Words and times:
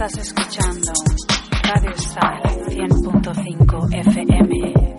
Estás 0.00 0.28
escuchando 0.28 0.92
Radio 1.62 1.90
Star 1.90 2.42
100.5 2.68 3.94
FM. 4.00 4.94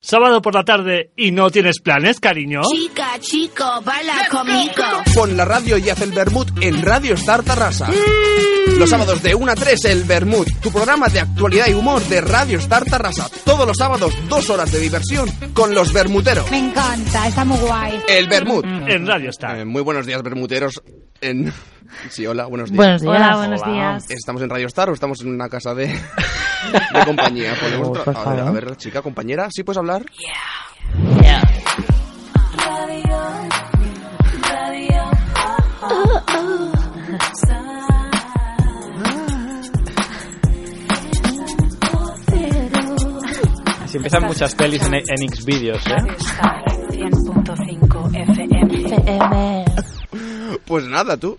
Sábado 0.00 0.42
por 0.42 0.56
la 0.56 0.64
tarde 0.64 1.12
y 1.16 1.30
no 1.30 1.50
tienes 1.50 1.80
planes, 1.80 2.18
cariño. 2.18 2.62
Chica, 2.62 3.12
chico, 3.20 3.64
baila 3.84 4.26
conmigo. 4.28 4.82
Pon 5.14 5.36
la 5.36 5.44
radio 5.44 5.78
y 5.78 5.88
haz 5.88 6.00
el 6.00 6.10
Bermud 6.10 6.48
en 6.60 6.82
Radio 6.82 7.14
Star 7.14 7.44
Tarrasa. 7.44 7.86
Los 8.78 8.88
sábados 8.90 9.22
de 9.22 9.34
1 9.34 9.52
a 9.52 9.54
3 9.54 9.84
el 9.86 10.04
Bermud, 10.04 10.46
tu 10.62 10.70
programa 10.70 11.08
de 11.08 11.20
actualidad 11.20 11.66
y 11.68 11.74
humor 11.74 12.02
de 12.04 12.20
Radio 12.22 12.58
Star 12.58 12.84
Tarrasa. 12.84 13.28
Todos 13.44 13.66
los 13.66 13.76
sábados, 13.76 14.14
dos 14.28 14.48
horas 14.48 14.72
de 14.72 14.78
diversión 14.78 15.28
con 15.52 15.74
los 15.74 15.92
bermuteros. 15.92 16.50
Me 16.50 16.58
encanta, 16.58 17.26
está 17.28 17.44
muy 17.44 17.58
guay. 17.58 18.00
El 18.08 18.26
Bermud. 18.28 18.64
En 18.64 19.06
Radio 19.06 19.30
Star. 19.30 19.58
Eh, 19.58 19.64
muy 19.64 19.82
buenos 19.82 20.06
días, 20.06 20.22
bermuteros. 20.22 20.80
En... 21.20 21.52
Sí, 22.08 22.26
hola, 22.26 22.46
buenos 22.46 22.70
días. 22.70 22.76
Buenos 22.78 23.02
días. 23.02 23.14
Hola, 23.16 23.36
buenos 23.36 23.62
días. 23.64 24.10
¿Estamos 24.10 24.40
en 24.42 24.48
Radio 24.50 24.66
Star 24.68 24.88
o 24.90 24.94
estamos 24.94 25.20
en 25.20 25.28
una 25.28 25.48
casa 25.48 25.74
de, 25.74 25.86
de 25.88 27.04
compañía? 27.04 27.54
Podemos 27.60 27.88
Oh, 27.88 27.94
tra- 28.04 28.16
a, 28.24 28.30
ver, 28.34 28.40
a 28.44 28.50
ver, 28.50 28.76
chica, 28.76 29.02
compañera, 29.02 29.48
¿sí 29.50 29.62
puedes 29.62 29.78
hablar? 29.78 30.04
Si 43.90 43.96
empiezan 43.96 44.22
muchas 44.22 44.54
pelis 44.54 44.82
en, 44.82 44.94
en 44.94 45.02
¿eh? 45.02 46.14
Star 46.18 46.64
100.5 46.90 48.14
FM. 48.14 49.64
Pues 50.64 50.84
nada, 50.84 51.16
tú. 51.16 51.36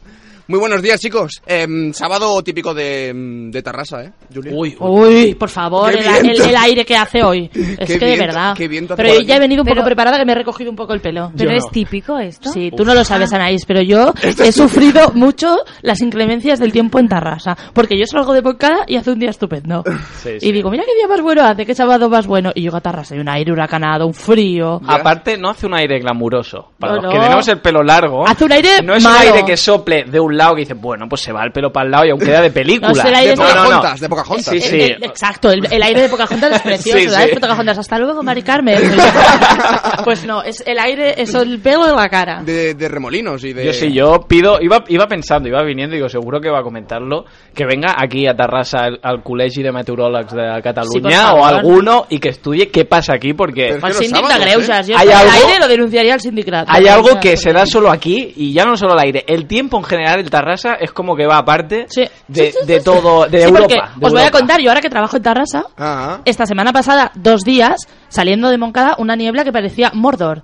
Muy 0.52 0.60
buenos 0.60 0.82
días, 0.82 1.00
chicos. 1.00 1.42
Em, 1.46 1.94
sábado 1.94 2.44
típico 2.44 2.74
de, 2.74 3.08
em, 3.08 3.50
de 3.50 3.62
Tarrasa, 3.64 4.04
¿eh, 4.04 4.12
Julia? 4.34 4.52
Uy, 4.54 4.76
Uy, 4.82 5.34
por 5.36 5.48
favor, 5.48 5.94
el, 5.94 6.00
el- 6.30 6.42
el 6.42 6.56
aire 6.58 6.84
que 6.84 6.94
hace 6.98 7.24
hoy. 7.24 7.50
Es 7.80 7.88
Qué 7.88 7.98
que 7.98 8.06
de 8.06 8.06
viento, 8.16 8.26
verdad. 8.26 8.54
qué 8.58 8.68
viento 8.68 8.94
hace 8.96 9.02
Pero 9.04 9.16
yo 9.16 9.22
ya 9.22 9.38
he 9.38 9.40
venido 9.40 9.62
un 9.62 9.66
poco 9.66 9.76
Pero- 9.76 9.86
preparada 9.86 10.18
que 10.18 10.26
me 10.26 10.34
he 10.34 10.36
recogido 10.36 10.70
un 10.70 10.76
poco 10.76 10.94
el 10.94 11.00
pelo. 11.00 11.32
¿Pero 11.38 11.52
Yo 11.52 11.56
es 11.58 11.64
no. 11.64 11.72
típico 11.72 12.20
esto? 12.20 12.52
Sí, 12.52 12.70
tú 12.76 12.84
no 12.84 12.94
lo 12.94 13.06
sabes, 13.06 13.32
Anaís, 13.32 13.66
pero 13.66 13.82
yo 13.82 14.14
Esto 14.22 14.44
he 14.44 14.52
sufrido 14.52 15.12
mucho 15.14 15.56
las 15.84 16.02
inclemencias 16.02 16.60
del 16.60 16.74
tiempo 16.74 17.00
en 17.00 17.08
Tarrasa. 17.08 17.56
Porque 17.74 17.98
yo 17.98 18.06
salgo 18.06 18.34
de 18.34 18.42
Moncada 18.42 18.80
y 18.88 18.98
hace 18.98 19.12
un 19.12 19.20
día 19.20 19.30
estupendo. 19.30 19.86
Sí, 20.22 20.32
sí. 20.42 20.50
Y 20.50 20.52
digo, 20.52 20.70
mira 20.70 20.84
qué 20.86 20.94
día 20.96 21.08
más 21.08 21.22
bueno 21.22 21.44
hace, 21.46 21.66
qué 21.66 21.74
sábado 21.76 22.10
más 22.10 22.28
bueno. 22.28 22.52
Y 22.56 22.62
llego 22.64 22.76
a 22.76 22.82
Tarrasa 22.82 23.16
y 23.16 23.20
un 23.20 23.30
aire 23.30 23.54
huracanado, 23.54 24.06
un 24.06 24.14
frío. 24.14 24.82
Aparte, 24.86 25.38
no 25.38 25.50
hace 25.52 25.66
un 25.66 25.76
aire 25.76 25.98
glamuroso. 26.00 26.72
Para 26.78 26.96
No, 26.96 27.02
los 27.04 27.12
que 27.14 27.18
no. 27.20 27.24
tenemos 27.24 27.48
el 27.48 27.60
pelo 27.62 27.84
largo, 27.84 28.28
Hace 28.28 28.44
un 28.44 28.52
aire 28.52 28.82
no 28.84 28.96
es 28.96 29.04
malo. 29.06 29.16
un 29.16 29.34
aire 29.34 29.46
que 29.46 29.56
sople 29.56 30.04
de 30.04 30.20
un 30.20 30.36
lado 30.36 30.41
que 30.50 30.62
dice, 30.62 30.74
bueno, 30.74 31.06
pues 31.08 31.22
se 31.22 31.32
va 31.32 31.44
el 31.44 31.52
pelo 31.52 31.72
para 31.72 31.86
el 31.86 31.92
lado 31.92 32.06
y 32.06 32.10
aún 32.10 32.20
queda 32.20 32.42
de 32.42 32.52
película. 32.52 32.92
No, 32.92 33.00
es 33.00 33.06
el 33.06 33.16
aire 33.16 33.30
De 33.32 33.36
No, 33.38 33.44
no, 33.44 33.54
Pocahontas, 33.64 34.00
de 34.00 34.10
Pocahontas. 34.10 34.46
Sí, 34.46 34.60
sí. 34.62 34.76
El- 34.82 34.92
el- 34.92 35.04
exacto, 35.04 35.52
el, 35.52 35.66
el 35.72 35.84
aire 35.84 36.02
de 36.02 36.10
Pocahontas 36.10 36.52
es 36.54 36.62
precioso, 36.64 37.00
Sí, 37.00 37.10
¿sabes? 37.10 37.30
sí. 37.30 37.40
Pocahontas, 37.40 37.78
hasta 37.78 37.98
luego, 38.00 38.22
Mari 38.24 38.42
Carmen. 38.42 38.78
pues 40.04 40.26
no, 40.26 40.42
es 40.44 40.64
el 40.66 40.80
aire, 40.80 41.14
es 41.22 41.34
el 41.34 41.60
pelo 41.60 41.86
de 41.86 41.96
la 41.96 42.10
cara. 42.10 42.42
De, 42.44 42.74
de 42.74 42.88
remolinos 42.90 43.44
y 43.44 43.54
de... 43.54 43.66
Yo 43.66 43.74
sí, 43.74 43.92
yo 43.94 44.22
pido, 44.28 44.58
iba, 44.62 44.84
iba 44.88 45.08
pensando, 45.08 45.48
iba 45.48 45.62
viniendo, 45.64 45.96
digo, 45.96 46.10
seguro 46.10 46.40
que 46.42 46.50
va 46.50 46.60
a 46.60 46.64
comentarlo, 46.64 47.26
que 47.54 47.66
venga 47.66 47.96
aquí 47.98 48.28
a 48.28 48.36
Tarrasa 48.36 48.80
al, 48.86 49.00
al 49.04 49.24
Col·legi 49.24 49.62
de 49.64 49.72
Meteoròlegs 49.72 50.34
de 50.34 50.42
Sí, 50.56 50.62
Cataluña 50.64 51.22
favor. 51.28 51.40
o 51.42 51.46
alguno 51.46 52.06
y 52.10 52.20
que 52.20 52.30
estudie 52.30 52.70
qué 52.70 52.86
pasa 52.86 53.14
aquí, 53.16 53.34
porque 53.34 53.68
es 53.70 53.72
O 53.74 53.76
al 53.76 53.82
que 53.82 53.88
los 53.90 53.98
síndic 53.98 54.28
de 54.28 54.40
Greuges. 54.40 54.88
Yo 54.88 54.98
Hay 54.98 55.08
el 55.08 55.14
algo- 55.14 55.32
aire 55.32 55.60
lo 55.60 55.68
denunciaría 55.68 56.14
al 56.14 56.22
sindicato. 56.22 56.72
hay 56.72 56.88
algo 56.88 57.20
que 57.20 57.38
se 57.38 57.52
da 57.54 57.66
solo 57.66 57.92
aquí 57.92 58.34
y 58.36 58.54
ya 58.54 58.66
no 58.66 58.76
solo 58.76 58.94
el 58.94 59.00
aire, 59.00 59.24
el 59.28 59.46
tiempo 59.48 59.78
en 59.78 59.84
general 59.84 60.20
el 60.20 60.30
Tarrasa 60.32 60.74
es 60.74 60.92
como 60.92 61.16
que 61.16 61.28
va 61.28 61.38
aparte 61.38 61.86
Sí. 61.90 62.02
de, 62.28 62.52
Sí, 62.52 62.58
sí, 62.60 62.66
de 62.66 62.80
sí. 62.80 62.84
todo, 62.84 63.28
de 63.28 63.38
Sí, 63.42 63.44
Europa. 63.48 63.92
de 63.96 64.06
os 64.08 64.12
voy 64.12 64.24
a 64.24 64.32
contar, 64.32 64.60
yo 64.60 64.70
ahora 64.72 64.82
que 64.82 64.90
trabajo 64.90 65.18
en 65.18 65.22
Tarrasa, 65.24 65.66
Ah, 65.78 66.22
esta 66.26 66.48
semana 66.48 66.74
pasada, 66.74 67.12
dos 67.14 67.44
días, 67.44 67.88
saliendo 68.10 68.50
de 68.50 68.58
Moncada, 68.58 68.96
una 68.98 69.16
niebla 69.16 69.44
que 69.44 69.52
parecía 69.52 69.92
Mordor. 69.94 70.42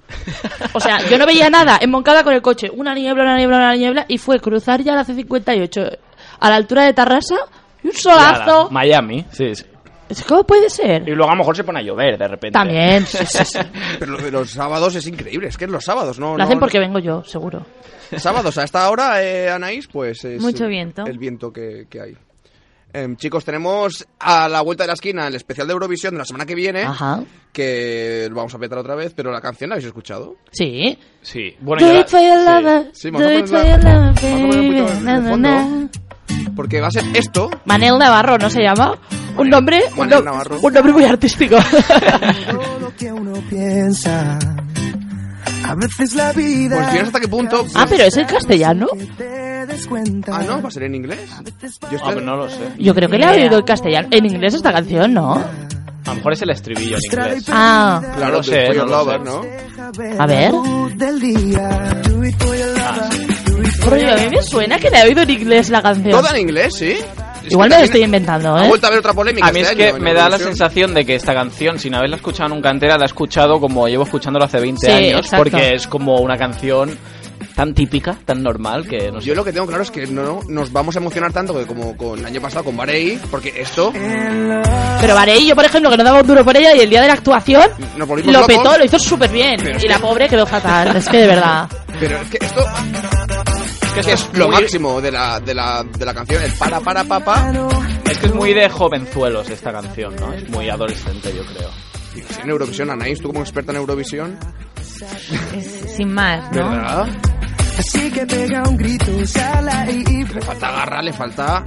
O 0.74 0.80
sea, 0.80 1.00
yo 1.10 1.18
no 1.18 1.26
veía 1.26 1.50
nada 1.50 1.80
en 1.82 1.90
Moncada 1.90 2.24
con 2.24 2.34
el 2.34 2.44
coche. 2.44 2.70
Una 2.72 2.94
niebla, 2.94 3.24
una 3.24 3.38
niebla, 3.38 3.58
una 3.58 3.76
niebla. 3.76 4.06
Y 4.08 4.20
fue 4.20 4.40
cruzar 4.40 4.84
ya 4.84 4.94
la 4.94 5.04
C58 5.04 5.98
a 6.40 6.50
la 6.50 6.56
altura 6.56 6.84
de 6.84 6.94
Tarrasa 6.94 7.36
y 7.84 7.88
un 7.88 7.94
solazo. 7.94 8.70
Miami, 8.70 9.26
sí, 9.32 9.56
sí. 9.56 9.66
¿Cómo 10.28 10.44
puede 10.46 10.70
ser? 10.70 11.08
Y 11.08 11.12
luego 11.14 11.32
a 11.32 11.36
lo 11.36 11.40
mejor 11.40 11.56
se 11.56 11.64
pone 11.64 11.80
a 11.80 11.84
llover 11.84 12.18
de 12.18 12.28
repente. 12.28 12.54
También, 12.54 13.06
sí, 13.06 13.18
sí, 13.26 13.44
sí. 13.46 13.60
pero 14.00 14.14
lo 14.14 14.18
de 14.24 14.32
los 14.32 14.52
sábados 14.52 14.96
es 14.96 15.06
increíble, 15.08 15.48
es 15.50 15.58
que 15.58 15.66
es 15.66 15.72
los 15.72 15.84
sábados, 15.84 16.20
¿no? 16.20 16.32
Lo 16.32 16.38
no- 16.38 16.44
hacen 16.44 16.60
porque 16.60 16.80
vengo 16.80 17.00
yo, 17.00 17.24
seguro. 17.24 17.66
Sábados 18.18 18.58
a 18.58 18.64
esta 18.64 18.90
hora, 18.90 19.22
eh, 19.22 19.50
Anaís, 19.50 19.88
pues 19.88 20.24
es 20.24 20.42
Mucho 20.42 20.68
viento. 20.68 21.06
El 21.06 21.18
viento 21.18 21.52
que, 21.52 21.88
que 21.90 22.02
hay. 22.02 22.18
Em, 22.94 23.18
chicos, 23.18 23.44
tenemos 23.44 24.08
a 24.18 24.48
la 24.48 24.62
vuelta 24.62 24.84
de 24.84 24.88
la 24.88 24.94
esquina 24.94 25.28
el 25.28 25.36
especial 25.36 25.68
de 25.68 25.74
Eurovisión 25.74 26.14
de 26.14 26.20
la 26.20 26.26
semana 26.26 26.46
que 26.46 26.56
viene, 26.56 26.84
Ajá. 26.84 27.22
que 27.52 28.28
lo 28.30 28.36
vamos 28.38 28.56
a 28.56 28.60
petar 28.60 28.78
otra 28.78 28.96
vez, 28.96 29.14
pero 29.14 29.30
la 29.30 29.42
canción 29.42 29.70
la 29.70 29.76
habéis 29.76 29.88
escuchado. 29.88 30.38
Sí. 30.52 30.98
Sí, 31.22 31.54
bueno, 31.60 31.86
Do 31.86 31.94
la- 31.94 32.00
it 32.00 32.08
for 32.08 32.22
your 32.22 32.40
sí. 32.40 32.46
lover. 32.46 32.90
Sí, 32.94 33.08
a 33.10 33.12
Do 33.12 33.40
it 33.40 33.48
for 33.48 33.66
your 33.66 33.84
lover, 35.04 35.90
Porque 36.56 36.82
va 36.82 36.88
a 36.88 36.92
ser 36.92 37.04
esto. 37.14 37.50
Manel 37.66 37.98
Navarro, 37.98 38.38
¿no 38.38 38.50
se 38.50 38.62
llama? 38.62 38.98
Un 39.38 39.50
nombre, 39.50 39.84
un, 39.92 39.98
Manel 40.00 40.20
no- 40.20 40.32
Navarro. 40.32 40.60
un 40.62 40.74
nombre 40.74 40.94
muy 40.94 41.06
artístico. 41.06 41.58
todo 42.50 42.80
lo 42.80 42.96
que 42.96 43.12
uno 43.12 43.34
piensa. 43.50 44.40
A 45.64 45.76
veces 45.76 46.14
la 46.16 46.32
vida. 46.34 46.76
Pues 46.78 46.88
fíjate 46.90 47.08
hasta 47.08 47.20
qué 47.20 47.28
punto. 47.28 47.66
ah, 47.76 47.86
pero 47.90 48.04
es 48.04 48.18
en 48.18 48.26
castellano. 48.26 48.88
Ah, 50.32 50.44
no, 50.48 50.62
va 50.62 50.68
a 50.70 50.72
ser 50.72 50.84
en 50.84 50.96
inglés. 50.96 51.20
Yo 51.92 51.98
Ah, 52.04 52.10
estoy- 52.10 52.24
no 52.26 52.36
lo 52.38 52.50
sé. 52.50 52.60
Yo 52.80 52.96
creo 52.96 53.10
que 53.10 53.18
le 53.18 53.26
ha 53.26 53.32
oído 53.32 53.58
en 53.60 53.66
castellano. 53.66 54.08
En 54.12 54.26
inglés 54.26 54.54
esta 54.54 54.72
canción, 54.72 55.14
¿no? 55.14 55.34
A 55.36 56.10
lo 56.12 56.16
mejor 56.16 56.34
es 56.34 56.42
el 56.42 56.50
estribillo 56.52 56.96
en 56.98 57.04
inglés. 57.04 57.46
Ah, 57.50 58.02
Claro, 58.16 58.32
No 58.32 58.38
lo 58.38 58.44
sé, 58.44 58.70
no 58.70 58.74
lo 58.86 58.86
Lover, 58.86 59.20
sé. 59.20 59.26
¿no? 59.26 59.42
A 60.20 60.26
ver. 60.26 60.52
Ah, 60.54 62.02
lover. 62.10 63.37
A 63.62 64.16
mí 64.16 64.30
me 64.30 64.42
suena 64.44 64.78
que 64.80 64.90
le 64.90 64.98
ha 65.00 65.04
oído 65.04 65.22
en 65.24 65.30
inglés 65.30 65.70
la 65.70 65.82
canción. 65.82 66.12
Toda 66.12 66.32
en 66.32 66.42
inglés, 66.42 66.74
sí. 66.76 66.92
Es 67.46 67.52
Igual 67.54 67.70
que 67.70 67.76
me 67.76 67.80
lo 67.80 67.86
estoy 67.86 68.04
inventando, 68.04 68.56
Ha 68.56 68.66
¿eh? 68.66 68.68
vuelto 68.68 68.88
a 68.88 68.90
haber 68.90 69.00
otra 69.00 69.14
polémica. 69.14 69.48
A 69.48 69.52
mí 69.54 69.62
este 69.62 69.72
es 69.72 69.78
que 69.78 69.88
año 69.96 70.00
me 70.04 70.14
da 70.14 70.30
la 70.30 70.38
sensación 70.38 70.94
de 70.94 71.06
que 71.06 71.16
esta 71.16 71.34
canción, 71.34 71.80
sin 71.80 71.96
haberla 71.96 72.18
escuchado 72.18 72.50
nunca 72.50 72.70
entera, 72.70 72.98
la 72.98 73.06
he 73.06 73.08
escuchado 73.08 73.60
como 73.60 73.88
llevo 73.88 74.04
escuchándola 74.04 74.46
hace 74.46 74.60
20 74.60 74.86
Sí, 74.86 74.92
años, 74.92 75.20
exacto. 75.22 75.38
porque 75.46 75.74
es 75.76 75.88
como 75.88 76.18
una 76.20 76.38
canción 76.38 76.98
tan 77.56 77.74
típica, 77.74 78.18
tan 78.26 78.44
normal, 78.44 78.86
que 78.88 79.10
no 79.12 79.22
sé. 79.22 79.28
Yo 79.28 79.36
lo 79.36 79.46
que 79.46 79.54
tengo 79.54 79.66
claro 79.66 79.82
es 79.82 79.90
que 79.92 80.06
no 80.08 80.42
nos 80.50 80.72
vamos 80.74 80.96
a 80.98 81.00
emocionar 81.00 81.32
tanto 81.32 81.58
que 81.58 81.66
como 81.66 81.96
con 81.96 82.20
el 82.20 82.26
año 82.26 82.42
pasado 82.42 82.66
con 82.66 82.76
Barei, 82.76 83.18
porque 83.32 83.54
esto 83.56 83.92
Pero 83.94 85.16
Varey, 85.16 85.48
yo 85.48 85.56
por 85.56 85.64
ejemplo, 85.66 85.90
que 85.90 85.98
no 85.98 86.04
daba 86.04 86.20
un 86.22 86.28
duro 86.28 86.44
por 86.44 86.56
ella 86.58 86.76
y 86.76 86.82
el 86.82 86.90
día 86.90 87.02
de 87.02 87.08
la 87.08 87.14
actuación 87.14 87.64
lo 87.96 88.06
locos. 88.06 88.48
petó, 88.48 88.78
lo 88.78 88.84
hizo 88.86 89.00
súper 89.00 89.32
bien. 89.32 89.56
Pero 89.64 89.80
Y 89.80 89.88
la 89.88 89.96
que- 89.96 90.02
pobre 90.02 90.28
quedó 90.28 90.46
fatal. 90.46 90.98
Es 90.98 91.08
que 91.08 91.18
de 91.18 91.28
verdad. 91.28 91.70
Pero 92.00 92.18
es 92.18 92.30
que 92.30 92.38
esto 92.46 92.64
que 94.06 94.14
es 94.14 94.30
lo 94.34 94.48
muy- 94.48 94.56
máximo 94.62 95.02
de 95.02 95.12
la, 95.12 95.40
de 95.40 95.54
la, 95.54 95.84
de 95.84 96.06
la 96.06 96.14
canción, 96.14 96.44
el 96.44 96.52
para 96.54 96.80
para 96.80 97.04
papá. 97.04 97.52
Es 98.10 98.18
que 98.20 98.28
es 98.28 98.34
muy 98.34 98.54
de 98.54 98.70
jovenzuelos 98.70 99.50
esta 99.50 99.72
canción, 99.72 100.16
¿no? 100.18 100.34
Es 100.34 100.48
muy 100.50 100.70
adolescente, 100.70 101.34
yo 101.36 101.44
creo. 101.46 101.70
Y 102.16 102.42
en 102.42 102.50
Eurovisión, 102.50 102.90
Anaís, 102.90 103.20
tú 103.22 103.28
como 103.30 103.42
experta 103.42 103.72
en 103.72 103.78
Eurovisión, 103.78 104.38
Es- 105.54 105.94
sin 105.96 106.14
más, 106.14 106.52
¿no? 106.52 106.70
¿verdad? 106.70 107.08
Así 107.78 108.10
que 108.12 108.26
pega 108.26 108.64
un 108.68 108.76
grito, 108.78 109.26
sala 109.28 109.86
y, 109.92 110.04
y 110.10 110.24
Le 110.24 110.42
falta 110.42 110.72
garra, 110.72 111.02
le 111.02 111.14
falta... 111.14 111.64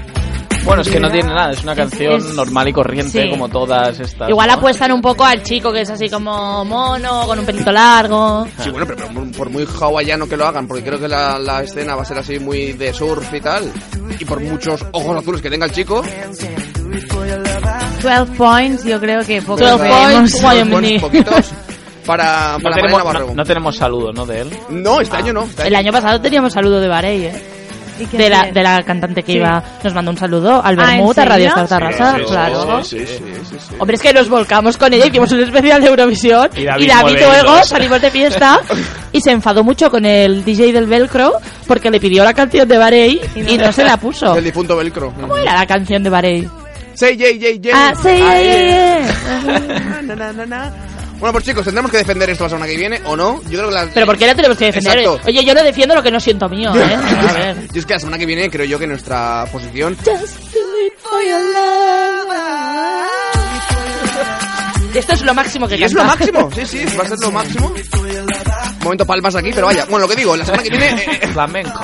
Bueno, 0.65 0.82
es 0.82 0.88
que 0.88 1.00
no 1.00 1.10
tiene 1.10 1.28
nada, 1.32 1.53
es 1.53 1.62
una 1.62 1.75
canción 1.75 2.15
Es- 2.16 2.34
normal 2.34 2.69
y 2.69 2.72
corriente, 2.72 3.22
sí. 3.25 3.31
como 3.31 3.48
todas 3.48 3.98
estas. 3.98 4.28
Igual 4.28 4.48
¿no? 4.48 4.54
apuestan 4.54 4.93
un 4.93 5.00
poco 5.00 5.25
al 5.25 5.43
chico 5.43 5.72
que 5.72 5.81
es 5.81 5.91
así 5.91 6.09
como 6.09 6.65
mono, 6.65 7.26
con 7.26 7.38
un 7.38 7.47
pelito 7.47 7.72
largo. 7.72 8.47
Sí, 8.62 8.70
bueno, 8.70 8.87
pero 8.87 9.09
por, 9.09 9.32
por 9.32 9.50
muy 9.50 9.66
hawaiano 9.66 10.28
que 10.28 10.37
lo 10.37 10.47
hagan, 10.47 10.66
porque 10.69 10.84
creo 10.84 11.00
que 11.00 11.09
la, 11.09 11.38
la 11.38 11.62
escena 11.62 11.94
va 11.97 12.02
a 12.02 12.05
ser 12.05 12.19
así 12.19 12.38
muy 12.38 12.73
de 12.75 12.93
surf 12.93 13.32
y 13.35 13.40
tal, 13.40 13.73
y 14.19 14.25
por 14.25 14.40
muchos 14.40 14.85
ojos 14.93 15.17
azules 15.17 15.40
que 15.43 15.50
tenga 15.50 15.67
el 15.67 15.73
chico, 15.73 16.02
12 18.02 18.32
points, 18.37 18.85
yo 18.85 19.00
creo 19.00 19.25
que 19.25 19.43
poco 19.43 19.61
12 19.61 19.82
veremos. 19.82 20.11
points, 20.32 20.43
Wyoming. 20.43 20.70
buenos 20.73 21.02
poquitos 21.02 21.52
para, 22.06 22.52
No 22.58 22.62
para 22.62 22.76
tenemos, 22.76 23.05
no, 23.14 23.35
no 23.35 23.44
tenemos 23.44 23.76
saludo, 23.76 24.12
¿no? 24.12 24.26
De 24.26 24.40
él. 24.43 24.50
No, 24.70 25.00
este 25.00 25.17
año 25.17 25.32
no. 25.32 25.43
este 25.44 25.62
El 25.67 25.75
año- 25.75 25.88
año 25.88 25.93
pasado 25.93 26.20
teníamos 26.20 26.52
saludo 26.52 26.81
de 26.81 26.88
Varey, 26.88 27.25
¿eh? 27.26 27.43
¿Y 28.00 28.06
qué 28.06 28.17
De 28.17 28.31
la, 28.31 28.50
de 28.50 28.62
la 28.62 28.82
cantante 28.82 29.23
que 29.23 29.32
Sí. 29.32 29.38
iba. 29.38 29.62
Nos 29.85 29.94
mandó 29.94 30.11
un 30.11 30.17
saludo 30.17 30.64
al 30.64 30.79
Ah, 30.81 30.93
¿en 30.93 30.99
Bermud, 30.99 31.19
a 31.19 31.25
Radio? 31.25 31.49
Star 31.49 31.69
Tarrasa, 31.69 32.14
Sí, 32.14 32.20
sí, 32.20 32.26
claro. 32.26 32.85
Sí, 32.85 32.99
sí, 32.99 33.06
sí, 33.06 33.17
sí, 33.50 33.56
sí. 33.69 33.75
Hombre, 33.79 33.97
es 33.97 34.02
que 34.02 34.12
nos 34.12 34.29
volcamos 34.29 34.76
con 34.76 34.93
ella, 34.93 35.06
hicimos 35.06 35.31
un 35.32 35.41
especial 35.41 35.81
de 35.82 35.88
Eurovisión 35.88 36.49
Y 36.56 36.61
y 36.62 36.87
David 36.87 37.17
luego 37.20 37.62
salimos 37.64 38.00
de 38.00 38.11
fiesta 38.11 38.61
y 39.12 39.20
se 39.20 39.31
enfadó 39.32 39.62
mucho 39.64 39.91
con 39.91 40.05
el 40.06 40.44
DJ 40.44 40.73
del 40.73 40.87
Velcro 40.87 41.32
porque 41.67 41.91
le 41.91 42.00
pidió 42.00 42.25
la 42.25 42.32
canción 42.35 42.67
de 42.69 42.79
Varey 42.79 43.20
y 43.37 43.56
no 43.58 43.73
se 43.73 43.85
la 43.85 43.97
puso. 43.97 44.35
El 44.41 44.44
difunto 44.44 44.76
Velcro. 44.76 45.12
¿Cómo 45.12 45.37
era 45.37 45.55
la 45.55 45.67
canción 45.67 46.02
de 46.02 46.11
Varey? 46.11 46.49
Say, 46.94 47.17
yay, 47.17 47.38
yay, 47.38 47.58
yay. 47.61 47.73
Ah, 47.75 47.93
sí, 48.00 48.08
Ahí. 48.08 48.44
yeah, 48.44 48.99
yeah. 50.17 50.73
Bueno, 51.20 51.32
pues 51.34 51.44
chicos, 51.44 51.64
tendremos 51.64 51.90
que 51.90 51.99
defender 51.99 52.31
esto 52.31 52.44
la 52.44 52.50
semana 52.50 52.67
que 52.67 52.76
viene, 52.78 53.00
¿o 53.05 53.14
no? 53.14 53.43
Yo 53.43 53.58
creo 53.58 53.69
que 53.69 53.75
la... 53.75 53.87
Pero 53.93 54.06
¿por 54.06 54.17
qué 54.17 54.26
la 54.26 54.34
tenemos 54.34 54.56
que 54.56 54.64
defender? 54.67 54.99
Exacto. 55.00 55.28
Oye, 55.28 55.44
yo 55.44 55.55
no 55.55 55.62
defiendo 55.62 55.94
lo 55.94 56.02
que 56.02 56.11
no 56.11 56.19
siento 56.19 56.49
mío, 56.49 56.75
¿eh? 56.75 56.94
A 57.28 57.32
ver. 57.34 57.69
Yo 57.72 57.81
es 57.81 57.84
que 57.87 57.93
la 57.93 58.00
semana 58.00 58.17
que 58.19 58.25
viene 58.26 58.49
creo 58.50 58.64
yo 58.64 58.78
que 58.78 58.87
nuestra 58.87 59.44
posición... 59.52 59.96
Esto 64.94 65.12
es 65.12 65.22
lo 65.22 65.34
máximo 65.34 65.69
que 65.69 65.76
Y 65.76 65.84
es 65.84 65.93
lo 65.93 66.05
máximo, 66.05 66.50
sí, 66.52 66.67
sí, 66.67 66.84
va 66.99 67.05
a 67.05 67.08
ser 67.08 67.19
lo 67.20 67.31
máximo. 67.32 67.73
Momento 68.82 69.06
palmas 69.06 69.37
aquí, 69.37 69.50
pero 69.55 69.66
vaya. 69.66 69.84
Bueno, 69.84 70.06
lo 70.06 70.08
que 70.08 70.16
digo, 70.16 70.37
la 70.37 70.44
semana 70.44 70.62
que 70.62 70.70
viene... 70.70 70.88
eh, 70.90 71.20
eh, 71.23 71.28
Flamenco. 71.28 71.81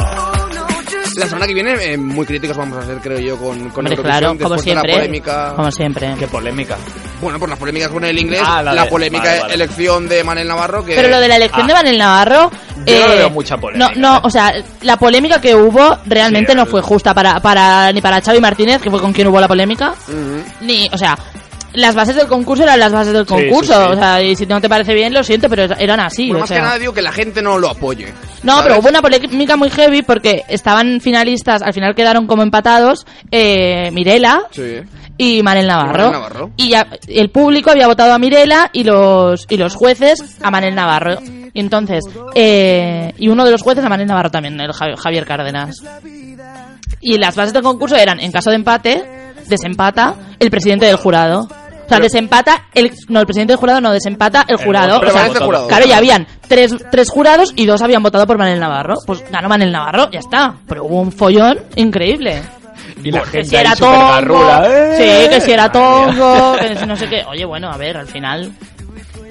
la 1.16 1.26
semana 1.26 1.46
que 1.46 1.54
viene 1.54 1.92
eh, 1.92 1.96
muy 1.96 2.26
críticos 2.26 2.56
vamos 2.56 2.78
a 2.78 2.86
ser, 2.86 2.96
creo 2.98 3.18
yo, 3.20 3.36
con, 3.38 3.70
con 3.70 3.86
Hombre, 3.86 3.94
Eurovisión, 3.94 4.02
claro, 4.02 4.26
como 4.38 4.54
después 4.56 4.64
de 4.64 4.74
la 4.74 4.80
siempre. 4.80 4.92
polémica... 4.94 5.52
Como 5.54 5.70
siempre. 5.70 6.14
Qué 6.18 6.26
polémica. 6.26 6.76
Bueno, 7.20 7.38
por 7.38 7.48
las 7.48 7.58
polémicas 7.58 7.88
con 7.90 8.04
el 8.04 8.18
inglés, 8.18 8.42
Ah, 8.44 8.62
la 8.62 8.86
polémica 8.88 9.24
vale, 9.24 9.40
vale. 9.40 9.54
elección 9.54 10.06
de 10.08 10.22
Manel 10.22 10.46
Navarro, 10.48 10.84
que... 10.84 10.94
Pero 10.94 11.08
lo 11.08 11.18
de 11.18 11.28
la 11.28 11.36
elección 11.36 11.62
Ah. 11.64 11.66
de 11.68 11.72
Manel 11.74 11.98
Navarro. 11.98 12.50
eh, 12.84 12.98
Yo 12.98 13.00
no 13.00 13.08
le 13.08 13.16
veo 13.16 13.30
mucha 13.30 13.56
polémica, 13.56 13.92
No, 13.94 14.00
no, 14.00 14.16
¿eh? 14.18 14.20
o 14.24 14.30
sea, 14.30 14.52
la 14.82 14.96
polémica 14.98 15.40
que 15.40 15.54
hubo 15.54 15.98
realmente 16.06 16.52
Sí, 16.52 16.56
no 16.58 16.66
fue 16.66 16.82
justa 16.82 17.14
para, 17.14 17.40
para 17.40 17.90
ni 17.92 18.00
para 18.02 18.20
Xavi 18.20 18.38
Martínez, 18.40 18.82
que 18.82 18.90
fue 18.90 19.00
con 19.00 19.12
quien 19.14 19.28
hubo 19.28 19.40
la 19.40 19.48
polémica, 19.48 19.94
ni, 20.60 20.88
o 20.92 20.98
sea, 20.98 21.16
las 21.72 21.94
bases 21.94 22.16
del 22.16 22.26
concurso 22.26 22.62
eran 22.64 22.78
las 22.80 22.92
bases 22.92 23.12
del 23.12 23.26
Sí, 23.26 23.34
concurso, 23.34 23.72
sí, 23.74 23.80
sí. 23.86 23.92
o 23.92 23.96
sea, 23.96 24.22
y 24.22 24.36
si 24.36 24.46
no 24.46 24.60
te 24.60 24.68
parece 24.68 24.94
bien, 24.94 25.12
lo 25.12 25.22
siento, 25.24 25.48
pero 25.48 25.64
eran 25.78 26.00
así. 26.00 26.26
Bueno, 26.28 26.38
o 26.38 26.40
más 26.40 26.48
sea. 26.48 26.58
que 26.58 26.62
nada 26.62 26.78
digo 26.78 26.92
que 26.94 27.02
la 27.02 27.12
gente 27.12 27.42
no 27.42 27.58
lo 27.58 27.68
apoye. 27.70 28.12
No, 28.42 28.52
¿sabes? 28.52 28.66
pero 28.68 28.80
hubo 28.80 28.88
una 28.88 29.02
polémica 29.02 29.56
muy 29.56 29.68
heavy 29.70 30.02
porque 30.02 30.42
estaban 30.48 31.00
finalistas, 31.00 31.62
al 31.62 31.72
final 31.74 31.94
quedaron 31.94 32.26
como 32.26 32.42
empatados 32.42 33.06
eh, 33.30 33.90
Mirela 33.92 34.42
Sí. 34.52 34.80
Y 35.18 35.42
Manel 35.42 35.66
Navarro. 35.66 36.50
Y 36.56 36.68
ya, 36.70 36.86
el 37.08 37.30
público 37.30 37.70
había 37.70 37.86
votado 37.86 38.12
a 38.12 38.18
Mirela 38.18 38.70
y 38.72 38.84
los, 38.84 39.46
y 39.48 39.56
los 39.56 39.74
jueces 39.74 40.38
a 40.42 40.50
Manel 40.50 40.74
Navarro. 40.74 41.18
Y 41.52 41.60
entonces, 41.60 42.04
eh, 42.34 43.12
y 43.16 43.28
uno 43.28 43.44
de 43.44 43.50
los 43.50 43.62
jueces 43.62 43.84
a 43.84 43.88
Manel 43.88 44.06
Navarro 44.06 44.30
también, 44.30 44.60
el 44.60 44.70
Javi- 44.72 44.96
Javier 44.96 45.24
Cárdenas. 45.24 45.76
Y 47.00 47.18
las 47.18 47.34
bases 47.36 47.52
del 47.52 47.62
concurso 47.62 47.96
eran, 47.96 48.20
en 48.20 48.32
caso 48.32 48.50
de 48.50 48.56
empate, 48.56 49.04
desempata 49.48 50.14
el 50.38 50.50
presidente 50.50 50.86
del 50.86 50.96
jurado. 50.96 51.48
O 51.84 51.88
sea, 51.88 52.00
desempata 52.00 52.64
el... 52.74 52.90
No, 53.08 53.20
el 53.20 53.26
presidente 53.26 53.52
del 53.52 53.60
jurado 53.60 53.80
no, 53.80 53.92
desempata 53.92 54.44
el 54.48 54.56
jurado. 54.56 54.98
O 54.98 55.08
sea, 55.08 55.28
jurado. 55.40 55.68
Claro, 55.68 55.86
ya 55.86 55.98
habían 55.98 56.26
tres, 56.48 56.74
tres 56.90 57.08
jurados 57.08 57.52
y 57.54 57.64
dos 57.64 57.80
habían 57.80 58.02
votado 58.02 58.26
por 58.26 58.38
Manel 58.38 58.58
Navarro. 58.58 58.96
Pues 59.06 59.22
ganó 59.30 59.48
Manel 59.48 59.70
Navarro, 59.70 60.10
ya 60.10 60.18
está. 60.18 60.56
Pero 60.66 60.84
hubo 60.84 61.00
un 61.00 61.12
follón 61.12 61.60
increíble. 61.76 62.42
Y 63.06 63.10
la 63.12 63.20
Que 63.22 63.30
gente 63.30 63.44
si 63.44 63.56
ahí 63.56 63.60
era 63.64 63.76
tongo, 63.76 64.08
garrula, 64.08 64.62
¿eh? 64.66 64.96
sí, 64.96 65.28
que 65.30 65.40
si 65.40 65.52
era 65.52 65.70
tongo, 65.70 66.56
que 66.58 66.76
si 66.76 66.86
no 66.86 66.96
sé 66.96 67.08
qué. 67.08 67.24
Oye, 67.28 67.44
bueno, 67.44 67.70
a 67.70 67.76
ver, 67.76 67.96
al 67.96 68.08
final. 68.08 68.50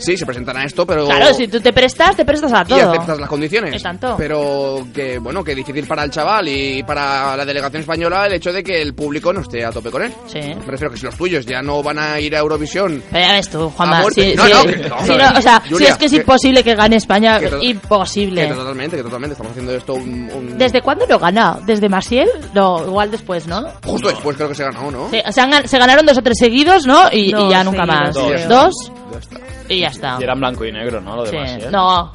Sí, 0.05 0.17
se 0.17 0.25
presentan 0.25 0.57
a 0.57 0.63
esto, 0.65 0.85
pero... 0.85 1.05
Claro, 1.07 1.33
si 1.33 1.47
tú 1.47 1.59
te 1.59 1.73
prestas, 1.73 2.15
te 2.15 2.23
prestas 2.25 2.53
a 2.53 2.61
y 2.61 2.65
todo. 2.65 2.91
aceptas 2.91 3.19
las 3.19 3.29
condiciones. 3.29 3.75
Es 3.75 3.83
tanto. 3.83 4.15
Pero 4.17 4.85
que, 4.93 5.17
bueno, 5.19 5.43
que 5.43 5.55
difícil 5.55 5.85
para 5.87 6.03
el 6.03 6.11
chaval 6.11 6.47
y 6.47 6.83
para 6.83 7.35
la 7.35 7.45
delegación 7.45 7.81
española 7.81 8.25
el 8.27 8.33
hecho 8.33 8.53
de 8.53 8.63
que 8.63 8.81
el 8.81 8.93
público 8.93 9.33
no 9.33 9.41
esté 9.41 9.65
a 9.65 9.71
tope 9.71 9.89
con 9.91 10.03
él. 10.03 10.13
Sí. 10.27 10.39
Me 10.39 10.65
refiero 10.65 10.91
que 10.91 10.97
si 10.99 11.05
los 11.05 11.15
tuyos 11.15 11.45
ya 11.45 11.61
no 11.61 11.81
van 11.81 11.99
a 11.99 12.19
ir 12.19 12.35
a 12.35 12.39
Eurovisión... 12.39 13.01
Pero 13.11 13.25
ya 13.25 13.33
ves 13.33 13.49
tú, 13.49 13.69
Juanma. 13.69 14.03
Si, 14.11 14.35
No, 14.35 14.45
si- 14.45 14.51
no, 14.53 14.63
que 14.65 14.77
no, 14.89 15.05
si 15.05 15.15
no, 15.15 15.29
o 15.37 15.41
sea, 15.41 15.61
si 15.65 15.73
Julia, 15.73 15.89
es 15.89 15.97
que 15.97 16.05
es 16.05 16.11
que- 16.11 16.17
imposible 16.17 16.63
que 16.63 16.75
gane 16.75 16.95
España, 16.97 17.39
que 17.39 17.47
to- 17.47 17.61
imposible. 17.61 18.47
Que 18.47 18.53
totalmente, 18.53 18.97
que 18.97 19.03
totalmente. 19.03 19.33
Estamos 19.33 19.51
haciendo 19.51 19.73
esto 19.75 19.93
un... 19.95 20.29
un- 20.33 20.57
¿Desde 20.57 20.81
cuándo 20.81 21.05
lo 21.07 21.17
gana? 21.19 21.57
¿Desde 21.65 21.89
Maciel? 21.89 22.29
No, 22.53 22.83
igual 22.85 23.11
después, 23.11 23.47
¿no? 23.47 23.63
Justo 23.85 24.09
después 24.09 24.35
creo 24.37 24.49
que 24.49 24.55
se 24.55 24.63
ganó, 24.63 24.91
¿no? 24.91 25.09
Sí, 25.09 25.21
se, 25.31 25.41
han 25.41 25.67
se 25.67 25.77
ganaron 25.79 26.05
dos 26.05 26.17
o 26.17 26.21
tres 26.21 26.37
seguidos, 26.39 26.85
¿no? 26.85 27.09
Y, 27.11 27.33
y 27.35 27.49
ya 27.49 27.63
nunca 27.63 27.85
más. 27.85 28.13
Dos. 28.13 28.47
Dos 28.47 28.73
Ya 29.11 29.19
está. 29.19 29.39
y 29.69 29.79
ya 29.79 29.87
está. 29.95 30.17
Y 30.19 30.23
era 30.23 30.33
en 30.33 30.39
blanco 30.39 30.65
y 30.65 30.71
negro, 30.71 31.01
¿no? 31.01 31.15
Lo 31.17 31.25
Sí. 31.25 31.35
demás. 31.35 31.63
¿eh? 31.63 31.69
No. 31.71 32.13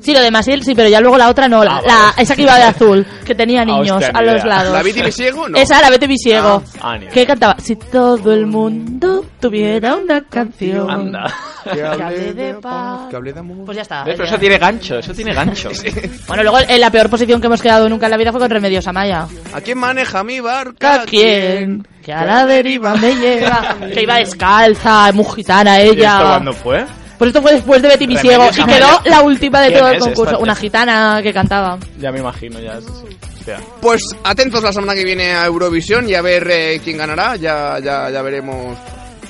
Sí, 0.00 0.12
lo 0.12 0.20
de 0.20 0.30
Maciel 0.30 0.62
sí, 0.64 0.74
pero 0.74 0.88
ya 0.88 1.00
luego 1.00 1.18
la 1.18 1.28
otra 1.28 1.48
no. 1.48 1.62
La, 1.64 1.76
Ah, 1.78 1.82
la- 1.86 1.94
vale. 1.94 2.22
esa 2.22 2.34
que 2.36 2.42
iba 2.42 2.56
de 2.56 2.62
azul, 2.62 3.06
que 3.24 3.34
tenía 3.34 3.62
Ah, 3.62 3.64
niños 3.64 3.90
hostia, 3.90 4.10
a 4.14 4.22
los 4.22 4.34
idea. 4.34 4.46
lados. 4.46 4.72
¿La 4.72 4.82
Viti 4.82 5.02
Visiego? 5.02 5.48
No. 5.48 5.58
Esa, 5.58 5.80
la 5.80 5.90
Vete 5.90 6.06
Visiego. 6.06 6.62
Ah, 6.80 6.96
idea. 6.96 7.10
que 7.10 7.26
cantaba? 7.26 7.56
Si 7.58 7.76
todo 7.76 8.32
el 8.32 8.46
mundo 8.46 9.24
tuviera 9.40 9.96
una 9.96 10.22
canción. 10.22 10.90
Anda. 10.90 11.32
Que 11.68 11.82
hable 11.82 12.32
de 12.32 12.54
paz. 12.54 13.08
Que 13.10 13.16
hable 13.16 13.30
de 13.34 13.40
amor. 13.40 13.66
Pues 13.66 13.76
ya 13.76 13.82
está. 13.82 14.02
Pero 14.04 14.18
ya. 14.18 14.24
eso 14.24 14.38
tiene 14.38 14.56
gancho, 14.56 15.00
eso 15.00 15.12
tiene 15.12 15.34
gancho. 15.34 15.68
Bueno, 16.26 16.42
luego 16.42 16.58
en 16.66 16.80
la 16.80 16.90
peor 16.90 17.10
posición 17.10 17.42
que 17.42 17.46
hemos 17.46 17.60
quedado 17.60 17.90
nunca 17.90 18.06
en 18.06 18.10
la 18.12 18.16
vida 18.16 18.30
fue 18.30 18.40
con 18.40 18.48
Remedios 18.48 18.86
Amaya. 18.86 19.26
¿A 19.52 19.60
quién 19.60 19.76
maneja 19.76 20.24
mi 20.24 20.40
barca? 20.40 21.02
¿A 21.02 21.04
quién? 21.04 21.86
Que 22.02 22.12
a 22.14 22.24
la 22.24 22.46
deriva 22.46 22.94
me 22.94 23.14
lleva. 23.20 23.76
que 23.92 24.00
iba 24.02 24.16
descalza, 24.16 25.12
muy 25.12 25.26
gitana 25.36 25.82
¿Y 25.82 25.88
ella. 25.90 26.14
esto 26.14 26.26
cuándo 26.28 26.52
fue? 26.54 26.86
Pues 27.18 27.28
esto 27.28 27.42
fue 27.42 27.52
después 27.54 27.82
de 27.82 27.88
Betty 27.88 28.06
Visiego 28.06 28.44
Remedios 28.44 28.58
y 28.58 28.72
quedó 28.72 29.00
la 29.04 29.20
última 29.22 29.60
de 29.60 29.68
¿Quién 29.68 29.78
todo 29.80 29.90
el 29.90 29.98
concurso. 29.98 30.24
esta? 30.32 30.38
Una 30.38 30.54
gitana 30.54 31.20
que 31.22 31.32
cantaba. 31.32 31.78
Ya 31.98 32.12
me 32.12 32.20
imagino, 32.20 32.60
ya. 32.60 32.80
sí, 32.80 32.86
sí. 33.08 33.16
Hostia. 33.38 33.60
Pues 33.80 34.02
atentos 34.24 34.62
la 34.62 34.72
semana 34.72 34.94
que 34.94 35.04
viene 35.04 35.34
a 35.34 35.46
Eurovisión 35.46 36.08
y 36.08 36.14
a 36.14 36.22
ver 36.22 36.48
eh, 36.50 36.80
quién 36.84 36.96
ganará. 36.98 37.36
Ya, 37.36 37.78
ya, 37.82 38.10
ya 38.10 38.22
veremos. 38.22 38.76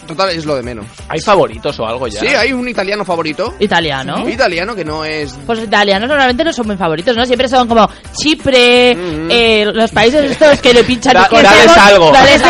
Total, 0.09 0.31
es 0.31 0.45
lo 0.47 0.57
de 0.57 0.63
menos. 0.63 0.87
¿Hay 1.09 1.21
favoritos 1.21 1.79
o 1.79 1.87
algo 1.87 2.09
ya? 2.09 2.19
Sí, 2.21 2.27
hay 2.29 2.53
un 2.53 2.67
italiano 2.69 3.05
favorito. 3.05 3.55
Italiano. 3.61 4.29
Italiano 4.29 4.75
que 4.75 4.85
no 4.85 5.05
es. 5.05 5.39
Pues 5.47 5.61
italianos 5.61 6.09
normalmente 6.09 6.43
no 6.43 6.53
son 6.53 6.67
muy 6.67 6.77
favoritos, 6.77 7.15
¿no? 7.17 7.25
Siempre 7.27 7.47
son 7.47 7.69
como 7.69 7.89
Chipre, 8.17 8.95
Mhm. 8.97 9.29
eh, 9.31 9.65
los 9.73 9.91
países 9.93 10.31
estos 10.31 10.61
que 10.61 10.73
le 10.75 10.83
pinchan 10.83 11.13
Da- 11.15 11.29
y 11.31 11.37
que 11.37 11.43
dales 11.43 11.73
se- 11.73 11.79
algo. 11.81 12.11
dales 12.11 12.43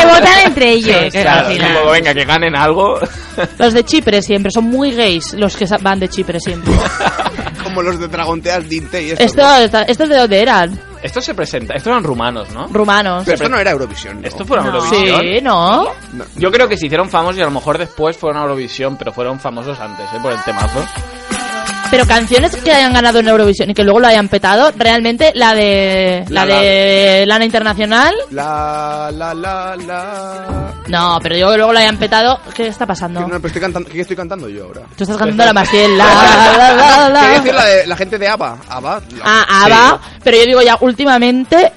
entre 0.46 0.70
ellos. 0.72 0.96
Sí, 1.04 1.10
que 1.10 1.22
claro, 1.22 1.48
como, 1.80 1.90
venga, 1.90 2.14
que 2.14 2.24
ganen 2.24 2.56
algo. 2.56 2.98
Los 3.58 3.72
de 3.74 3.84
Chipre 3.84 4.22
siempre 4.22 4.50
son 4.50 4.64
muy 4.64 4.92
gays, 4.92 5.34
los 5.34 5.56
que 5.56 5.66
van 5.80 6.00
de 6.00 6.08
Chipre 6.08 6.40
siempre. 6.40 6.72
Como 7.62 7.82
los 7.82 7.98
de 8.00 8.08
Dragonteas 8.08 8.66
Dinte 8.68 9.02
y 9.02 9.10
esto. 9.10 9.24
¿Estos 9.86 10.08
de 10.08 10.16
dónde 10.16 10.40
eran? 10.40 10.80
Esto 11.02 11.20
se 11.20 11.34
presenta, 11.34 11.74
estos 11.74 11.90
eran 11.90 12.02
rumanos, 12.04 12.50
¿no? 12.50 12.66
Rumanos. 12.68 13.22
Pero 13.24 13.36
esto 13.36 13.48
no 13.48 13.58
era 13.58 13.70
Eurovisión. 13.70 14.20
¿no? 14.20 14.26
Esto 14.26 14.44
fue 14.44 14.58
una 14.58 14.70
No. 14.70 14.76
Eurovisión. 14.78 15.20
Sí, 15.20 15.40
¿no? 15.42 15.86
Yo 16.36 16.50
creo 16.50 16.68
que 16.68 16.76
se 16.76 16.86
hicieron 16.86 17.08
famosos 17.08 17.38
y 17.38 17.42
a 17.42 17.46
lo 17.46 17.50
mejor 17.52 17.78
después 17.78 18.16
fueron 18.16 18.38
a 18.40 18.42
Eurovisión, 18.44 18.96
pero 18.96 19.12
fueron 19.12 19.38
famosos 19.38 19.78
antes, 19.78 20.06
¿eh? 20.12 20.18
Por 20.22 20.32
el 20.32 20.42
temazo. 20.42 20.80
Pero 21.90 22.06
canciones 22.06 22.54
que 22.56 22.70
hayan 22.70 22.92
ganado 22.92 23.20
en 23.20 23.28
Eurovisión 23.28 23.70
y 23.70 23.74
que 23.74 23.82
luego 23.82 23.98
lo 24.00 24.08
hayan 24.08 24.28
petado, 24.28 24.72
realmente 24.76 25.32
la 25.34 25.54
de 25.54 26.22
la, 26.28 26.44
La- 26.44 26.54
de 26.60 27.24
Lana 27.26 27.44
Internacional, 27.46 28.14
La, 28.30 29.10
la, 29.10 29.32
la, 29.32 29.74
la. 29.76 30.74
no, 30.86 31.18
pero 31.22 31.34
yo 31.36 31.50
que 31.50 31.56
luego 31.56 31.72
lo 31.72 31.78
hayan 31.78 31.96
petado, 31.96 32.40
¿qué 32.54 32.66
está 32.66 32.84
pasando? 32.84 33.20
No, 33.20 33.28
pero 33.28 33.46
estoy 33.46 33.62
cantando, 33.62 33.88
¿qué 33.88 34.02
estoy 34.02 34.16
cantando 34.16 34.50
yo 34.50 34.64
ahora? 34.64 34.82
Tú 34.96 35.04
estás 35.04 35.16
cantando 35.16 35.46
la 35.46 35.52
Maciel, 35.54 35.96
la, 35.98 36.04
la, 36.04 36.74
la, 36.74 37.08
la. 37.08 37.20
Quería 37.22 37.38
decir 37.40 37.54
la, 37.54 37.64
de, 37.64 37.86
la 37.86 37.96
gente 37.96 38.18
de 38.18 38.28
ABBA. 38.28 38.58
ABBA. 38.68 39.00
la- 39.16 39.24
Ah, 39.24 39.64
ABBA, 39.64 40.00
pero 40.22 40.36
yo 40.36 40.44
digo 40.44 40.60
ya 40.62 40.76
últimamente 40.82 41.72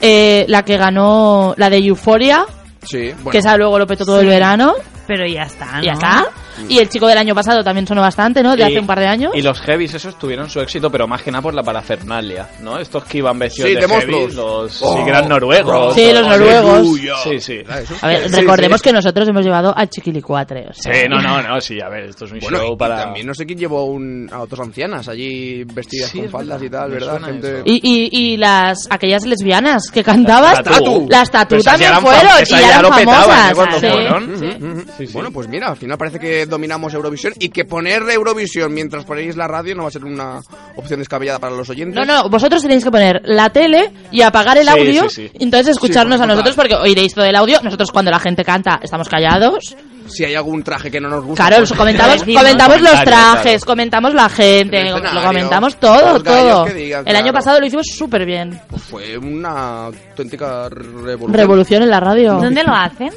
eh, 0.00 0.46
la 0.48 0.64
que 0.64 0.76
ganó 0.76 1.54
la 1.56 1.70
de 1.70 1.78
Euphoria, 1.78 2.44
Sí, 2.82 3.12
bueno. 3.18 3.30
que 3.30 3.38
esa 3.38 3.56
luego 3.56 3.78
lo 3.78 3.86
petó 3.86 4.04
todo 4.04 4.20
el 4.20 4.26
verano, 4.26 4.74
Pero 5.06 5.26
ya 5.26 5.42
está, 5.42 5.78
y 5.80 5.86
ya 5.86 5.92
¿no? 5.92 5.98
está. 5.98 6.26
Y 6.68 6.78
el 6.78 6.88
chico 6.88 7.06
del 7.06 7.18
año 7.18 7.34
pasado 7.34 7.62
también 7.62 7.86
sonó 7.86 8.00
bastante, 8.00 8.42
¿no? 8.42 8.56
De 8.56 8.64
hace 8.64 8.78
un 8.80 8.86
par 8.86 9.00
de 9.00 9.06
años. 9.06 9.32
Y 9.34 9.42
los 9.42 9.60
heavies 9.60 9.94
esos 9.94 10.18
tuvieron 10.18 10.48
su 10.48 10.60
éxito, 10.60 10.90
pero 10.90 11.06
más 11.06 11.22
que 11.22 11.30
nada 11.30 11.42
por 11.42 11.54
la 11.54 11.62
parafernalia, 11.62 12.48
¿no? 12.60 12.78
Estos 12.78 13.04
que 13.04 13.18
iban 13.18 13.38
vestidos 13.38 13.68
Sí, 13.70 13.74
de, 13.76 13.80
de 13.80 13.88
heavies, 13.88 14.34
los 14.34 14.82
Oh, 14.82 14.96
sí, 14.96 15.04
que 15.04 15.10
eran 15.10 15.28
noruegos. 15.28 15.94
Sí, 15.94 16.12
los 16.12 16.26
noruegos. 16.26 16.98
Sí, 17.24 17.40
sí. 17.40 17.58
A 18.02 18.06
ver, 18.08 18.30
recordemos 18.30 18.80
sí. 18.80 18.84
que 18.84 18.92
nosotros 18.92 19.28
hemos 19.28 19.44
llevado 19.44 19.72
al 19.76 19.88
Chiquilicuatre. 19.88 20.66
O 20.70 20.74
sea, 20.74 20.92
Sí, 20.94 21.08
no, 21.08 21.20
no, 21.20 21.42
no, 21.42 21.60
sí, 21.60 21.80
a 21.80 21.88
ver, 21.88 22.04
esto 22.04 22.24
es 22.24 22.32
un 22.32 22.38
Bueno, 22.40 22.58
show 22.58 22.74
y 22.74 22.76
para... 22.76 22.96
también 23.04 23.26
no 23.26 23.34
sé 23.34 23.46
quién 23.46 23.58
llevó 23.58 23.84
un, 23.86 24.28
a 24.32 24.40
otras 24.40 24.60
ancianas 24.66 25.08
allí 25.08 25.64
vestidas 25.64 26.10
Sí, 26.10 26.20
con 26.20 26.30
faldas 26.30 26.60
verdad. 26.60 26.86
y 26.88 26.90
tal, 26.90 26.90
¿verdad? 26.92 27.20
Gente... 27.24 27.62
Y, 27.64 27.80
y, 27.82 28.08
y 28.32 28.36
las 28.36 28.86
aquellas 28.90 29.24
lesbianas 29.26 29.90
que 29.90 30.02
cantaban, 30.04 30.54
Las 30.54 30.62
Tatu. 30.64 31.06
las 31.08 31.30
tatu 31.30 31.56
esas 31.56 31.72
también 31.78 31.92
fueron 32.00 32.30
y 32.42 32.50
ya 32.50 32.78
eran 32.80 32.94
petaban, 32.94 33.54
famosas. 33.56 33.82
¿eh? 33.82 34.08
sí. 34.38 34.84
Sí, 34.98 35.06
sí. 35.06 35.12
Bueno, 35.12 35.30
pues 35.32 35.48
mira, 35.48 35.68
al 35.68 35.76
final 35.76 35.98
parece 35.98 36.18
que 36.18 36.46
dominamos 36.48 36.94
Eurovisión 36.94 37.34
y 37.38 37.48
que 37.50 37.64
poner 37.64 38.02
Eurovisión 38.10 38.72
mientras 38.72 39.04
ponéis 39.04 39.36
la 39.36 39.46
radio 39.46 39.74
no 39.74 39.82
va 39.82 39.88
a 39.88 39.92
ser 39.92 40.04
una 40.04 40.40
opción 40.76 40.98
descabellada 41.00 41.38
para 41.38 41.54
los 41.54 41.68
oyentes. 41.70 41.94
No, 41.94 42.04
no, 42.04 42.28
vosotros 42.28 42.62
tenéis 42.62 42.84
que 42.84 42.90
poner 42.90 43.20
la 43.24 43.50
tele 43.50 43.90
y 44.10 44.22
apagar 44.22 44.58
el 44.58 44.64
Sí, 44.68 44.70
audio 44.70 45.08
sí, 45.08 45.28
sí. 45.28 45.30
y 45.38 45.44
entonces 45.44 45.68
escucharnos 45.68 46.18
Sí, 46.18 46.24
a 46.24 46.26
nosotros 46.26 46.54
porque 46.56 46.74
oiréis 46.74 47.14
todo 47.14 47.24
el 47.24 47.36
audio. 47.36 47.58
Nosotros 47.62 47.90
cuando 47.92 48.10
la 48.10 48.18
gente 48.18 48.44
canta 48.44 48.78
estamos 48.82 49.08
callados. 49.08 49.74
Si 50.08 50.24
hay 50.24 50.34
algún 50.34 50.62
traje 50.62 50.90
que 50.90 51.00
no 51.00 51.10
nos 51.10 51.22
gusta. 51.22 51.46
Claro, 51.46 51.62
pues- 51.66 51.78
comentamos, 51.78 52.22
comentamos 52.34 52.80
los 52.80 53.04
trajes, 53.04 53.42
claro. 53.62 53.66
comentamos 53.66 54.14
la 54.14 54.28
gente, 54.30 54.84
lo 54.90 55.22
comentamos 55.22 55.76
todo, 55.78 56.22
todo. 56.22 56.64
digan, 56.66 57.06
El 57.06 57.14
año 57.14 57.24
claro. 57.24 57.32
pasado 57.38 57.60
lo 57.60 57.66
hicimos 57.66 57.86
súper 57.94 58.24
bien. 58.24 58.58
Pues 58.70 58.82
fue 58.84 59.18
una 59.18 59.86
auténtica 59.86 60.68
revolución. 60.70 61.34
Revolución 61.34 61.82
en 61.82 61.90
la 61.90 62.00
radio. 62.00 62.34
¿Dónde 62.40 62.64
lo 62.64 62.72
hacen? 62.72 63.10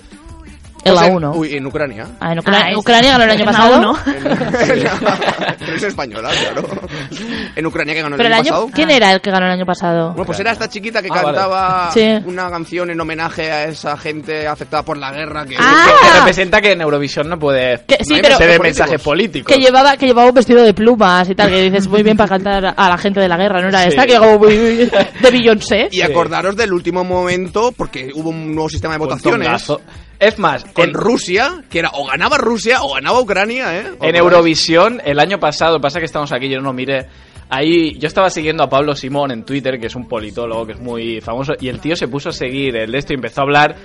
En 0.83 0.95
la 0.95 1.01
Pues 1.01 1.09
en- 1.11 1.15
1. 1.17 1.31
Uy, 1.35 1.55
en 1.55 1.65
Ucrania. 1.67 2.07
Ah, 2.19 2.31
en 2.33 2.39
Ucrania, 2.39 2.65
Ah, 2.65 2.71
es- 2.71 2.77
Ucrania 2.77 3.11
ganó 3.11 3.23
el 3.25 3.29
año 3.31 3.45
pasado. 3.45 3.77
uno. 3.79 3.97
Pero 5.59 5.75
es 5.75 5.83
española, 5.83 6.29
claro. 6.39 6.67
En 7.55 7.65
Ucrania 7.65 7.93
que 7.93 8.01
ganó 8.01 8.15
Pero 8.17 8.27
el 8.27 8.33
el 8.33 8.39
año 8.39 8.49
pasado. 8.49 8.69
¿quién 8.73 8.89
era 8.91 9.11
el 9.11 9.21
que 9.21 9.31
ganó 9.31 9.45
el 9.45 9.51
año 9.51 9.65
pasado? 9.65 10.09
Bueno, 10.09 10.25
pues 10.25 10.39
era 10.39 10.51
esta 10.51 10.67
chiquita 10.69 11.01
que 11.01 11.09
Ah, 11.11 11.21
vale. 11.21 11.25
cantaba 11.37 11.91
Sí. 11.93 12.07
una 12.25 12.49
canción 12.49 12.89
en 12.89 12.99
homenaje 12.99 13.51
a 13.51 13.65
esa 13.65 13.95
gente 13.97 14.47
afectada 14.47 14.83
por 14.83 14.97
la 14.97 15.11
guerra 15.11 15.45
que... 15.45 15.55
Ah. 15.59 15.85
Que, 16.01 16.07
que 16.07 16.13
representa 16.17 16.61
que 16.61 16.71
en 16.71 16.81
Eurovisión 16.81 17.29
no 17.29 17.37
puede 17.37 17.83
Que- 17.85 18.03
sí, 18.03 18.15
hay 18.15 18.21
pero- 18.21 18.37
políticos. 18.37 18.63
mensajes 18.63 19.01
políticos. 19.01 19.53
Que 19.53 19.61
llevaba, 19.61 19.97
que 19.97 20.05
llevaba 20.07 20.29
un 20.29 20.33
vestido 20.35 20.63
de 20.63 20.73
plumas 20.73 21.29
y 21.29 21.35
tal, 21.35 21.49
que 21.49 21.61
dices 21.61 21.87
muy 21.87 22.01
bien 22.03 22.17
para 22.17 22.29
cantar 22.29 22.73
a 22.75 22.89
la 22.89 22.97
gente 22.97 23.19
de 23.19 23.27
la 23.27 23.37
guerra, 23.37 23.61
¿no 23.61 23.67
era 23.69 23.83
Sí. 23.83 23.89
esta? 23.89 24.05
Que 24.07 24.17
como 24.17 24.39
muy, 24.39 24.57
muy- 24.57 24.75
de 25.21 25.31
Beyoncé. 25.31 25.89
Y 25.91 26.01
acordaros 26.01 26.55
del 26.55 26.73
último 26.73 27.03
momento, 27.03 27.71
porque 27.75 28.09
hubo 28.15 28.29
un 28.29 28.53
nuevo 28.55 28.69
sistema 28.69 28.95
de 28.95 29.01
Un 29.01 29.07
votaciones 29.07 29.45
tongazo. 29.47 29.81
Es 30.21 30.37
más, 30.37 30.63
con 30.65 30.89
en, 30.89 30.93
Rusia, 30.93 31.63
que 31.67 31.79
era 31.79 31.89
o 31.95 32.05
ganaba 32.05 32.37
Rusia 32.37 32.83
o 32.83 32.93
ganaba 32.93 33.19
Ucrania, 33.19 33.75
¿eh? 33.75 33.85
en 33.99 34.15
Eurovisión 34.15 35.01
el 35.03 35.19
año 35.19 35.39
pasado, 35.39 35.81
pasa 35.81 35.97
que 35.97 36.05
estamos 36.05 36.31
aquí, 36.31 36.47
yo 36.47 36.61
no 36.61 36.73
mire. 36.73 37.07
Ahí 37.49 37.97
yo 37.97 38.07
estaba 38.07 38.29
siguiendo 38.29 38.61
a 38.61 38.69
Pablo 38.69 38.95
Simón 38.95 39.31
en 39.31 39.43
Twitter, 39.43 39.79
que 39.79 39.87
es 39.87 39.95
un 39.95 40.07
politólogo 40.07 40.67
que 40.67 40.73
es 40.73 40.79
muy 40.79 41.21
famoso, 41.21 41.53
y 41.59 41.69
el 41.69 41.79
tío 41.79 41.95
se 41.95 42.07
puso 42.07 42.29
a 42.29 42.33
seguir 42.33 42.75
el 42.75 42.91
de 42.91 42.99
esto 42.99 43.13
y 43.13 43.15
empezó 43.15 43.41
a 43.41 43.43
hablar, 43.45 43.75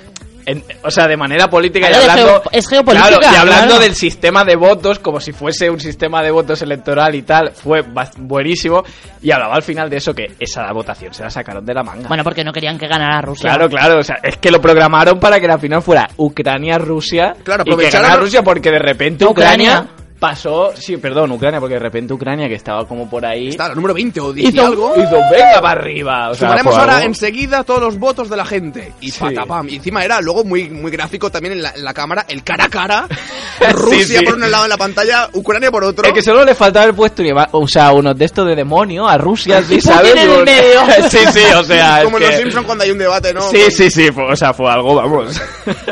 en- 0.47 0.65
o 0.83 0.91
sea, 0.91 1.07
de 1.09 1.17
manera 1.17 1.49
política 1.49 1.89
Claro, 1.89 2.05
y 2.05 2.09
hablando, 2.09 2.43
geo- 2.43 2.51
es 2.53 2.69
geopolítica, 2.69 3.09
claro, 3.19 3.23
y 3.35 3.37
hablando 3.37 3.67
claro. 3.67 3.81
del 3.83 3.95
sistema 3.95 4.45
de 4.45 4.57
votos 4.57 4.99
como 5.01 5.21
si 5.21 5.33
fuese 5.33 5.69
un 5.69 5.81
sistema 5.81 6.23
de 6.23 6.31
votos 6.31 6.63
electoral 6.63 7.15
y 7.15 7.23
tal, 7.23 7.51
fue 7.53 7.83
buenísimo 8.19 8.83
y 9.21 9.31
hablaba 9.33 9.55
al 9.57 9.63
final 9.63 9.91
de 9.91 9.97
eso 9.97 10.15
que 10.15 10.35
esa 10.39 10.73
votación 10.73 11.13
se 11.13 11.23
la 11.25 11.31
sacaron 11.31 11.67
de 11.67 11.75
la 11.75 11.83
manga. 11.83 12.09
Bueno, 12.09 12.23
porque 12.25 12.45
no 12.45 12.53
querían 12.53 12.79
que 12.79 12.87
ganara 12.87 13.21
Rusia. 13.21 13.51
Claro, 13.51 13.69
claro, 13.69 13.99
o 13.99 14.03
sea, 14.03 14.17
es 14.23 14.37
que 14.39 14.51
lo 14.51 14.61
programaron 14.61 15.19
para 15.21 15.41
que 15.41 15.47
la 15.49 15.59
final 15.59 15.83
fuera 15.83 16.09
Ucrania-Rusia 16.17 17.35
Claro, 17.45 17.65
y 17.67 17.77
que 17.77 17.91
ganara 17.91 18.17
Rusia 18.17 18.43
porque 18.43 18.71
de 18.71 18.79
repente 18.79 19.25
Ucrania, 19.25 19.81
Ucrania. 19.81 20.06
Pasó, 20.19 20.73
sí, 20.77 20.97
perdón, 20.97 21.31
Ucrania, 21.33 21.61
porque 21.61 21.75
de 21.75 21.81
repente 21.81 22.13
Ucrania 22.15 22.49
que 22.49 22.55
estaba 22.55 22.87
como 22.87 23.09
por 23.09 23.25
ahí 23.25 23.49
Está, 23.49 23.75
número 23.75 23.95
20 23.95 24.21
o 24.21 24.33
10 24.33 24.53
y 24.55 24.57
Hizo- 24.57 24.67
algo. 24.67 24.93
hizo 24.97 25.17
venga 25.31 25.61
para 25.61 25.81
arriba, 25.81 26.31
o 26.31 26.35
sea, 26.35 26.49
Sumaremos 26.49 26.75
ahora 26.77 26.97
algo- 26.97 27.07
enseguida 27.09 27.65
todos 27.65 27.81
los 27.81 27.99
votos 27.99 28.29
de 28.31 28.37
la 28.37 28.45
gente. 28.45 28.93
Y 29.01 29.11
Sí. 29.11 29.21
patapam. 29.21 29.69
Y 29.69 29.77
encima 29.77 30.05
era 30.05 30.21
luego 30.21 30.45
muy, 30.45 30.69
muy 30.71 30.91
gráfico 30.91 31.31
también 31.31 31.53
en 31.55 31.63
la, 31.63 31.71
en 31.71 31.85
la 31.85 31.93
cámara, 31.95 32.25
el 32.29 32.43
cara 32.43 32.65
a 32.65 32.69
cara. 32.69 33.07
Rusia 33.73 34.19
sí. 34.21 34.25
por 34.25 34.35
un 34.35 34.51
lado 34.51 34.65
en 34.65 34.71
la 34.71 34.77
pantalla, 34.77 35.29
Ucrania 35.33 35.71
por 35.71 35.83
otro. 35.85 36.07
Es 36.07 36.13
que 36.13 36.23
solo 36.23 36.45
le 36.45 36.55
faltaba 36.55 36.85
haber 36.85 36.95
puesto 36.95 37.23
o 37.53 37.67
sea, 37.69 37.93
unos 37.93 38.17
de 38.17 38.25
estos 38.27 38.47
de 38.47 38.55
demonio 38.55 39.07
a 39.09 39.17
Rusia, 39.19 39.63
¿sí, 39.69 39.81
¿sabes? 39.81 40.13
en 40.15 40.31
el 40.31 40.45
medio. 40.45 40.81
sí, 41.11 41.19
sí, 41.33 41.41
o 41.59 41.65
sea, 41.65 42.03
Como 42.05 42.19
en 42.19 42.23
los 42.25 42.31
que- 42.33 42.37
Simpsons 42.39 42.67
cuando 42.67 42.85
hay 42.85 42.91
un 42.91 42.99
debate, 42.99 43.33
¿no? 43.33 43.43
Sí, 43.51 43.71
sí, 43.71 43.91
sí, 43.91 44.11
fue- 44.13 44.31
o 44.33 44.37
sea, 44.37 44.53
fue 44.53 44.71
algo, 44.71 44.95
vamos. 44.95 45.41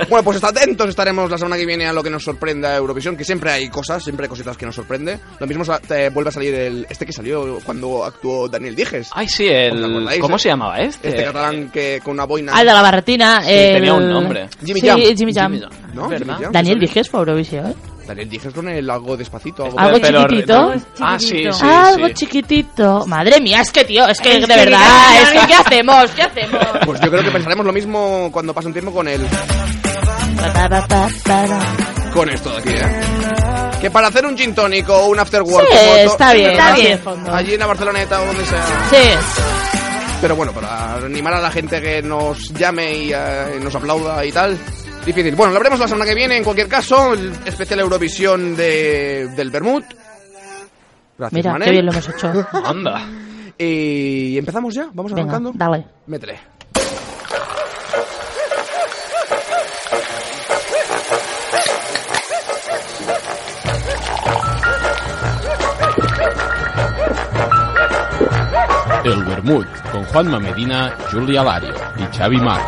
Bueno, 0.09 0.23
pues 0.25 0.43
atentos 0.45 0.89
estaremos 0.89 1.31
la 1.31 1.39
semana 1.39 1.57
que 1.57 1.67
viene 1.67 1.87
a 1.87 1.93
lo 1.93 2.03
que 2.03 2.11
nos 2.11 2.23
sorprenda 2.23 2.77
Eurovisión, 2.77 3.17
que 3.17 3.25
siempre 3.25 3.51
hay 3.51 3.69
cosas, 3.69 4.03
siempre 4.15 4.27
hay 4.27 4.31
cositas 4.31 4.57
que 4.57 4.65
nos 4.67 4.75
sorprende. 4.77 5.19
Lo 5.41 5.47
mismo 5.47 5.65
te 5.87 6.09
vuelve 6.11 6.29
a 6.29 6.33
salir 6.33 6.55
el 6.55 6.87
este 6.89 7.05
que 7.05 7.13
salió 7.13 7.59
cuando 7.65 8.05
actuó 8.05 8.49
Daniel 8.49 8.77
Dijes. 8.77 9.11
Ay, 9.13 9.29
sí, 9.29 9.45
¿Os 9.49 9.53
el 9.53 10.21
¿Cómo 10.21 10.37
eh? 10.37 10.39
se 10.39 10.49
llamaba 10.49 10.79
este? 10.79 11.09
Este 11.09 11.25
catalán 11.25 11.71
que 11.71 12.01
con 12.03 12.15
una 12.15 12.25
boina. 12.25 12.53
Ah, 12.55 12.61
el 12.61 12.67
de 12.69 12.73
la 12.73 12.83
barretina. 12.83 13.43
Sí, 13.43 13.51
el- 13.51 13.75
tenía 13.75 13.95
un 13.95 14.09
nombre. 14.09 14.49
Jimmy 14.65 14.81
sí, 14.81 14.87
Jam. 14.87 15.01
Jimmy 15.01 15.33
Jam. 15.35 15.53
Jimmy 15.53 15.61
Jam. 15.65 15.95
¿No? 15.95 16.09
Jimmy 16.11 16.33
Jam, 16.41 16.53
Daniel 16.53 16.75
sí, 16.77 16.81
Dijes 16.87 17.11
fue 17.11 17.21
Eurovisión. 17.21 17.67
¿eh? 17.71 17.75
Daniel 18.07 18.29
Dijes 18.29 18.53
con 18.55 18.69
el 18.69 18.89
algo 18.91 19.17
despacito. 19.17 19.65
Algo, 19.65 19.79
Algo 19.81 19.99
Pero- 20.01 20.23
chiquitito. 20.29 20.75
Ah, 21.01 21.19
sí, 21.19 21.27
sí, 21.29 21.53
sí. 21.53 21.65
Algo 21.67 22.09
chiquitito. 22.11 23.07
Madre 23.07 23.41
mía, 23.41 23.63
es 23.63 23.73
que, 23.73 23.85
tío, 23.85 24.07
es 24.07 24.21
que 24.21 24.37
Es 24.37 24.41
de 24.47 24.55
que, 24.55 24.61
verdad, 24.65 24.79
mira, 25.11 25.23
es 25.23 25.31
que 25.41 25.47
¿qué 25.49 25.55
hacemos? 25.55 26.11
¿Qué 26.11 26.23
hacemos? 26.23 26.61
Pues 26.87 27.01
yo 27.01 27.11
creo 27.11 27.23
que 27.25 27.31
pensaremos 27.31 27.65
lo 27.67 27.73
mismo 27.73 28.29
cuando 28.31 28.53
pase 28.55 28.69
un 28.69 28.73
tiempo 28.75 28.93
con 28.93 29.09
el 29.09 29.27
con 32.13 32.29
esto 32.31 32.51
de 32.51 32.59
aquí, 32.59 32.69
¿eh? 32.71 33.24
Que 33.85 33.91
para 33.91 34.09
hacer 34.09 34.25
un 34.25 34.35
gin 34.35 34.55
tonic 34.55 34.89
o 34.89 35.09
un 35.09 35.21
after 35.21 35.43
work 35.43 35.69
Sí, 35.71 35.77
está 36.07 36.33
bien, 36.33 36.53
está 36.53 36.75
bien. 36.75 36.99
Allí 37.31 37.53
en 37.53 37.61
la 37.61 37.67
Barceloneta 37.67 38.23
o 38.23 38.27
donde 38.29 38.43
sea. 38.47 38.65
Sí. 38.89 40.17
Pero 40.23 40.37
bueno, 40.37 40.53
para 40.53 40.95
animar 40.95 41.35
a 41.35 41.41
la 41.43 41.51
gente 41.51 41.83
que 41.83 42.01
nos 42.01 42.51
llame 42.55 42.95
y 42.95 43.13
eh, 43.13 43.61
nos 43.63 43.75
aplauda 43.75 44.25
y 44.25 44.33
tal, 44.33 44.57
difícil. 45.05 45.35
Bueno, 45.37 45.53
lo 45.53 45.59
veremos 45.59 45.79
la 45.81 45.87
semana 45.89 46.07
que 46.07 46.15
viene. 46.15 46.39
En 46.39 46.45
cualquier 46.45 46.67
caso, 46.67 47.13
el 47.13 47.31
especial 47.45 47.81
Eurovisión 47.81 48.57
de, 48.57 49.29
del 49.37 49.51
Bermud. 49.51 49.83
Gracias, 51.19 51.33
Mira, 51.35 51.53
Manel. 51.53 51.67
qué 51.67 51.71
bien 51.73 51.85
lo 51.85 51.93
hemos 51.93 52.09
hecho. 52.09 52.33
Anda. 52.65 53.07
Y 53.59 54.37
empezamos 54.37 54.75
ya, 54.75 54.89
vamos 54.93 55.13
Venga, 55.13 55.31
arrancando. 55.31 55.53
dale. 55.55 55.87
Métele. 56.09 56.41
El 69.05 69.23
Bermud 69.23 69.67
con 69.93 70.03
Juanma 70.05 70.41
Medina, 70.41 70.97
Julia 71.13 71.43
Lario 71.43 71.75
y 71.99 72.17
Xavi 72.17 72.39
Marc. 72.39 72.67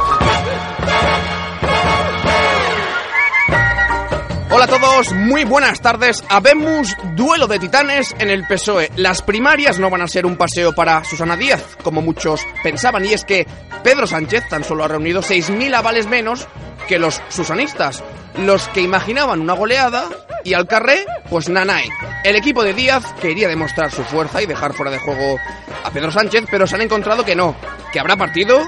Hola 4.50 4.64
a 4.64 4.69
todos, 4.69 5.12
muy 5.14 5.45
buenas 5.45 5.81
tardes. 5.81 6.23
Habemos 6.28 6.95
duelo 7.14 7.47
de 7.47 7.59
titanes 7.59 8.14
en 8.19 8.28
el 8.28 8.47
PSOE. 8.47 8.90
Las 8.97 9.23
primarias 9.23 9.78
no 9.78 9.88
van 9.88 10.02
a 10.02 10.09
ser 10.09 10.26
un 10.26 10.37
paseo 10.37 10.75
para 10.75 11.05
Susana 11.05 11.38
Díaz, 11.38 11.78
como 11.83 12.02
muchos 12.02 12.43
pensaban, 12.62 13.07
y 13.07 13.14
es 13.14 13.25
que 13.25 13.47
Pedro 13.83 14.07
Sánchez 14.07 14.47
tan 14.50 14.62
solo 14.62 14.85
ha 14.85 14.88
reunido 14.88 15.23
6.000 15.23 15.75
avales 15.75 16.07
menos 16.07 16.47
que 16.87 16.99
los 16.99 17.23
susanistas, 17.31 18.05
los 18.37 18.69
que 18.69 18.83
imaginaban 18.83 19.40
una 19.40 19.55
goleada, 19.55 20.05
y 20.47 20.55
al 20.55 20.69
carré, 20.69 21.05
pues 21.29 21.49
nanay. 21.49 21.88
El 22.23 22.37
equipo 22.37 22.62
de 22.62 22.73
Díaz 22.73 23.12
quería 23.21 23.49
demostrar 23.49 23.91
su 23.91 24.05
fuerza 24.05 24.41
y 24.41 24.47
dejar 24.47 24.75
fuera 24.75 24.93
de 24.93 24.99
juego 24.99 25.38
a 25.85 25.91
Pedro 25.91 26.12
Sánchez, 26.12 26.45
pero 26.49 26.69
se 26.69 26.76
han 26.76 26.83
encontrado 26.83 27.25
que 27.25 27.35
no, 27.35 27.57
que 27.93 27.99
habrá 27.99 28.17
partido, 28.17 28.61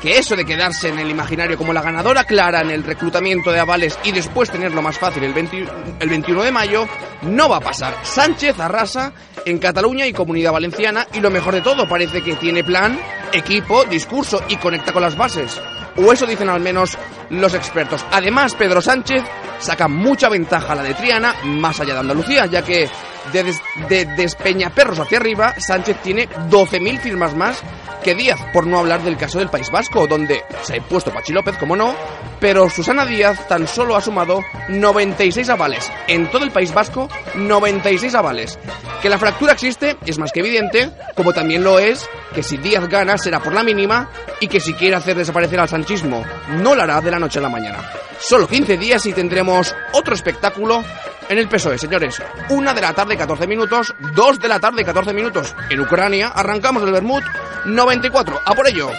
que 0.00 0.16
eso 0.16 0.34
de 0.34 0.46
quedarse 0.46 0.88
en 0.88 0.98
el 0.98 1.10
imaginario 1.10 1.58
como 1.58 1.74
la 1.74 1.82
ganadora 1.82 2.24
clara 2.24 2.62
en 2.62 2.70
el 2.70 2.82
reclutamiento 2.82 3.52
de 3.52 3.60
avales 3.60 3.98
y 4.02 4.12
después 4.12 4.50
tenerlo 4.50 4.80
más 4.80 4.98
fácil 4.98 5.22
el, 5.22 5.34
20 5.34 5.68
el 6.00 6.08
21 6.08 6.42
de 6.42 6.52
mayo, 6.52 6.88
no 7.20 7.50
va 7.50 7.58
a 7.58 7.60
pasar. 7.60 7.94
Sánchez 8.02 8.58
arrasa 8.58 9.12
en 9.44 9.58
Cataluña 9.58 10.06
y 10.06 10.14
Comunidad 10.14 10.52
Valenciana 10.52 11.06
y 11.12 11.20
lo 11.20 11.30
mejor 11.30 11.54
de 11.54 11.60
todo, 11.60 11.86
parece 11.86 12.22
que 12.22 12.36
tiene 12.36 12.64
plan, 12.64 12.98
equipo, 13.30 13.84
discurso 13.84 14.42
y 14.48 14.56
conecta 14.56 14.94
con 14.94 15.02
las 15.02 15.18
bases. 15.18 15.60
O 15.96 16.12
eso 16.12 16.26
dicen 16.26 16.48
al 16.48 16.60
menos 16.60 16.96
los 17.30 17.54
expertos. 17.54 18.04
Además, 18.10 18.54
Pedro 18.54 18.80
Sánchez 18.80 19.22
saca 19.58 19.88
mucha 19.88 20.28
ventaja 20.28 20.72
a 20.72 20.76
la 20.76 20.82
de 20.82 20.94
Triana, 20.94 21.34
más 21.44 21.80
allá 21.80 21.94
de 21.94 22.00
Andalucía, 22.00 22.46
ya 22.46 22.62
que 22.62 22.88
de, 23.32 23.42
des- 23.44 23.60
de 23.88 24.04
Despeñaperros 24.06 24.98
hacia 24.98 25.18
arriba, 25.18 25.54
Sánchez 25.58 25.98
tiene 26.02 26.28
12.000 26.48 27.00
firmas 27.00 27.34
más 27.34 27.62
que 28.02 28.14
Díaz, 28.14 28.40
por 28.54 28.66
no 28.66 28.78
hablar 28.78 29.02
del 29.02 29.18
caso 29.18 29.38
del 29.38 29.50
País 29.50 29.70
Vasco, 29.70 30.06
donde 30.06 30.42
se 30.62 30.72
ha 30.72 30.76
impuesto 30.78 31.10
Pachi 31.12 31.32
López, 31.34 31.56
como 31.58 31.76
no, 31.76 31.94
pero 32.40 32.70
Susana 32.70 33.04
Díaz 33.04 33.46
tan 33.46 33.66
solo 33.68 33.94
ha 33.94 34.00
sumado 34.00 34.42
96 34.70 35.48
avales. 35.50 35.90
En 36.08 36.30
todo 36.30 36.44
el 36.44 36.50
País 36.50 36.72
Vasco, 36.72 37.08
96 37.34 38.14
avales. 38.14 38.58
Que 39.02 39.10
la 39.10 39.18
fractura 39.18 39.52
existe 39.52 39.96
es 40.06 40.18
más 40.18 40.32
que 40.32 40.40
evidente, 40.40 40.90
como 41.14 41.32
también 41.34 41.62
lo 41.62 41.78
es 41.78 42.08
que 42.34 42.42
si 42.42 42.56
Díaz 42.56 42.88
gana 42.88 43.18
será 43.18 43.40
por 43.40 43.52
la 43.52 43.62
mínima 43.62 44.10
y 44.40 44.48
que 44.48 44.60
si 44.60 44.72
quiere 44.74 44.96
hacer 44.96 45.16
desaparecer 45.16 45.58
al 45.60 45.68
sanchismo 45.68 46.24
no 46.58 46.74
lo 46.74 46.82
hará 46.82 47.00
de 47.00 47.10
la 47.10 47.18
noche 47.18 47.38
a 47.38 47.42
la 47.42 47.48
mañana. 47.48 47.78
Solo 48.18 48.46
15 48.46 48.76
días 48.78 49.04
y 49.06 49.12
tendremos 49.12 49.74
otro 49.92 50.14
espectáculo 50.14 50.82
en 51.28 51.38
el 51.38 51.48
PSOE, 51.48 51.78
señores. 51.78 52.20
Una 52.50 52.74
de 52.74 52.80
la 52.82 52.92
tarde, 52.92 53.09
14 53.16 53.46
minutos. 53.46 53.94
Dos 54.14 54.38
de 54.38 54.48
la 54.48 54.60
tarde, 54.60 54.84
14 54.84 55.12
minutos. 55.12 55.54
En 55.68 55.80
Ucrania 55.80 56.28
arrancamos 56.28 56.82
el 56.82 56.92
Bermud 56.92 57.22
94. 57.66 58.40
A 58.44 58.54
por 58.54 58.68
ello. 58.68 58.90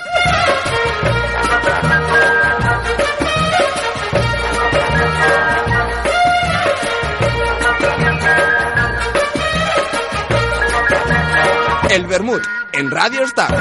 El 11.90 12.08
Bermud 12.08 12.42
en 12.72 12.90
Radio 12.90 13.24
Star. 13.24 13.54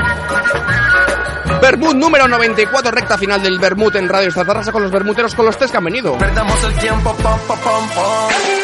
Bermud 1.60 1.94
número 1.94 2.28
94, 2.28 2.90
recta 2.92 3.18
final 3.18 3.42
del 3.42 3.58
Bermud 3.58 3.94
en 3.96 4.08
Radio 4.08 4.28
Star 4.28 4.46
Tarrasa 4.46 4.72
con 4.72 4.82
los 4.82 4.90
bermuteros 4.92 5.34
con 5.34 5.46
los 5.46 5.58
tres 5.58 5.70
que 5.70 5.76
han 5.76 5.84
venido. 5.84 6.16
Perdamos 6.16 6.62
el 6.64 6.74
tiempo, 6.78 7.14
pom, 7.16 7.38
pom, 7.46 7.88
pom. 7.94 8.59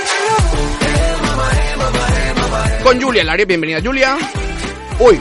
Con 2.86 3.00
Julia 3.02 3.24
Lario, 3.24 3.44
bienvenida 3.48 3.80
Julia. 3.84 4.16
Uy, 5.00 5.18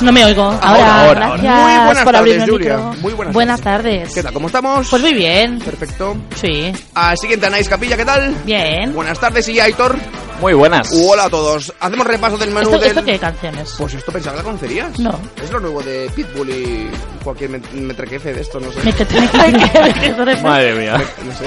No 0.00 0.10
me 0.10 0.24
oigo. 0.24 0.42
Ahora, 0.42 0.62
Ahora, 0.62 1.06
ahora, 1.06 1.26
gracias 1.26 1.52
ahora. 1.52 1.76
Muy 1.76 1.84
buenas 1.84 2.04
por 2.04 2.12
tardes, 2.14 2.44
Julia. 2.48 2.76
micro. 2.78 2.94
Muy 3.02 3.12
buenas 3.30 3.60
tardes. 3.60 4.14
¿qué 4.14 4.22
tal? 4.22 4.32
¿Cómo 4.32 4.46
estamos? 4.46 4.88
Pues 4.88 5.02
muy 5.02 5.12
bien. 5.12 5.58
Perfecto. 5.58 6.16
Sí. 6.40 6.72
Al 6.94 7.18
siguiente, 7.18 7.44
Anaís 7.46 7.68
Capilla, 7.68 7.98
¿qué 7.98 8.06
tal? 8.06 8.34
Bien. 8.46 8.94
Buenas 8.94 9.20
tardes 9.20 9.46
y 9.50 9.60
Aitor. 9.60 9.98
Muy 10.40 10.54
buenas. 10.54 10.88
Hola 10.94 11.24
a 11.26 11.28
todos. 11.30 11.74
Hacemos 11.78 12.06
repaso 12.06 12.38
del 12.38 12.48
menú 12.52 12.62
¿Esto, 12.70 12.78
del... 12.78 12.88
¿Esto 12.88 13.04
qué 13.04 13.18
canciones? 13.18 13.74
Pues 13.76 13.92
esto 13.92 14.10
pensaba 14.10 14.36
que 14.36 14.38
la 14.38 14.44
conocerías. 14.44 14.98
No. 14.98 15.20
Es 15.44 15.50
lo 15.50 15.60
nuevo 15.60 15.82
de 15.82 16.10
Pitbull 16.16 16.48
y 16.48 16.90
cualquier 17.22 17.50
met- 17.50 17.70
metrequefe 17.72 18.32
de 18.32 18.40
esto, 18.40 18.58
no 18.60 18.72
sé. 18.72 18.80
Me 18.82 18.94
que 18.94 19.04
tiene 19.04 19.28
que 19.28 20.42
Madre 20.42 20.74
mía. 20.74 20.96
No 21.22 21.32
sé. 21.36 21.44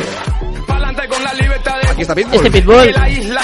La 1.05 1.33
libertad 1.33 1.75
de 1.81 1.89
Aquí 1.89 2.01
está 2.01 2.15
Pitbull. 2.15 2.35
Este 2.35 2.51
Pitbull. 2.51 2.93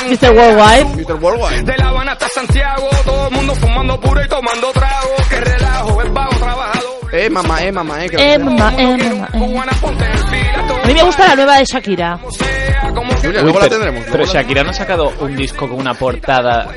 Mr. 0.10 0.31
Worldwide. 0.31 0.86
Mr. 0.95 1.13
Worldwide. 1.22 1.63
De 1.63 1.77
La 1.77 1.89
Habana 1.89 2.12
hasta 2.13 2.27
Santiago, 2.29 2.89
todo 3.05 3.27
el 3.27 3.33
mundo 3.36 3.55
fumando 3.55 4.00
puro 4.00 4.24
y 4.24 4.27
tomando 4.27 4.72
trago. 4.72 5.15
Que 5.29 5.39
relajo, 5.39 6.01
el 6.01 6.12
vago 6.12 6.36
trabajador. 6.38 6.83
Eh, 7.13 7.29
mamá, 7.29 7.62
eh, 7.63 7.72
mamá, 7.72 8.03
eh. 8.05 8.10
que- 8.10 8.33
Eh, 8.33 8.39
mamá, 8.39 8.74
eh, 8.77 8.98
mamá, 8.98 9.29
eh. 9.33 10.79
A 10.83 10.88
mí 10.88 10.93
me 10.93 11.03
gusta 11.03 11.27
la 11.27 11.36
nueva 11.36 11.57
de 11.57 11.65
Shakira. 11.65 12.19
sea 12.31 12.91
como 12.93 13.10
que 13.10 13.12
Julia, 13.24 13.39
Uy, 13.39 13.44
luego 13.46 13.60
la 13.60 13.65
pero, 13.65 13.70
tendremos. 13.82 14.03
pero 14.06 14.18
luego 14.18 14.34
la- 14.34 14.42
Shakira 14.42 14.63
no 14.63 14.70
ha 14.70 14.74
sacado 14.74 15.13
un 15.20 15.36
disco 15.36 15.68
con 15.68 15.80
una 15.80 15.94
portada 15.94 16.68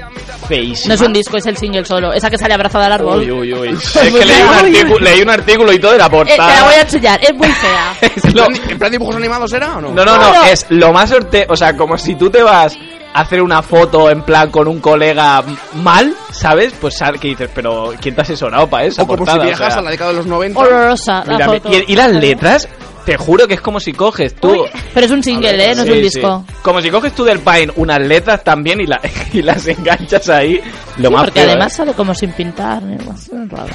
feísima. 0.49 0.89
No 0.89 0.95
es 0.95 1.01
un 1.07 1.13
disco, 1.13 1.37
es 1.37 1.47
el 1.47 1.57
single 1.57 1.85
solo. 1.85 2.13
Esa 2.13 2.31
que 2.31 2.39
sale 2.39 2.55
abrazada 2.55 2.87
al 2.87 2.93
árbol. 2.93 3.19
Uy, 3.21 3.31
uy, 3.31 3.53
uy. 3.55 3.69
Es 3.79 3.93
que 3.93 4.25
leí 4.25 4.43
un, 4.43 4.55
artículo, 4.55 4.99
leí 5.01 5.23
un 5.23 5.31
artículo 5.31 5.73
y 5.73 5.79
todo 5.79 5.93
de 5.93 5.99
la 5.99 6.07
Eh, 6.07 6.11
te 6.11 6.17
portada. 6.17 6.55
la 6.55 6.65
voy 6.65 6.75
a 6.75 6.81
enseñar, 6.83 7.21
es 7.23 7.35
muy 7.35 7.49
fea. 7.49 7.95
Es 8.17 8.25
¿En 8.25 8.37
lo- 8.37 8.47
plan, 8.47 8.71
en 8.71 8.79
plan 8.79 8.93
dibujos 8.93 9.17
animados 9.17 9.53
era 9.53 9.77
o 9.77 9.81
no? 9.81 9.91
No, 9.93 10.05
no, 10.05 10.17
no, 10.17 10.45
es 10.45 10.67
lo 10.71 10.93
más 10.93 11.11
sorte... 11.11 11.47
O 11.49 11.57
sea, 11.57 11.77
como 11.77 11.97
si 11.99 12.15
tú 12.15 12.31
te 12.31 12.43
vas 12.43 12.77
a 13.15 13.21
hacer 13.21 13.41
una 13.43 13.63
foto 13.63 14.11
en 14.11 14.23
plan 14.23 14.51
con 14.51 14.69
un 14.69 14.79
colega 14.81 15.43
mal, 15.75 16.15
¿sabes? 16.33 16.75
Pues 16.81 16.97
sal- 16.97 17.19
que 17.19 17.29
dices, 17.29 17.51
pero 17.55 17.93
¿quién 18.01 18.15
te 18.15 18.21
ha 18.21 18.25
asesorado 18.25 18.67
para 18.69 18.85
eso? 18.85 19.03
O 19.03 19.07
como 19.07 19.27
si 19.27 19.39
viajas 19.39 19.77
a 19.77 19.81
la 19.81 19.91
década 19.91 20.11
de 20.11 20.17
los 20.19 20.27
90. 20.27 20.61
Horrorosa 20.61 21.25
la 21.27 21.33
Mira, 21.35 21.47
foto. 21.47 21.71
y, 21.73 21.93
y 21.93 21.97
las 21.97 22.13
letras, 22.13 22.69
te 23.07 23.17
juro 23.17 23.47
que 23.49 23.55
es 23.55 23.61
como 23.63 23.81
si 23.81 23.93
coges 23.95 24.35
tú... 24.35 24.67
Pero 24.93 25.07
es 25.07 25.13
un 25.13 25.23
single, 25.23 25.53
¿eh? 25.65 25.75
No 25.75 25.83
es 25.85 25.89
un 25.89 25.95
sí. 25.95 26.01
disco. 26.03 26.45
Como 26.61 26.83
si 26.83 26.91
coges 26.91 27.15
tú 27.15 27.25
del 27.25 27.39
Pine 27.39 27.73
unas 27.77 28.01
letras 28.01 28.45
también 28.45 28.81
y, 28.81 28.87
la- 28.87 29.01
y 29.33 29.41
las 29.43 29.67
enganchas 29.67 30.29
ahí. 30.29 30.61
Lo 30.99 31.09
Sí, 31.09 31.15
más 31.15 31.25
porque 31.25 31.41
feo, 31.41 31.51
además 31.51 31.73
¿eh? 31.73 31.77
sale 31.77 31.93
como 31.95 32.15
sin 32.15 32.33
pintar. 32.33 32.83
¿eh? 32.83 32.99
Es 33.15 33.31
raro. 33.51 33.73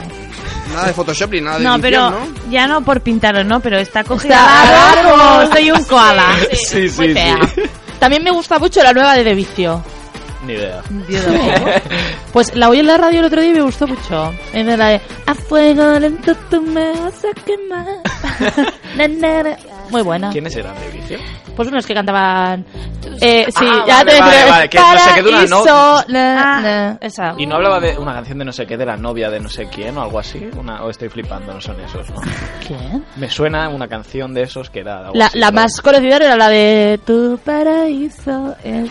Nada 0.73 0.87
de 0.87 0.93
Photoshop 0.93 1.31
ni 1.31 1.41
nada 1.41 1.57
de 1.57 1.63
No, 1.63 1.79
pero 1.79 2.13
ya 2.49 2.67
no 2.67 2.81
por 2.81 3.01
pintarlo, 3.01 3.43
¿no? 3.43 3.59
Pero 3.61 3.77
está 3.79 4.03
cogida 4.03 4.35
Está 4.35 5.11
como 5.11 5.53
soy 5.53 5.71
un 5.71 5.83
koala. 5.85 6.35
Sí, 6.53 6.89
sí, 6.89 6.97
Muy 6.97 7.07
sí. 7.07 7.13
fea. 7.13 7.35
También 7.99 8.23
me 8.23 8.31
gusta 8.31 8.59
mucho 8.59 8.83
la 8.83 8.93
nueva 8.93 9.15
de 9.15 9.23
De 9.23 9.33
Vicio. 9.35 9.83
Ni 10.45 10.53
idea. 10.53 10.81
Pues 12.33 12.55
la 12.55 12.69
oí 12.69 12.79
en 12.79 12.87
la 12.87 12.97
radio 12.97 13.19
el 13.19 13.25
otro 13.25 13.41
día 13.41 13.51
y 13.51 13.55
me 13.55 13.61
gustó 13.61 13.87
mucho. 13.87 14.33
De 14.53 14.77
la 14.77 14.87
de 14.87 15.01
A 15.25 15.35
fuego 15.35 15.99
lento 15.99 16.33
tú 16.49 16.61
me 16.61 16.91
vas 16.93 17.25
a 17.25 17.33
quemar. 17.45 18.01
Muy 19.91 20.01
buena. 20.01 20.29
¿Quiénes 20.31 20.55
eran 20.55 20.73
de 20.79 20.89
vicio? 20.89 21.19
Pues 21.55 21.67
unos 21.67 21.85
que 21.85 21.93
cantaban. 21.93 22.65
Eh, 23.19 23.45
sí, 23.49 23.65
Ah, 23.67 23.83
ya 23.87 23.95
vale, 23.97 24.11
te 24.13 24.19
vale, 24.19 24.49
vale, 24.49 24.69
que 24.69 24.79
no 24.79 24.97
sé 24.97 25.09
qué 25.15 25.21
de 25.23 25.29
una 25.29 25.45
no- 25.45 26.03
na, 26.07 26.57
Ah. 26.57 26.61
na, 26.61 26.97
Esa. 27.01 27.33
Y 27.37 27.45
no 27.45 27.55
hablaba 27.55 27.79
de 27.79 27.97
una 27.97 28.13
canción 28.13 28.39
de 28.39 28.45
no 28.45 28.51
sé 28.53 28.65
qué, 28.65 28.77
de 28.77 28.85
la 28.85 28.95
novia 28.97 29.29
de 29.29 29.39
no 29.39 29.49
sé 29.49 29.67
quién 29.67 29.97
o 29.97 30.01
algo 30.01 30.19
así. 30.19 30.49
Una, 30.57 30.83
o 30.83 30.89
estoy 30.89 31.09
flipando, 31.09 31.53
no 31.53 31.61
son 31.61 31.79
esos, 31.81 32.09
¿no? 32.09 32.15
¿Quién? 32.65 33.05
Me 33.17 33.29
suena 33.29 33.67
una 33.69 33.87
canción 33.87 34.33
de 34.33 34.43
esos 34.43 34.69
que 34.69 34.79
era. 34.79 34.99
algo 34.99 35.11
La, 35.13 35.25
así, 35.27 35.37
la 35.39 35.51
¿no? 35.51 35.61
más 35.61 35.81
conocida 35.81 36.15
era 36.15 36.35
la 36.37 36.49
de 36.49 36.99
Tu 37.05 37.37
paraíso 37.43 38.55
es 38.63 38.83
mi 38.83 38.89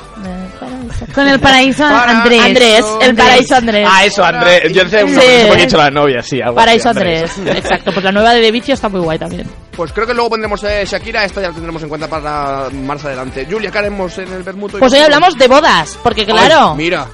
paraíso. 0.60 1.06
Con 1.14 1.28
el 1.28 1.40
paraíso 1.40 1.84
Andrés. 1.86 2.40
Andrés, 2.42 2.84
el 3.00 3.14
paraíso 3.16 3.56
Andrés. 3.56 3.88
Ah, 3.90 4.04
eso, 4.04 4.24
Andrés. 4.24 4.72
Yo 4.72 4.86
sé 4.88 5.00
Sí. 5.08 5.14
porque 5.48 5.62
he 5.62 5.66
dicho 5.66 5.76
la 5.78 5.90
novia, 5.90 6.22
sí. 6.22 6.40
Algo 6.40 6.56
Paraíso 6.56 6.90
así, 6.90 6.98
Andrés. 6.98 7.38
Exacto, 7.38 7.90
pues 7.92 8.04
la 8.04 8.12
nueva 8.12 8.32
de 8.34 8.40
De 8.40 8.50
Vicio 8.50 8.74
está 8.74 8.88
muy 8.88 9.00
guay 9.00 9.18
también. 9.18 9.46
Pues 9.76 9.92
creo 9.92 10.06
que 10.06 10.12
luego 10.14 10.28
pondremos 10.30 10.62
eh, 10.64 10.84
Shakira, 10.90 11.24
esta 11.24 11.40
ya 11.40 11.48
la 11.48 11.54
tendremos 11.54 11.80
en 11.84 11.88
cuenta 11.88 12.08
para 12.08 12.68
más 12.70 13.04
adelante. 13.04 13.46
Julia, 13.48 13.70
¿qué 13.70 13.78
haremos 13.78 14.18
en 14.18 14.32
el 14.32 14.42
Bermudo? 14.42 14.80
Pues 14.80 14.92
hoy 14.92 14.98
hablamos 14.98 15.38
de 15.38 15.46
bodas, 15.46 15.96
porque 16.02 16.26
claro, 16.26 16.74
mira, 16.74 17.06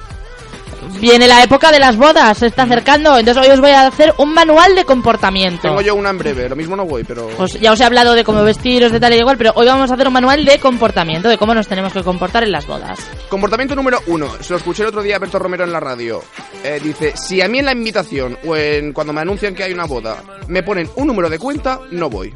viene 0.99 1.27
la 1.27 1.43
época 1.43 1.71
de 1.71 1.79
las 1.79 1.95
bodas, 1.95 2.39
se 2.39 2.47
está 2.47 2.63
acercando, 2.63 3.17
entonces 3.17 3.45
hoy 3.45 3.51
os 3.51 3.59
voy 3.59 3.71
a 3.71 3.85
hacer 3.85 4.15
un 4.17 4.33
manual 4.33 4.73
de 4.73 4.83
comportamiento. 4.83 5.61
tengo 5.61 5.81
yo 5.81 5.93
una 5.93 6.09
en 6.09 6.17
breve, 6.17 6.49
lo 6.49 6.55
mismo 6.55 6.75
no 6.75 6.85
voy, 6.85 7.03
pero... 7.03 7.27
Pues 7.37 7.53
ya 7.59 7.71
os 7.71 7.79
he 7.79 7.83
hablado 7.83 8.15
de 8.15 8.23
cómo 8.23 8.43
vestiros, 8.43 8.91
de 8.91 8.99
tal 8.99 9.13
y 9.13 9.17
igual, 9.17 9.37
pero 9.37 9.51
hoy 9.55 9.67
vamos 9.67 9.91
a 9.91 9.93
hacer 9.93 10.07
un 10.07 10.13
manual 10.13 10.43
de 10.43 10.59
comportamiento, 10.59 11.29
de 11.29 11.37
cómo 11.37 11.53
nos 11.53 11.67
tenemos 11.67 11.93
que 11.93 12.03
comportar 12.03 12.43
en 12.43 12.51
las 12.51 12.65
bodas. 12.65 12.99
Comportamiento 13.29 13.75
número 13.75 13.99
uno, 14.07 14.27
se 14.41 14.53
lo 14.53 14.57
escuché 14.57 14.83
el 14.83 14.89
otro 14.89 15.03
día 15.03 15.17
a 15.17 15.19
Berto 15.19 15.37
Romero 15.37 15.63
en 15.63 15.71
la 15.71 15.79
radio. 15.79 16.23
Eh, 16.63 16.79
dice, 16.83 17.13
si 17.15 17.41
a 17.41 17.47
mí 17.47 17.59
en 17.59 17.65
la 17.65 17.73
invitación 17.73 18.37
o 18.45 18.55
en 18.55 18.91
cuando 18.93 19.13
me 19.13 19.21
anuncian 19.21 19.53
que 19.53 19.63
hay 19.63 19.73
una 19.73 19.85
boda 19.85 20.23
me 20.47 20.63
ponen 20.63 20.89
un 20.95 21.07
número 21.07 21.29
de 21.29 21.37
cuenta, 21.39 21.79
no 21.91 22.09
voy. 22.09 22.33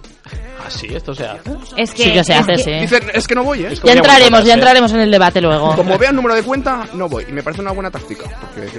Ah, 0.63 0.69
sí, 0.69 0.87
esto 0.93 1.13
se 1.15 1.25
hace. 1.25 1.51
Es 1.77 1.91
que, 1.91 2.03
Sí 2.03 2.11
que 2.13 2.23
se 2.23 2.33
es 2.33 2.39
hace, 2.39 2.51
que- 2.53 2.63
sí. 2.63 2.71
Dicen, 2.71 3.03
es 3.13 3.27
que 3.27 3.35
no 3.35 3.43
voy, 3.43 3.65
¿eh? 3.65 3.73
Ya 3.83 3.93
entraremos, 3.93 4.43
ya 4.43 4.51
¿eh? 4.51 4.55
entraremos 4.55 4.91
en 4.91 4.99
el 4.99 5.11
debate 5.11 5.41
luego. 5.41 5.75
Como 5.75 5.97
vea 5.97 6.09
el 6.09 6.15
número 6.15 6.35
de 6.35 6.43
cuenta, 6.43 6.85
no 6.93 7.07
voy. 7.09 7.25
Y 7.27 7.31
me 7.31 7.41
parece 7.43 7.61
una 7.61 7.71
buena 7.71 7.89
táctica. 7.89 8.25
Porque... 8.55 8.69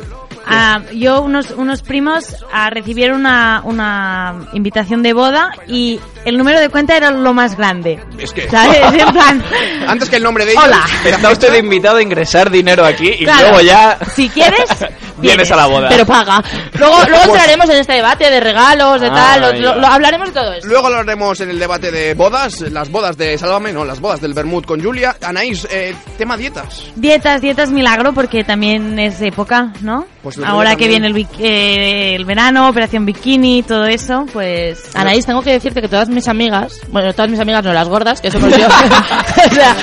Ah, 0.47 0.81
yo, 0.93 1.23
unos, 1.23 1.51
unos 1.53 1.83
primos 1.83 2.37
ah, 2.53 2.69
recibieron 2.71 3.21
una, 3.21 3.63
una 3.65 4.49
invitación 4.53 5.03
de 5.03 5.13
boda 5.13 5.51
y 5.69 6.01
el 6.25 6.37
número 6.37 6.61
de 6.61 6.69
cuenta 6.69 6.97
era 6.97 7.11
lo 7.11 7.33
más 7.33 7.57
grande. 7.57 8.01
Es 8.19 8.33
que... 8.33 8.49
¿Sabes? 8.51 8.81
En 8.93 9.13
plan, 9.13 9.43
Antes 9.87 10.09
que 10.11 10.17
el 10.17 10.23
nombre 10.23 10.45
de 10.45 10.53
ella... 10.53 10.63
Hola. 10.65 10.85
Está 11.05 11.31
usted 11.31 11.55
invitado 11.55 11.97
a 11.99 12.03
ingresar 12.03 12.51
dinero 12.51 12.85
aquí 12.85 13.09
y 13.09 13.25
Claro. 13.25 13.49
luego 13.49 13.61
ya. 13.63 13.99
Si 14.15 14.29
quieres, 14.29 14.65
vienes 15.23 15.51
a 15.51 15.57
la 15.57 15.67
boda. 15.67 15.89
Pero 15.89 16.05
paga. 16.05 16.43
Luego, 16.79 16.97
luego 17.09 17.25
entraremos 17.25 17.69
en 17.71 17.77
este 17.77 17.93
debate 17.95 18.31
de 18.31 18.41
regalos, 18.41 19.01
de 19.01 19.07
Ah, 19.09 19.15
tal, 19.15 19.41
lo, 19.41 19.53
ya. 19.73 19.75
lo- 19.77 19.87
hablaremos 19.87 20.29
de 20.33 20.41
todo 20.41 20.53
eso. 20.53 20.67
Luego 20.67 20.87
hablaremos 20.89 21.41
en 21.41 21.51
el 21.51 21.59
debate 21.59 21.91
de 21.91 22.15
bodas, 22.15 22.61
las 22.63 22.91
bodas 22.91 23.17
de 23.17 23.39
Sálvame, 23.39 23.73
no, 23.73 23.85
las 23.85 24.01
bodas 24.01 24.21
del 24.21 24.35
Bermud 24.35 24.65
con 24.65 24.83
Julia. 24.83 25.17
Anaís, 25.23 25.67
eh, 25.71 25.95
tema 26.19 26.37
dietas. 26.37 26.85
Dietas, 26.97 27.41
dietas 27.41 27.71
milagro 27.71 28.13
porque 28.13 28.45
también 28.45 28.99
es 28.99 29.21
época, 29.23 29.73
¿no? 29.81 30.07
Pues 30.23 30.39
Ahora 30.45 30.77
que 30.77 30.85
también. 30.89 31.03
viene 31.13 31.19
el, 31.41 31.45
eh, 31.45 32.15
el 32.15 32.25
verano, 32.25 32.69
operación 32.69 33.05
bikini, 33.05 33.63
todo 33.65 33.87
eso, 33.87 34.27
pues... 34.33 34.95
Anaís, 34.95 35.27
tengo 35.27 35.43
que 35.43 35.51
decirte 35.53 35.81
que 35.81 35.89
todas 35.89 36.09
mis 36.09 36.29
amigas, 36.29 36.81
bueno, 36.89 37.13
todas 37.13 37.31
mis 37.31 37.41
amigas 37.41 37.65
no 37.65 37.73
las 37.73 37.89
gordas, 37.89 38.21
que 38.21 38.31
somos 38.31 38.57
yo, 38.57 38.67
o 39.51 39.55
sea, 39.55 39.77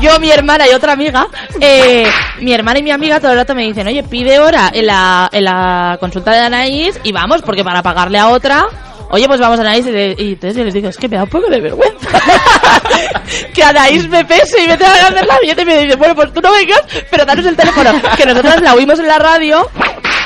yo, 0.00 0.18
mi 0.18 0.30
hermana 0.30 0.66
y 0.68 0.74
otra 0.74 0.92
amiga, 0.94 1.26
eh, 1.60 2.06
mi 2.40 2.52
hermana 2.52 2.80
y 2.80 2.82
mi 2.82 2.90
amiga 2.90 3.20
todo 3.20 3.30
el 3.32 3.38
rato 3.38 3.54
me 3.54 3.62
dicen, 3.62 3.86
oye, 3.86 4.02
pide 4.02 4.38
hora 4.40 4.70
en 4.84 4.88
la, 4.88 5.28
en 5.32 5.44
la 5.44 5.96
consulta 5.98 6.30
de 6.32 6.38
Anaís 6.40 7.00
y 7.02 7.12
vamos, 7.12 7.42
porque 7.42 7.64
para 7.64 7.82
pagarle 7.82 8.18
a 8.18 8.28
otra, 8.28 8.66
oye, 9.10 9.26
pues 9.26 9.40
vamos 9.40 9.58
a 9.58 9.62
Anaís 9.62 9.86
y, 9.86 9.90
le- 9.92 10.14
y 10.18 10.32
entonces 10.32 10.56
yo 10.56 10.64
les 10.64 10.74
digo, 10.74 10.88
es 10.88 10.96
que 10.96 11.08
me 11.08 11.16
da 11.16 11.24
un 11.24 11.28
poco 11.30 11.48
de 11.50 11.60
vergüenza 11.60 12.08
que 13.54 13.62
Anaís 13.62 14.08
me 14.08 14.24
pese 14.24 14.62
y 14.62 14.68
me 14.68 14.76
tenga 14.76 14.92
que 14.94 15.00
hacer 15.00 15.26
la 15.26 15.38
billete 15.40 15.62
y 15.62 15.64
me 15.64 15.78
dice, 15.84 15.96
bueno, 15.96 16.14
pues 16.14 16.32
tú 16.32 16.40
no 16.40 16.52
vengas, 16.52 16.82
pero 17.10 17.24
danos 17.24 17.46
el 17.46 17.56
teléfono, 17.56 17.90
que 18.16 18.26
nosotras 18.26 18.60
la 18.60 18.74
oímos 18.74 18.98
en 18.98 19.06
la 19.08 19.18
radio 19.18 19.68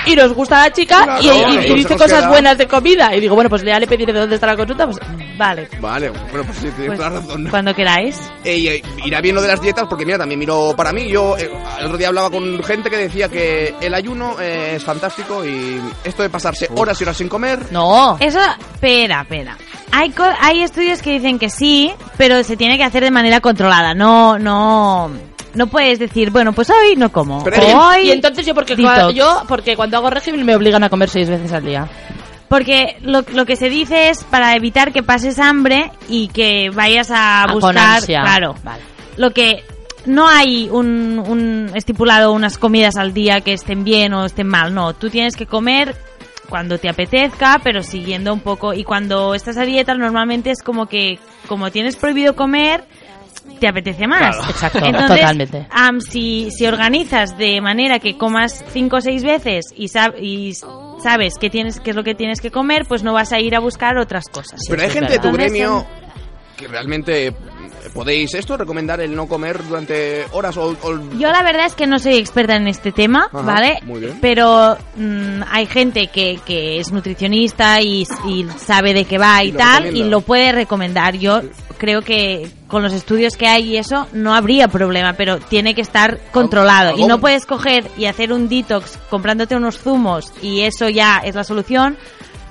y 0.08 0.16
nos 0.16 0.32
gusta 0.34 0.60
la 0.64 0.72
chica 0.72 1.04
Claro, 1.04 1.22
y, 1.22 1.26
y- 1.28 1.72
y 1.72 1.74
dice 1.74 1.94
cosas 1.96 2.20
queda. 2.20 2.28
buenas 2.28 2.58
de 2.58 2.66
comida. 2.66 3.14
Y 3.14 3.20
digo, 3.20 3.34
bueno, 3.34 3.48
pues 3.50 3.62
ya 3.62 3.78
le 3.78 3.86
pediré 3.86 4.12
de 4.12 4.20
dónde 4.20 4.34
está 4.36 4.46
la 4.46 4.56
consulta, 4.56 4.86
pues 4.86 4.98
vale. 5.36 5.68
Vale, 5.80 6.10
bueno, 6.10 6.44
pues 6.44 6.58
sí, 6.58 6.68
tienes 6.76 6.86
pues, 6.86 6.98
toda 6.98 7.10
la 7.10 7.16
razón. 7.20 7.46
Cuando 7.50 7.74
queráis. 7.74 8.18
Ey, 8.44 8.68
ey, 8.68 8.82
irá 9.04 9.20
bien 9.20 9.34
lo 9.34 9.42
de 9.42 9.48
las 9.48 9.60
dietas 9.60 9.86
porque 9.88 10.04
mira, 10.06 10.18
también 10.18 10.38
miro 10.38 10.74
para 10.76 10.92
mí, 10.92 11.08
yo 11.08 11.36
eh, 11.36 11.50
el 11.80 11.86
otro 11.86 11.98
día 11.98 12.08
hablaba 12.08 12.30
con 12.30 12.62
gente 12.62 12.90
que 12.90 12.96
decía 12.96 13.28
que 13.28 13.74
el 13.80 13.94
ayuno 13.94 14.36
eh, 14.40 14.74
es 14.76 14.84
fantástico 14.84 15.44
y 15.44 15.80
esto 16.04 16.22
de 16.22 16.30
pasarse 16.30 16.68
horas 16.76 17.00
y 17.00 17.04
horas 17.04 17.16
sin 17.16 17.28
comer, 17.28 17.58
No. 17.70 18.16
Eso, 18.20 18.38
espera, 18.74 19.22
espera. 19.22 19.56
Hay, 19.92 20.10
co- 20.10 20.24
hay 20.40 20.62
estudios 20.62 21.02
que 21.02 21.12
dicen 21.12 21.38
que 21.38 21.50
sí, 21.50 21.92
pero 22.16 22.42
se 22.44 22.56
tiene 22.56 22.76
que 22.76 22.84
hacer 22.84 23.02
de 23.04 23.10
manera 23.10 23.40
controlada. 23.40 23.94
No, 23.94 24.38
no, 24.38 25.10
no 25.54 25.66
puedes 25.68 25.98
decir, 25.98 26.30
bueno, 26.30 26.52
pues 26.52 26.70
hoy 26.70 26.94
no 26.96 27.10
como. 27.10 27.42
Pero 27.44 27.56
hoy 27.88 28.08
Y 28.08 28.10
entonces 28.12 28.44
yo 28.46 28.54
porque, 28.54 28.76
detox. 28.76 29.14
yo 29.14 29.42
porque 29.48 29.76
cuando 29.76 29.96
hago 29.96 30.10
régimen 30.10 30.44
me 30.44 30.54
obligan 30.54 30.84
a 30.84 30.88
comer 30.90 31.08
seis 31.08 31.28
veces 31.28 31.52
al 31.52 31.64
día. 31.64 31.88
Porque 32.48 32.96
lo, 33.02 33.22
lo 33.34 33.44
que 33.44 33.56
se 33.56 33.68
dice 33.68 34.08
es 34.08 34.24
para 34.24 34.54
evitar 34.56 34.92
que 34.92 35.02
pases 35.02 35.38
hambre 35.38 35.90
y 36.08 36.28
que 36.28 36.70
vayas 36.72 37.10
a 37.10 37.42
Ah, 37.42 37.46
con 37.46 37.60
buscar. 37.60 37.76
ansia. 37.96 38.20
Claro. 38.22 38.54
Vale. 38.64 38.82
Lo 39.18 39.32
que 39.32 39.64
no 40.06 40.26
hay 40.28 40.68
un, 40.70 41.18
un 41.26 41.70
estipulado 41.74 42.32
unas 42.32 42.56
comidas 42.56 42.96
al 42.96 43.12
día 43.12 43.42
que 43.42 43.52
estén 43.52 43.84
bien 43.84 44.14
o 44.14 44.24
estén 44.24 44.46
mal. 44.46 44.72
No, 44.72 44.94
tú 44.94 45.10
tienes 45.10 45.36
que 45.36 45.44
comer 45.44 45.94
cuando 46.48 46.78
te 46.78 46.88
apetezca, 46.88 47.60
pero 47.62 47.82
siguiendo 47.82 48.32
un 48.32 48.40
poco. 48.40 48.72
Y 48.74 48.84
cuando 48.84 49.34
estás 49.34 49.56
a 49.56 49.62
dieta, 49.64 49.94
normalmente 49.94 50.50
es 50.50 50.62
como 50.62 50.86
que, 50.86 51.18
como 51.46 51.70
tienes 51.70 51.96
prohibido 51.96 52.34
comer, 52.34 52.84
te 53.60 53.68
apetece 53.68 54.06
más. 54.06 54.36
Claro. 54.36 54.50
Exacto, 54.50 54.78
Entonces, 54.84 55.20
totalmente. 55.20 55.66
si, 56.10 56.50
si 56.50 56.66
organizas 56.66 57.36
de 57.38 57.60
manera 57.60 57.98
que 57.98 58.16
comas 58.16 58.64
cinco 58.72 58.96
o 58.96 59.00
seis 59.00 59.22
veces 59.24 59.66
y, 59.76 59.86
sab- 59.86 60.20
y 60.20 60.54
sabes 61.02 61.34
qué 61.40 61.50
tienes 61.50 61.80
qué 61.80 61.90
es 61.90 61.96
lo 61.96 62.04
que 62.04 62.14
tienes 62.14 62.40
que 62.40 62.50
comer, 62.50 62.84
pues 62.86 63.02
no 63.02 63.12
vas 63.12 63.32
a 63.32 63.40
ir 63.40 63.54
a 63.54 63.60
buscar 63.60 63.96
otras 63.98 64.28
cosas. 64.28 64.60
pero 64.68 64.82
hay 64.82 64.90
gente 64.90 65.14
de 65.14 65.18
tu 65.18 65.32
gremio 65.32 65.86
que 66.56 66.66
realmente 66.68 67.32
podéis 67.94 68.34
esto, 68.34 68.56
recomendar 68.56 69.00
el 69.00 69.14
no 69.14 69.26
comer 69.26 69.62
durante 69.66 70.24
horas 70.32 70.56
o... 70.56 70.68
o- 70.82 71.10
Yo 71.18 71.30
la 71.30 71.42
verdad 71.42 71.66
es 71.66 71.74
que 71.74 71.86
no 71.86 71.98
soy 71.98 72.16
experta 72.16 72.56
en 72.56 72.68
este 72.68 72.92
tema, 72.92 73.28
Ajá, 73.32 73.42
¿vale? 73.42 73.78
muy 73.84 74.00
bien. 74.00 74.18
Pero 74.20 74.76
mm, 74.96 75.42
hay 75.50 75.66
gente 75.66 76.08
que, 76.08 76.38
que 76.44 76.78
es 76.78 76.92
nutricionista 76.92 77.80
y, 77.80 78.06
y 78.26 78.46
sabe 78.58 78.94
de 78.94 79.04
qué 79.04 79.18
va 79.18 79.42
y, 79.44 79.52
tal 79.52 79.82
recomienda. 79.84 80.06
y 80.06 80.10
lo 80.10 80.20
puede 80.20 80.52
recomendar. 80.52 81.16
Yo 81.16 81.40
creo 81.78 82.02
que 82.02 82.50
con 82.66 82.82
los 82.82 82.92
estudios 82.92 83.36
que 83.36 83.46
hay 83.46 83.74
y 83.74 83.76
eso 83.76 84.06
no 84.12 84.34
habría 84.34 84.68
problema, 84.68 85.14
pero 85.14 85.38
tiene 85.38 85.74
que 85.74 85.80
estar 85.80 86.18
controlado. 86.32 86.98
Y 86.98 87.06
no 87.06 87.18
puedes 87.20 87.46
coger 87.46 87.88
y 87.96 88.04
hacer 88.06 88.32
un 88.32 88.48
detox 88.48 88.98
comprándote 89.08 89.56
unos 89.56 89.78
zumos 89.78 90.32
y 90.42 90.60
eso 90.62 90.88
ya 90.88 91.18
es 91.24 91.34
la 91.34 91.44
solución. 91.44 91.96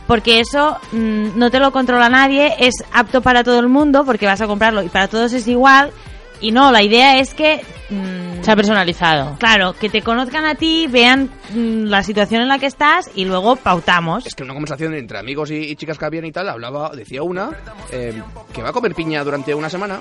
Porque 0.07 0.39
eso 0.39 0.77
mm, 0.93 1.37
no 1.37 1.51
te 1.51 1.59
lo 1.59 1.71
controla 1.71 2.09
nadie, 2.09 2.55
es 2.59 2.73
apto 2.93 3.21
para 3.21 3.43
todo 3.43 3.59
el 3.59 3.67
mundo 3.67 4.05
porque 4.05 4.25
vas 4.25 4.39
a 4.41 4.47
comprarlo 4.47 4.81
y 4.81 4.89
para 4.89 5.07
todos 5.07 5.33
es 5.33 5.47
igual 5.47 5.91
Y 6.39 6.51
no, 6.51 6.71
la 6.71 6.81
idea 6.83 7.17
es 7.19 7.33
que... 7.33 7.61
mm, 7.89 8.43
Se 8.43 8.51
ha 8.51 8.55
personalizado. 8.55 9.35
Claro, 9.39 9.73
que 9.73 9.89
te 9.89 10.01
conozcan 10.03 10.45
a 10.45 10.53
ti, 10.55 10.85
vean 10.87 11.29
mm, 11.49 11.85
la 11.85 12.03
situación 12.03 12.41
en 12.43 12.47
la 12.47 12.59
que 12.59 12.67
estás 12.67 13.09
y 13.15 13.25
luego 13.25 13.55
pautamos. 13.55 14.25
Es 14.25 14.35
que 14.35 14.43
una 14.43 14.53
conversación 14.53 14.93
entre 14.93 15.17
amigos 15.17 15.49
y, 15.51 15.55
y 15.55 15.75
chicas 15.75 15.97
que 15.97 16.05
habían 16.05 16.25
y 16.25 16.31
tal, 16.31 16.47
hablaba, 16.49 16.91
decía 16.95 17.23
una, 17.23 17.49
eh, 17.91 18.21
que 18.53 18.61
va 18.61 18.69
a 18.69 18.73
comer 18.73 18.93
piña 18.93 19.23
durante 19.23 19.53
una 19.55 19.69
semana. 19.69 19.99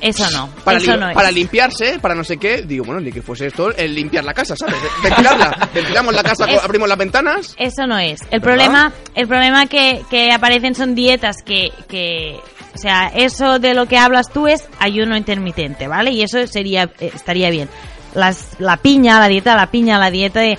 Eso 0.00 0.30
no, 0.30 0.48
Para, 0.62 0.78
eso 0.78 0.92
lim- 0.92 1.00
no 1.00 1.08
es. 1.08 1.14
para 1.14 1.30
limpiarse, 1.30 1.98
para 2.00 2.14
no 2.14 2.22
sé 2.22 2.36
qué. 2.36 2.62
Digo, 2.62 2.84
bueno, 2.84 3.00
ni 3.00 3.10
que 3.10 3.22
fuese 3.22 3.46
esto 3.46 3.74
el 3.74 3.94
limpiar 3.94 4.24
la 4.24 4.34
casa, 4.34 4.54
¿sabes? 4.56 4.74
Ventilarla. 5.02 5.68
Ventilamos 5.74 6.14
la 6.14 6.22
casa, 6.22 6.44
Es- 6.46 6.62
abrimos 6.62 6.88
las 6.88 6.98
ventanas. 6.98 7.54
Eso 7.58 7.86
no 7.86 7.98
es. 7.98 8.20
El 8.30 8.40
¿Verdad? 8.40 8.42
problema, 8.42 8.92
el 9.14 9.26
problema 9.26 9.66
que, 9.66 10.02
que 10.10 10.32
aparecen 10.32 10.74
son 10.74 10.94
dietas 10.94 11.36
que, 11.44 11.72
que, 11.88 12.38
o 12.74 12.78
sea, 12.78 13.10
eso 13.14 13.58
de 13.58 13.72
lo 13.74 13.86
que 13.86 13.96
hablas 13.98 14.30
tú 14.30 14.46
es 14.48 14.68
ayuno 14.78 15.16
intermitente, 15.16 15.88
¿vale? 15.88 16.10
Y 16.10 16.22
eso 16.22 16.46
sería, 16.46 16.90
eh, 17.00 17.10
estaría 17.14 17.48
bien. 17.50 17.68
Las, 18.14 18.48
la 18.58 18.76
piña, 18.76 19.18
la 19.18 19.28
dieta 19.28 19.56
la 19.56 19.70
piña, 19.70 19.98
la 19.98 20.10
dieta 20.10 20.40
de, 20.40 20.58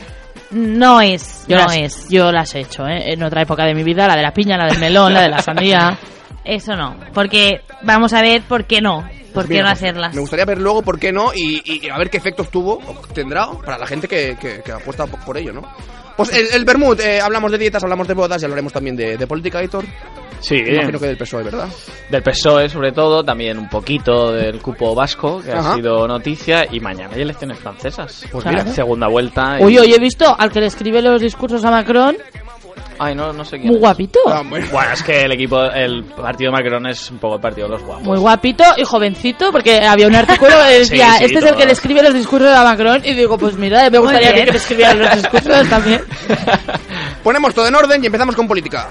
no 0.52 1.00
es, 1.02 1.46
Yo, 1.48 1.58
no 1.58 1.64
las, 1.66 1.76
es. 1.78 2.10
yo 2.10 2.32
las 2.32 2.56
he 2.56 2.62
hecho, 2.62 2.88
¿eh? 2.88 3.14
En 3.14 3.22
otra 3.24 3.42
época 3.44 3.66
de 3.66 3.74
mi 3.76 3.84
vida, 3.84 4.08
la 4.08 4.16
de 4.16 4.22
la 4.24 4.32
piña, 4.34 4.58
la 4.58 4.66
del 4.66 4.80
melón, 4.80 5.14
la 5.14 5.22
de 5.22 5.30
la 5.30 5.42
sandía. 5.42 5.98
Eso 6.48 6.76
no, 6.76 6.96
porque 7.14 7.62
vamos 7.84 8.14
a 8.14 8.22
ver 8.22 8.42
por 8.44 8.66
qué 8.66 8.80
no, 8.82 9.02
por 9.02 9.34
Pues 9.34 9.48
qué 9.48 9.54
mira, 9.56 9.66
no 9.66 9.70
hacerlas. 9.72 10.14
Me 10.16 10.22
gustaría 10.22 10.46
ver 10.46 10.60
luego 10.60 10.82
por 10.82 10.98
qué 11.00 11.12
no 11.12 11.32
y, 11.36 11.62
y 11.66 11.90
a 11.90 11.98
ver 11.98 12.10
qué 12.10 12.18
efectos 12.18 12.50
tuvo 12.50 12.76
o 12.86 12.94
tendrá 13.14 13.48
para 13.66 13.78
la 13.78 13.86
gente 13.86 14.08
que, 14.08 14.38
que, 14.40 14.62
que 14.64 14.72
apuesta 14.72 15.06
por 15.06 15.38
ello, 15.38 15.52
¿no? 15.54 15.62
Pues 16.16 16.34
el, 16.34 16.48
el 16.54 16.66
Bermud, 16.66 17.00
eh, 17.00 17.22
hablamos 17.22 17.52
de 17.52 17.58
dietas, 17.60 17.84
hablamos 17.84 18.08
de 18.08 18.14
bodas 18.16 18.42
y 18.42 18.46
hablaremos 18.46 18.74
también 18.74 18.96
de, 18.96 19.18
de 19.18 19.28
política, 19.28 19.62
Héctor. 19.62 19.86
Sí, 20.40 20.56
Imagino 20.56 21.00
que 21.00 21.08
del 21.08 21.18
PSOE, 21.18 21.44
¿verdad? 21.44 21.68
del 22.12 22.24
PSOE 22.24 22.70
sobre 22.70 22.92
todo, 22.92 23.24
también 23.24 23.58
un 23.58 23.68
poquito 23.70 24.32
del 24.32 24.60
cupo 24.62 24.94
vasco, 24.96 25.42
que 25.44 25.52
Ajá. 25.52 25.72
ha 25.74 25.76
sido 25.76 26.08
noticia, 26.08 26.66
y 26.72 26.80
mañana 26.80 27.14
hay 27.16 27.22
elecciones 27.24 27.58
francesas. 27.60 28.26
Pues 28.32 28.44
Claro. 28.44 28.60
mira, 28.64 28.74
Segunda 28.74 29.08
vuelta. 29.08 29.58
y- 29.60 29.64
Uy, 29.64 29.78
hoy 29.80 29.94
he 29.94 30.00
visto 30.00 30.36
al 30.40 30.52
que 30.52 30.60
le 30.62 30.68
escribe 30.68 31.02
los 31.02 31.22
discursos 31.22 31.64
a 31.66 31.72
Macron, 31.72 32.18
Ay, 33.00 33.14
no, 33.16 33.32
no 33.34 33.46
sé 33.46 33.58
quién 33.58 33.68
muy 33.68 33.76
es. 33.76 33.82
guapito. 33.82 34.20
Ah, 34.28 34.42
bueno. 34.48 34.66
Bueno, 34.72 34.92
es 34.94 35.04
que 35.04 35.22
el 35.24 35.32
equipo, 35.32 35.64
el 35.66 36.04
partido 36.04 36.52
de 36.52 36.58
Macron 36.58 36.88
es 36.88 37.12
un 37.12 37.18
poco 37.20 37.36
el 37.36 37.42
partido 37.42 37.68
de 37.68 37.74
los 37.74 37.84
guapos. 37.84 38.04
Muy 38.06 38.18
guapito 38.18 38.64
y 38.78 38.84
jovencito, 38.84 39.52
porque 39.52 39.80
había 39.86 40.08
un 40.08 40.16
artículo 40.16 40.52
que 40.68 40.74
decía, 40.80 41.12
Sí, 41.14 41.18
sí, 41.20 41.26
este 41.26 41.40
es 41.40 41.46
el 41.46 41.56
que 41.56 41.66
le 41.66 41.72
escribe 41.74 42.02
los 42.04 42.14
discursos 42.14 42.50
a 42.50 42.64
Macron, 42.64 43.02
y 43.06 43.14
digo, 43.14 43.38
pues 43.38 43.56
mira, 43.56 43.90
me 43.90 44.00
gustaría 44.00 44.34
que 44.34 44.46
le 44.52 44.58
escribieran 44.58 45.00
los 45.00 45.16
discursos 45.16 45.68
también. 45.70 46.02
Ponemos 47.24 47.54
todo 47.54 47.68
en 47.68 47.76
orden 47.76 48.04
y 48.04 48.08
empezamos 48.08 48.36
con 48.36 48.48
política. 48.48 48.90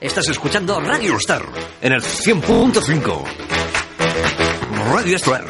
Estás 0.00 0.28
escuchando 0.28 0.80
Radio 0.80 1.16
Star 1.16 1.42
en 1.80 1.92
el 1.92 2.02
100.5. 2.02 3.24
Radio 4.92 5.16
Star. 5.16 5.44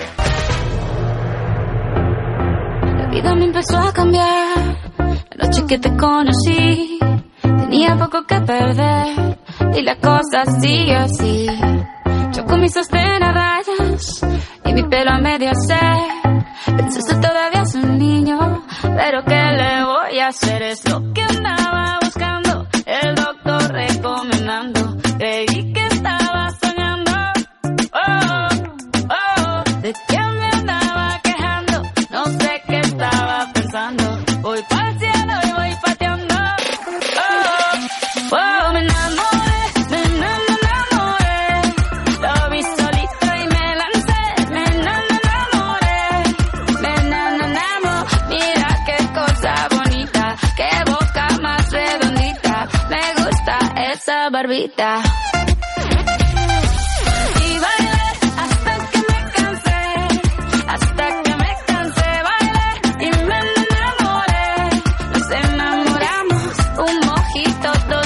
Vida 3.23 3.35
me 3.35 3.45
empezó 3.45 3.79
a 3.79 3.93
cambiar. 3.93 4.59
La 5.31 5.47
noche 5.47 5.65
que 5.67 5.79
te 5.79 5.97
conocí, 5.97 6.99
tenía 7.41 7.97
poco 7.97 8.25
que 8.27 8.41
perder. 8.41 9.39
Y 9.75 9.83
la 9.83 9.97
cosa 9.97 10.45
sigue 10.61 10.95
así. 10.97 11.47
Yo 12.33 12.45
con 12.45 12.61
mis 12.61 12.73
sostén 12.73 13.21
rayas 13.21 14.25
y 14.65 14.73
mi 14.73 14.83
pelo 14.85 15.11
a 15.13 15.19
medio 15.19 15.51
se. 15.67 16.73
Pensaste 16.77 17.15
todavía 17.17 17.63
es 17.63 17.75
un 17.75 17.99
niño, 17.99 18.65
pero 18.83 19.25
¿qué 19.25 19.35
le 19.35 19.85
voy 19.85 20.19
a 20.21 20.29
hacer? 20.29 20.63
Es 20.63 20.89
lo 20.89 21.13
que 21.13 21.23
andaba 21.23 21.99
buscando, 22.03 22.67
el 22.87 23.15
doctor 23.15 23.73
recomendando. 23.73 24.82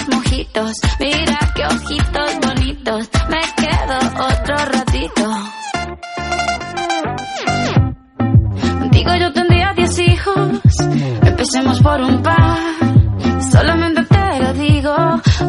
Mojitos. 0.08 0.72
Mira 1.00 1.38
qué 1.54 1.66
ojitos 1.66 2.30
bonitos, 2.46 3.08
me 3.28 3.40
quedo 3.56 3.98
otro 4.28 4.56
ratito. 4.56 5.24
Contigo 8.80 9.14
yo 9.20 9.32
tendría 9.32 9.72
diez 9.74 9.98
hijos, 9.98 10.60
empecemos 11.22 11.80
por 11.80 12.00
un 12.00 12.22
par. 12.22 12.55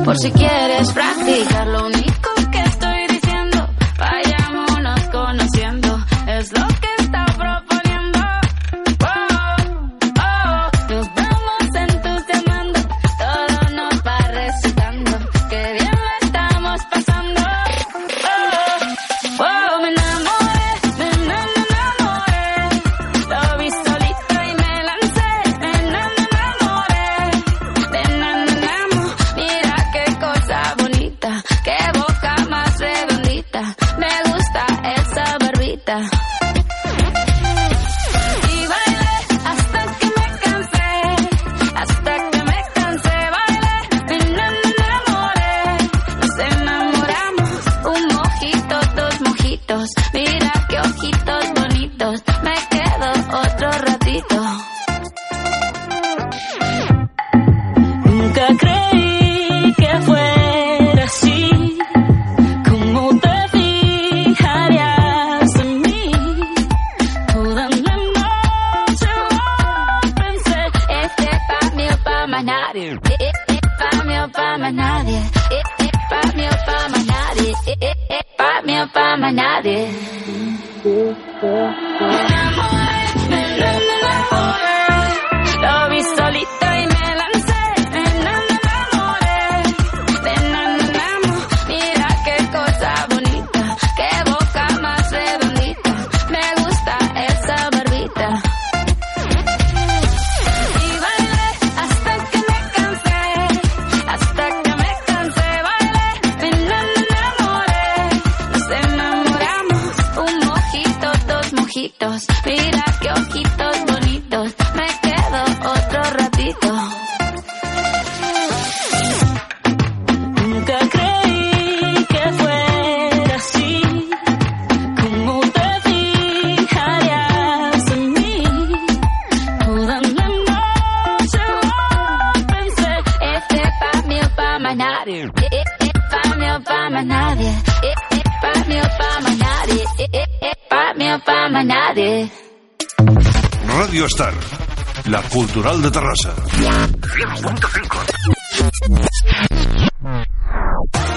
Por 0.07 0.17
si 0.17 0.31
quieres 0.31 0.89
practicar. 0.93 1.67
Lo 1.67 1.85
único 1.85 2.36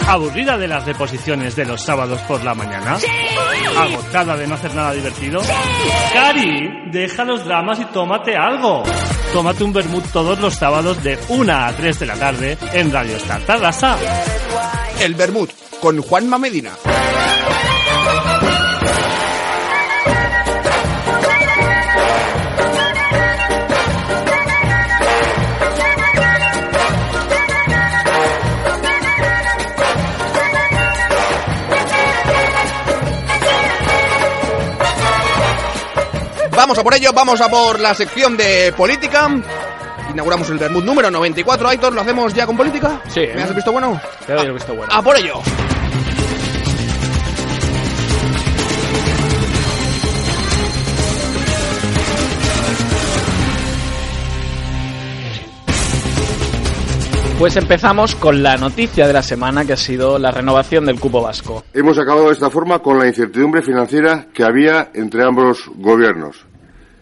¿Aburrida 0.09 0.59
de 0.59 0.67
las 0.67 0.85
reposiciones 0.85 1.55
de 1.55 1.65
los 1.65 1.81
sábados 1.81 2.21
por 2.23 2.43
la 2.43 2.55
mañana? 2.55 2.99
¿Agotada 3.79 4.37
de 4.37 4.49
no 4.49 4.55
hacer 4.57 4.75
nada 4.75 4.93
divertido? 4.93 5.41
Cari, 6.13 6.91
deja 6.91 7.25
los 7.25 7.45
dramas 7.45 7.79
y 7.79 7.85
tómate 7.87 8.37
algo. 8.37 8.83
Tómate 9.33 9.63
un 9.63 9.73
vermut 9.73 10.05
todos 10.11 10.41
los 10.41 10.55
sábados 10.55 11.03
de 11.05 11.17
1 11.29 11.53
a 11.53 11.73
3 11.73 11.99
de 12.01 12.07
la 12.07 12.17
tarde 12.17 12.59
en 12.73 12.93
Radio 12.93 13.17
Star 13.17 13.43
Tarrasa. 13.43 13.97
El 15.01 15.15
Bermud, 15.15 15.49
con 15.81 16.03
Juanma 16.03 16.39
Medina. 16.39 16.73
Vamos 36.57 36.79
a 36.79 36.83
por 36.83 36.95
ello, 36.95 37.13
vamos 37.13 37.41
a 37.41 37.49
por 37.49 37.81
la 37.81 37.95
sección 37.95 38.37
de 38.37 38.73
política. 38.77 39.29
Inauguramos 40.11 40.49
el 40.51 40.59
Bermud 40.59 40.85
número 40.85 41.11
94. 41.11 41.69
Aitor, 41.69 41.93
¿lo 41.93 42.01
hacemos 42.01 42.35
ya 42.35 42.47
con 42.47 42.57
política? 42.57 43.01
Sí. 43.09 43.29
¿Me 43.35 43.43
has 43.43 43.55
visto 43.55 43.73
bueno? 43.73 44.01
Te 44.27 44.33
doy 44.33 44.47
el 44.47 44.53
visto 44.53 44.75
bueno. 44.75 44.93
¡A 44.93 45.03
por 45.03 45.17
ello! 45.17 45.41
Pues 57.41 57.57
empezamos 57.57 58.15
con 58.17 58.43
la 58.43 58.59
noticia 58.59 59.07
de 59.07 59.15
la 59.15 59.23
semana 59.23 59.65
que 59.65 59.73
ha 59.73 59.77
sido 59.79 60.19
la 60.19 60.31
renovación 60.31 60.85
del 60.85 61.01
cupo 61.01 61.23
vasco. 61.23 61.65
Hemos 61.73 61.99
acabado 61.99 62.27
de 62.27 62.35
esta 62.35 62.51
forma 62.51 62.81
con 62.81 62.99
la 62.99 63.07
incertidumbre 63.07 63.63
financiera 63.63 64.27
que 64.35 64.45
había 64.45 64.91
entre 64.93 65.25
ambos 65.25 65.71
gobiernos. 65.77 66.45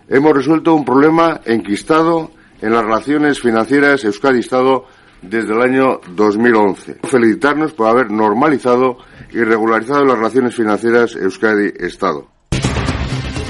Hemos 0.09 0.33
resuelto 0.33 0.77
un 0.77 0.85
problema 0.85 1.40
enquistado 1.44 2.31
en 2.62 2.72
las 2.72 2.85
relaciones 2.85 3.40
financieras 3.40 4.05
Euskadi-Estado 4.05 4.85
desde 5.22 5.53
el 5.55 5.61
año 5.61 6.01
2011. 6.14 6.98
Felicitarnos 7.03 7.72
por 7.72 7.88
haber 7.88 8.12
normalizado 8.12 8.98
y 9.33 9.42
regularizado 9.42 10.05
las 10.05 10.18
relaciones 10.18 10.55
financieras 10.55 11.16
Euskadi-Estado. 11.16 12.29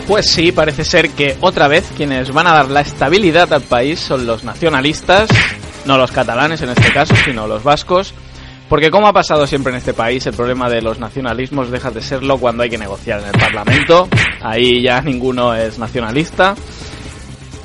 Pues 0.06 0.30
sí, 0.30 0.52
parece 0.52 0.84
ser 0.84 1.10
que 1.10 1.36
otra 1.42 1.68
vez 1.68 1.86
quienes 1.94 2.32
van 2.32 2.46
a 2.46 2.54
dar 2.54 2.70
la 2.70 2.80
estabilidad 2.80 3.52
al 3.52 3.60
país 3.60 4.00
son 4.00 4.26
los 4.26 4.42
nacionalistas, 4.42 5.28
no 5.88 5.98
los 5.98 6.12
catalanes 6.12 6.60
en 6.62 6.68
este 6.68 6.92
caso, 6.92 7.14
sino 7.24 7.48
los 7.48 7.64
vascos. 7.64 8.14
Porque 8.68 8.90
como 8.90 9.08
ha 9.08 9.12
pasado 9.14 9.46
siempre 9.46 9.72
en 9.72 9.78
este 9.78 9.94
país, 9.94 10.26
el 10.26 10.34
problema 10.34 10.68
de 10.68 10.82
los 10.82 10.98
nacionalismos 10.98 11.70
deja 11.70 11.90
de 11.90 12.02
serlo 12.02 12.36
cuando 12.36 12.62
hay 12.62 12.68
que 12.68 12.76
negociar 12.76 13.20
en 13.20 13.26
el 13.28 13.32
Parlamento. 13.32 14.06
Ahí 14.42 14.82
ya 14.82 15.00
ninguno 15.00 15.54
es 15.54 15.78
nacionalista. 15.78 16.54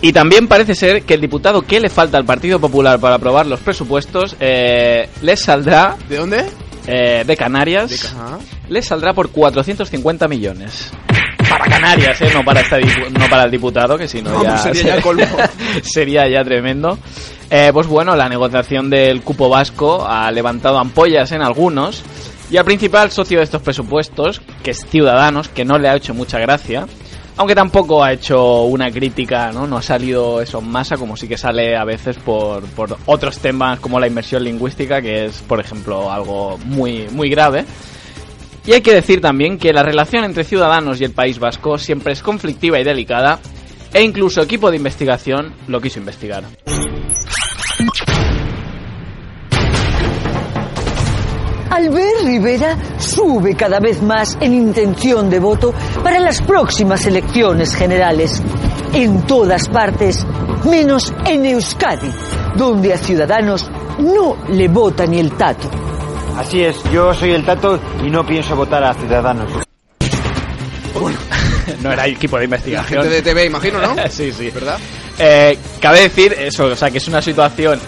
Y 0.02 0.14
también 0.14 0.48
parece 0.48 0.76
ser 0.76 1.04
que 1.04 1.14
el 1.16 1.22
diputado 1.22 1.62
que 1.62 1.80
le 1.82 1.90
falta 1.90 2.18
al 2.18 2.26
Partido 2.26 2.60
Popular 2.60 3.00
para 3.00 3.16
aprobar 3.16 3.46
los 3.48 3.60
presupuestos 3.60 4.36
eh, 4.40 5.10
les 5.22 5.42
saldrá... 5.42 5.96
¿De 6.10 6.18
dónde? 6.18 6.46
Eh, 6.88 7.24
de 7.26 7.38
Canarias. 7.38 7.90
De 7.90 7.98
Ca-. 7.98 8.40
Les 8.70 8.86
saldrá 8.86 9.14
por 9.14 9.30
450 9.30 10.28
millones. 10.30 10.92
Para 11.50 11.66
Canarias, 11.66 12.20
¿eh? 12.22 12.30
No 12.34 12.44
para, 12.44 12.62
dipu- 12.64 13.10
no 13.12 13.28
para 13.30 13.44
el 13.44 13.52
diputado, 13.52 13.98
que 13.98 14.08
si 14.08 14.22
no 14.22 14.42
ya... 14.44 14.58
sería 14.58 14.96
ya 14.96 15.02
colmo. 15.02 15.26
sería 15.84 16.28
ya 16.30 16.44
tremendo. 16.44 16.98
Eh, 17.56 17.70
pues 17.72 17.86
bueno, 17.86 18.16
la 18.16 18.28
negociación 18.28 18.90
del 18.90 19.22
cupo 19.22 19.48
vasco 19.48 20.08
ha 20.08 20.32
levantado 20.32 20.80
ampollas 20.80 21.32
en 21.34 21.44
algunos. 21.44 22.02
Y 22.50 22.58
al 22.58 22.66
principal 22.66 23.12
socio 23.12 23.38
de 23.38 23.44
estos 23.44 23.62
presupuestos, 23.62 24.42
que 24.64 24.72
es 24.72 24.84
Ciudadanos, 24.88 25.50
que 25.50 25.64
no 25.64 25.78
le 25.78 25.88
ha 25.88 25.96
hecho 25.96 26.16
mucha 26.16 26.40
gracia, 26.40 26.88
aunque 27.38 27.54
tampoco 27.54 28.04
ha 28.04 28.12
hecho 28.12 28.64
una 28.64 28.90
crítica, 28.90 29.52
¿no? 29.52 29.68
No 29.68 29.78
ha 29.78 29.82
salido 29.84 30.42
eso 30.42 30.58
en 30.58 30.72
masa, 30.72 30.98
como 30.98 31.16
sí 31.16 31.28
que 31.28 31.38
sale 31.38 31.78
a 31.78 31.84
veces 31.84 32.18
por, 32.18 32.64
por 32.70 32.98
otros 33.06 33.38
temas 33.38 33.80
como 33.80 34.00
la 34.00 34.08
inmersión 34.08 34.44
lingüística, 34.44 35.00
que 35.00 35.26
es, 35.26 35.44
por 35.44 35.60
ejemplo, 35.60 36.12
algo 36.12 36.58
muy, 36.66 37.08
muy 37.12 37.30
grave. 37.30 37.66
Y 38.66 38.74
hay 38.74 38.82
que 38.82 38.96
decir 38.96 39.22
también 39.22 39.60
que 39.60 39.74
la 39.74 39.84
relación 39.84 40.24
entre 40.24 40.44
Ciudadanos 40.44 41.00
y 41.00 41.04
el 41.04 41.12
País 41.12 41.38
Vasco 41.38 41.78
siempre 41.78 42.14
es 42.14 42.24
conflictiva 42.24 42.80
y 42.80 42.84
delicada, 42.84 43.40
e 43.94 44.02
incluso 44.02 44.42
equipo 44.42 44.72
de 44.72 44.78
investigación 44.78 45.54
lo 45.68 45.80
quiso 45.80 46.00
investigar. 46.00 46.46
Albert 51.74 52.24
Rivera 52.24 52.78
sube 53.00 53.56
cada 53.56 53.80
vez 53.80 54.04
más 54.04 54.38
en 54.40 54.54
intención 54.54 55.28
de 55.28 55.40
voto 55.40 55.74
para 56.04 56.20
las 56.20 56.40
próximas 56.44 57.04
elecciones 57.08 57.76
generales. 57.76 58.44
En 58.94 59.26
todas 59.26 59.68
partes, 59.70 60.24
menos 60.70 61.12
en 61.26 61.48
Euskadi, 61.48 62.12
donde 62.56 62.94
a 62.94 62.98
Ciudadanos 63.00 63.68
no 63.98 64.38
le 64.50 64.68
vota 64.68 65.08
ni 65.08 65.20
el 65.20 65.36
tato. 65.36 65.68
Así 66.38 66.62
es, 66.62 66.76
yo 66.92 67.12
soy 67.12 67.32
el 67.32 67.44
Tato 67.44 67.80
y 68.06 68.12
no 68.12 68.24
pienso 68.24 68.56
votar 68.56 68.84
a 68.84 68.94
Ciudadanos. 68.94 69.52
no 71.82 71.92
era 71.92 72.08
equipo 72.08 72.38
de 72.38 72.46
investigación. 72.46 73.02
Gente 73.02 73.16
de 73.16 73.22
TV, 73.24 73.46
imagino, 73.46 73.80
¿no? 73.80 73.96
sí, 74.10 74.32
sí. 74.32 74.52
¿Verdad? 74.52 74.78
Eh, 75.18 75.58
cabe 75.80 76.02
decir 76.02 76.36
eso, 76.38 76.66
o 76.66 76.76
sea, 76.76 76.92
que 76.92 77.00
es 77.00 77.08
una 77.08 77.22
situación. 77.22 77.80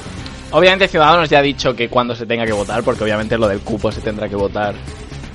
Obviamente, 0.52 0.88
Ciudadanos 0.88 1.30
ya 1.30 1.40
ha 1.40 1.42
dicho 1.42 1.76
que 1.76 1.90
cuando 1.90 2.16
se 2.16 2.26
tenga 2.26 2.46
que 2.46 2.54
votar, 2.54 2.82
porque 2.84 3.04
obviamente 3.04 3.38
lo 3.38 3.48
del 3.48 3.60
cupo 3.60 3.92
se 3.92 4.02
tendrá 4.02 4.28
que 4.30 4.36
votar. 4.36 4.76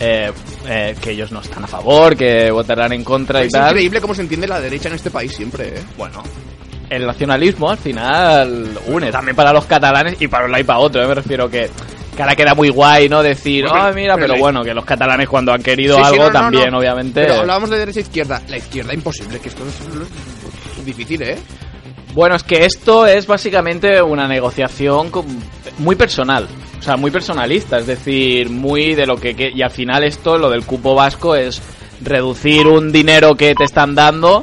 eh, 0.02 0.32
eh, 0.66 0.96
que 0.98 1.10
ellos 1.10 1.30
no 1.30 1.40
están 1.42 1.64
a 1.64 1.66
favor, 1.66 2.16
que 2.16 2.50
votarán 2.50 2.90
en 2.94 3.04
contra 3.04 3.42
y 3.42 3.46
Es 3.48 3.52
tal. 3.52 3.68
increíble 3.72 4.00
cómo 4.00 4.14
se 4.14 4.22
entiende 4.22 4.46
la 4.48 4.58
derecha 4.58 4.88
en 4.88 4.94
este 4.94 5.10
país 5.10 5.30
siempre, 5.30 5.68
¿eh? 5.68 5.82
Bueno, 5.98 6.22
el 6.88 7.06
nacionalismo 7.06 7.68
al 7.70 7.76
final 7.76 8.78
une 8.86 9.10
también 9.12 9.36
para 9.36 9.52
los 9.52 9.66
catalanes 9.66 10.16
y 10.22 10.26
para 10.26 10.46
un 10.46 10.52
lado 10.52 10.62
y 10.62 10.64
para 10.64 10.78
otro. 10.78 11.02
¿eh? 11.02 11.06
Me 11.06 11.14
refiero 11.14 11.50
que, 11.50 11.68
que 12.16 12.22
ahora 12.22 12.34
queda 12.34 12.54
muy 12.54 12.70
guay, 12.70 13.10
¿no? 13.10 13.22
Decir, 13.22 13.66
Bueno, 13.68 13.84
ah, 13.84 13.92
mira, 13.92 14.14
pero 14.14 14.24
pero 14.28 14.34
la- 14.36 14.40
bueno, 14.40 14.62
que 14.64 14.72
los 14.72 14.86
catalanes 14.86 15.28
cuando 15.28 15.52
han 15.52 15.62
querido 15.62 15.96
Sí, 15.96 16.02
sí, 16.02 16.08
algo 16.12 16.22
no, 16.24 16.28
no, 16.30 16.32
también, 16.32 16.70
no. 16.70 16.78
obviamente. 16.78 17.20
Pero 17.20 17.34
hablábamos 17.40 17.68
de 17.68 17.76
derecha 17.78 17.98
e 17.98 18.02
izquierda. 18.02 18.40
La 18.48 18.56
izquierda 18.56 18.94
imposible, 18.94 19.38
que 19.38 19.48
esto 19.50 19.62
es, 19.66 20.78
es 20.78 20.84
difícil, 20.86 21.20
¿eh? 21.20 21.36
Bueno, 22.14 22.34
es 22.36 22.42
que 22.42 22.64
esto 22.64 23.06
es 23.06 23.26
básicamente 23.26 24.02
una 24.02 24.26
negociación 24.26 25.10
con- 25.10 25.26
muy 25.78 25.94
personal, 25.96 26.48
o 26.78 26.82
sea, 26.82 26.96
muy 26.96 27.10
personalista, 27.10 27.78
es 27.78 27.86
decir, 27.86 28.50
muy 28.50 28.94
de 28.94 29.06
lo 29.06 29.16
que, 29.16 29.34
que- 29.36 29.52
y 29.54 29.62
al 29.62 29.70
final 29.70 30.02
esto, 30.04 30.36
lo 30.36 30.50
del 30.50 30.64
cupo 30.64 30.94
vasco 30.94 31.34
es 31.36 31.62
reducir 32.02 32.66
un 32.66 32.90
dinero 32.90 33.34
que 33.36 33.54
te 33.54 33.64
están 33.64 33.94
dando 33.94 34.42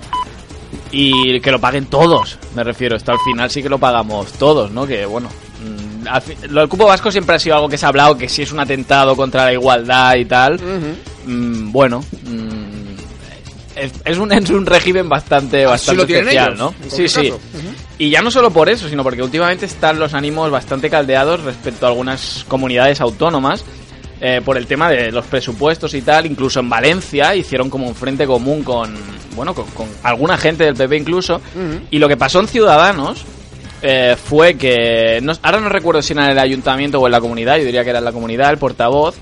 y 0.91 1.39
que 1.41 1.51
lo 1.51 1.59
paguen 1.59 1.85
todos, 1.87 2.37
me 2.55 2.63
refiero, 2.63 2.95
esto 2.95 3.11
al 3.11 3.19
final 3.19 3.49
sí 3.49 3.61
que 3.61 3.69
lo 3.69 3.79
pagamos 3.79 4.31
todos, 4.33 4.71
¿no? 4.71 4.87
Que 4.87 5.05
bueno, 5.05 5.27
mm, 5.61 6.45
lo 6.51 6.61
del 6.61 6.69
cupo 6.69 6.85
vasco 6.85 7.11
siempre 7.11 7.35
ha 7.35 7.39
sido 7.39 7.55
algo 7.55 7.67
que 7.67 7.77
se 7.77 7.85
ha 7.85 7.89
hablado, 7.89 8.17
que 8.17 8.29
si 8.29 8.43
es 8.43 8.51
un 8.53 8.59
atentado 8.61 9.15
contra 9.15 9.43
la 9.45 9.53
igualdad 9.53 10.15
y 10.15 10.25
tal, 10.25 10.57
mm, 11.25 11.71
bueno, 11.71 11.99
mm, 12.23 12.77
es, 13.75 13.91
es 14.05 14.17
un, 14.17 14.31
es 14.31 14.49
un 14.49 14.65
régimen 14.65 15.07
bastante, 15.09 15.65
Así 15.65 15.69
bastante 15.71 16.01
lo 16.01 16.07
especial, 16.19 16.47
ellos, 16.53 16.59
¿no? 16.59 16.73
Sí, 16.89 17.07
sí. 17.07 17.33
Y 17.99 18.09
ya 18.11 18.21
no 18.21 18.29
solo 18.29 18.51
por 18.51 18.69
eso, 18.69 18.87
sino 18.89 19.03
porque 19.03 19.23
últimamente 19.23 19.65
están 19.65 19.97
los 19.99 20.13
ánimos 20.13 20.51
bastante 20.51 20.89
caldeados 20.89 21.43
respecto 21.43 21.85
a 21.85 21.89
algunas 21.89 22.45
comunidades 22.47 23.01
autónomas 23.01 23.63
eh, 24.21 24.41
por 24.45 24.57
el 24.57 24.67
tema 24.67 24.89
de 24.89 25.11
los 25.11 25.25
presupuestos 25.25 25.93
y 25.95 26.01
tal. 26.01 26.25
Incluso 26.27 26.59
en 26.59 26.69
Valencia 26.69 27.35
hicieron 27.35 27.69
como 27.71 27.87
un 27.87 27.95
frente 27.95 28.27
común 28.27 28.61
con, 28.63 28.93
bueno, 29.35 29.55
con, 29.55 29.65
con 29.71 29.87
alguna 30.03 30.37
gente 30.37 30.63
del 30.65 30.75
PP 30.75 30.95
incluso. 30.97 31.41
Y 31.89 31.97
lo 31.97 32.07
que 32.07 32.17
pasó 32.17 32.39
en 32.39 32.47
Ciudadanos 32.47 33.23
eh, 33.81 34.15
fue 34.23 34.55
que, 34.55 35.19
no- 35.23 35.33
ahora 35.41 35.59
no 35.59 35.69
recuerdo 35.69 36.01
si 36.03 36.13
era 36.13 36.25
en 36.25 36.31
el 36.31 36.39
ayuntamiento 36.39 36.99
o 36.99 37.05
en 37.07 37.11
la 37.11 37.19
comunidad, 37.21 37.57
yo 37.57 37.65
diría 37.65 37.83
que 37.83 37.89
era 37.91 37.99
en 37.99 38.05
la 38.05 38.11
comunidad, 38.11 38.51
el 38.51 38.57
portavoz, 38.59 39.15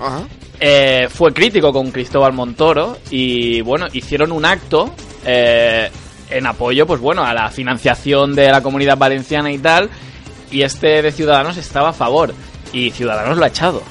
eh, 0.59 1.07
fue 1.09 1.33
crítico 1.33 1.71
con 1.73 1.91
Cristóbal 1.91 2.31
Montoro 2.33 2.97
y 3.09 3.59
bueno, 3.61 3.87
hicieron 3.91 4.31
un 4.31 4.45
acto 4.45 4.93
eh, 5.25 5.89
en 6.29 6.47
apoyo, 6.47 6.85
pues 6.87 6.99
bueno, 6.99 7.23
a 7.23 7.33
la 7.33 7.49
financiación 7.49 8.35
de 8.35 8.49
la 8.51 8.61
comunidad 8.61 8.97
valenciana 8.97 9.51
y 9.51 9.57
tal, 9.57 9.89
y 10.51 10.61
este 10.61 11.01
de 11.01 11.11
Ciudadanos 11.11 11.57
estaba 11.57 11.89
a 11.89 11.93
favor 11.93 12.33
y 12.73 12.91
Ciudadanos 12.91 13.37
lo 13.37 13.45
ha 13.45 13.47
echado. 13.47 13.81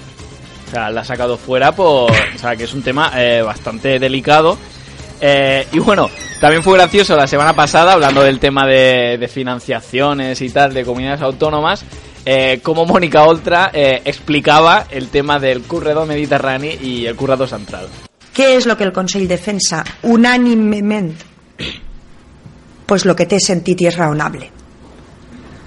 O 0.66 0.70
sea, 0.70 0.90
la 0.90 1.02
ha 1.02 1.04
sacado 1.04 1.36
fuera 1.36 1.72
por... 1.72 2.10
O 2.10 2.38
sea, 2.38 2.56
que 2.56 2.64
es 2.64 2.74
un 2.74 2.82
tema 2.82 3.12
eh, 3.16 3.42
bastante 3.42 3.98
delicado. 3.98 4.58
Eh, 5.20 5.66
y 5.72 5.78
bueno, 5.78 6.10
También 6.44 6.62
fue 6.62 6.74
gracioso 6.74 7.16
la 7.16 7.26
semana 7.26 7.54
pasada, 7.54 7.94
hablando 7.94 8.22
del 8.22 8.38
tema 8.38 8.66
de, 8.66 9.30
financiaciones 9.32 10.42
y 10.42 10.50
tal, 10.50 10.74
de 10.74 10.84
comunidades 10.84 11.22
autónomas, 11.22 11.82
eh, 12.26 12.60
como 12.62 12.84
Mónica 12.84 13.24
Oltra 13.24 13.70
eh, 13.72 14.02
explicaba 14.04 14.86
el 14.90 15.08
tema 15.08 15.38
del 15.38 15.62
corredor 15.62 16.06
mediterráneo 16.06 16.72
y 16.78 17.06
el 17.06 17.16
corredor 17.16 17.48
central. 17.48 17.88
Què 18.34 18.56
és 18.58 18.64
el 18.66 18.74
que 18.76 18.84
el 18.84 18.92
Consell 18.92 19.24
defensa 19.30 19.84
unànimement? 20.02 21.14
Pues 22.86 23.04
lo 23.04 23.16
que 23.16 23.26
té 23.26 23.40
sentit 23.40 23.80
i 23.80 23.88
és 23.88 23.96
raonable, 23.96 24.50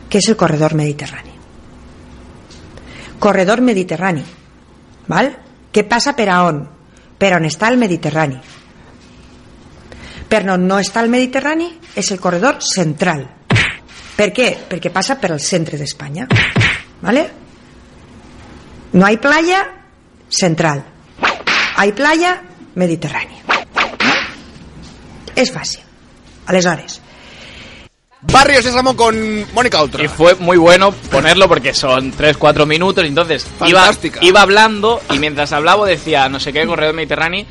que 0.09 0.21
és 0.21 0.29
el 0.29 0.37
corredor 0.37 0.75
mediterrani. 0.77 1.33
Corredor 3.19 3.61
mediterrani, 3.65 4.23
val? 5.09 5.31
Què 5.73 5.83
passa 5.89 6.13
per 6.17 6.29
a 6.29 6.43
està 7.45 7.67
el 7.69 7.77
Mediterrani. 7.77 8.37
Per 10.29 10.41
on 10.49 10.67
no 10.67 10.77
està 10.79 11.01
el 11.01 11.09
Mediterrani 11.09 11.67
és 11.95 12.11
el 12.11 12.19
corredor 12.19 12.61
central. 12.61 13.25
Per 14.17 14.29
què? 14.33 14.47
Perquè 14.69 14.91
passa 14.93 15.17
per 15.21 15.31
al 15.31 15.41
centre 15.41 15.77
d'Espanya. 15.77 16.27
¿Vale? 17.01 17.23
No 18.93 19.05
hay 19.05 19.17
playa, 19.17 19.63
central. 20.29 20.83
Hay 21.77 21.91
playa, 21.91 22.41
Mediterránea. 22.75 23.43
És 25.35 25.51
fàcil. 25.53 25.83
Aleshores, 26.47 27.01
Barrio 28.31 28.61
Sésamo 28.61 28.95
con 28.95 29.45
Mónica 29.53 29.81
Oltra. 29.81 30.03
Y 30.03 30.07
fue 30.07 30.35
muy 30.35 30.57
bueno 30.57 30.91
ponerlo 30.91 31.47
porque 31.47 31.73
son 31.73 32.11
3-4 32.11 32.65
minutos. 32.65 33.05
Entonces 33.05 33.47
iba, 33.65 33.89
iba 34.21 34.41
hablando 34.41 35.01
y 35.11 35.19
mientras 35.19 35.51
hablaba 35.53 35.87
decía 35.87 36.29
no 36.29 36.39
sé 36.39 36.53
qué, 36.53 36.65
corredor 36.65 36.93
mediterráneo, 36.93 37.45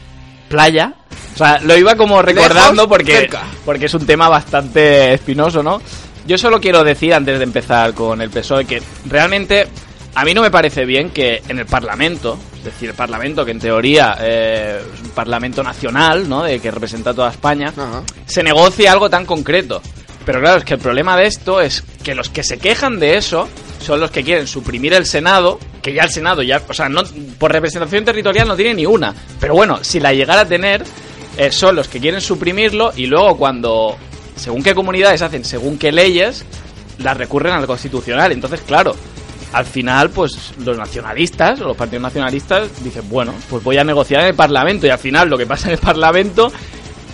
playa. 0.48 0.94
O 1.34 1.38
sea, 1.38 1.60
lo 1.60 1.76
iba 1.76 1.96
como 1.96 2.22
recordando 2.22 2.88
porque, 2.88 3.28
porque 3.64 3.86
es 3.86 3.94
un 3.94 4.06
tema 4.06 4.28
bastante 4.28 5.14
espinoso, 5.14 5.62
¿no? 5.62 5.82
Yo 6.26 6.38
solo 6.38 6.60
quiero 6.60 6.82
decir 6.82 7.14
antes 7.14 7.38
de 7.38 7.44
empezar 7.44 7.92
con 7.92 8.20
el 8.20 8.30
PSOE 8.30 8.64
que 8.64 8.82
realmente 9.06 9.68
a 10.14 10.24
mí 10.24 10.32
no 10.32 10.40
me 10.40 10.50
parece 10.50 10.86
bien 10.86 11.10
que 11.10 11.42
en 11.46 11.58
el 11.58 11.66
Parlamento, 11.66 12.38
es 12.56 12.64
decir, 12.64 12.88
el 12.88 12.96
Parlamento 12.96 13.44
que 13.44 13.50
en 13.50 13.60
teoría 13.60 14.16
eh, 14.18 14.80
es 14.94 15.00
un 15.02 15.10
Parlamento 15.10 15.62
nacional, 15.62 16.26
¿no? 16.26 16.42
De 16.42 16.58
que 16.58 16.70
representa 16.70 17.10
a 17.10 17.14
toda 17.14 17.30
España, 17.30 17.72
se 18.24 18.42
negocie 18.42 18.88
algo 18.88 19.10
tan 19.10 19.26
concreto. 19.26 19.82
Pero 20.26 20.40
claro, 20.40 20.58
es 20.58 20.64
que 20.64 20.74
el 20.74 20.80
problema 20.80 21.16
de 21.16 21.26
esto 21.26 21.60
es 21.60 21.84
que 22.02 22.14
los 22.14 22.28
que 22.28 22.42
se 22.42 22.58
quejan 22.58 22.98
de 22.98 23.16
eso 23.16 23.48
son 23.80 24.00
los 24.00 24.10
que 24.10 24.24
quieren 24.24 24.48
suprimir 24.48 24.92
el 24.92 25.06
Senado, 25.06 25.60
que 25.80 25.94
ya 25.94 26.02
el 26.02 26.10
Senado 26.10 26.42
ya, 26.42 26.60
o 26.68 26.74
sea, 26.74 26.88
no 26.88 27.04
por 27.38 27.52
representación 27.52 28.04
territorial 28.04 28.48
no 28.48 28.56
tiene 28.56 28.74
ni 28.74 28.86
una. 28.86 29.14
Pero 29.38 29.54
bueno, 29.54 29.78
si 29.82 30.00
la 30.00 30.12
llegara 30.12 30.40
a 30.40 30.44
tener, 30.44 30.84
eh, 31.38 31.52
son 31.52 31.76
los 31.76 31.86
que 31.86 32.00
quieren 32.00 32.20
suprimirlo 32.20 32.92
y 32.96 33.06
luego 33.06 33.36
cuando, 33.36 33.96
según 34.34 34.64
qué 34.64 34.74
comunidades 34.74 35.22
hacen, 35.22 35.44
según 35.44 35.78
qué 35.78 35.92
leyes, 35.92 36.44
las 36.98 37.16
recurren 37.16 37.52
al 37.52 37.66
Constitucional. 37.66 38.32
Entonces, 38.32 38.62
claro, 38.62 38.96
al 39.52 39.64
final, 39.64 40.10
pues 40.10 40.54
los 40.64 40.76
nacionalistas, 40.76 41.60
o 41.60 41.68
los 41.68 41.76
partidos 41.76 42.02
nacionalistas, 42.02 42.82
dicen, 42.82 43.08
bueno, 43.08 43.32
pues 43.48 43.62
voy 43.62 43.78
a 43.78 43.84
negociar 43.84 44.22
en 44.22 44.28
el 44.28 44.34
Parlamento 44.34 44.88
y 44.88 44.90
al 44.90 44.98
final 44.98 45.28
lo 45.28 45.38
que 45.38 45.46
pasa 45.46 45.68
en 45.68 45.74
el 45.74 45.78
Parlamento 45.78 46.50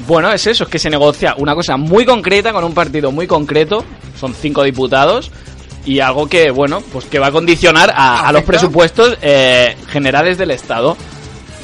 bueno, 0.06 0.30
es 0.32 0.46
eso, 0.46 0.64
es 0.64 0.70
que 0.70 0.78
se 0.78 0.90
negocia 0.90 1.34
una 1.38 1.54
cosa 1.54 1.76
muy 1.76 2.04
concreta 2.04 2.52
con 2.52 2.64
un 2.64 2.74
partido 2.74 3.10
muy 3.12 3.26
concreto, 3.26 3.84
son 4.18 4.34
cinco 4.34 4.62
diputados, 4.62 5.30
y 5.84 6.00
algo 6.00 6.28
que, 6.28 6.50
bueno, 6.50 6.80
pues 6.92 7.06
que 7.06 7.18
va 7.18 7.28
a 7.28 7.32
condicionar 7.32 7.92
a, 7.94 8.26
a 8.28 8.32
los 8.32 8.42
presupuestos 8.44 9.18
eh, 9.22 9.76
generales 9.88 10.38
del 10.38 10.50
Estado. 10.52 10.96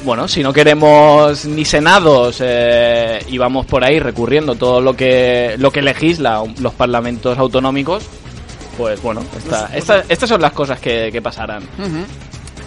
Bueno, 0.04 0.28
si 0.28 0.42
no 0.42 0.52
queremos 0.52 1.44
ni 1.44 1.64
senados 1.64 2.38
eh, 2.40 3.18
y 3.28 3.36
vamos 3.38 3.66
por 3.66 3.82
ahí 3.84 3.98
recurriendo 3.98 4.54
todo 4.54 4.80
lo 4.80 4.94
que 4.94 5.56
lo 5.58 5.72
que 5.72 5.82
legisla 5.82 6.42
los 6.60 6.72
parlamentos 6.74 7.36
autonómicos, 7.36 8.04
pues 8.76 9.02
bueno, 9.02 9.22
esta- 9.36 9.70
esta- 9.74 10.04
estas 10.08 10.28
son 10.28 10.40
las 10.40 10.52
cosas 10.52 10.78
que, 10.78 11.10
que 11.12 11.20
pasarán. 11.20 11.62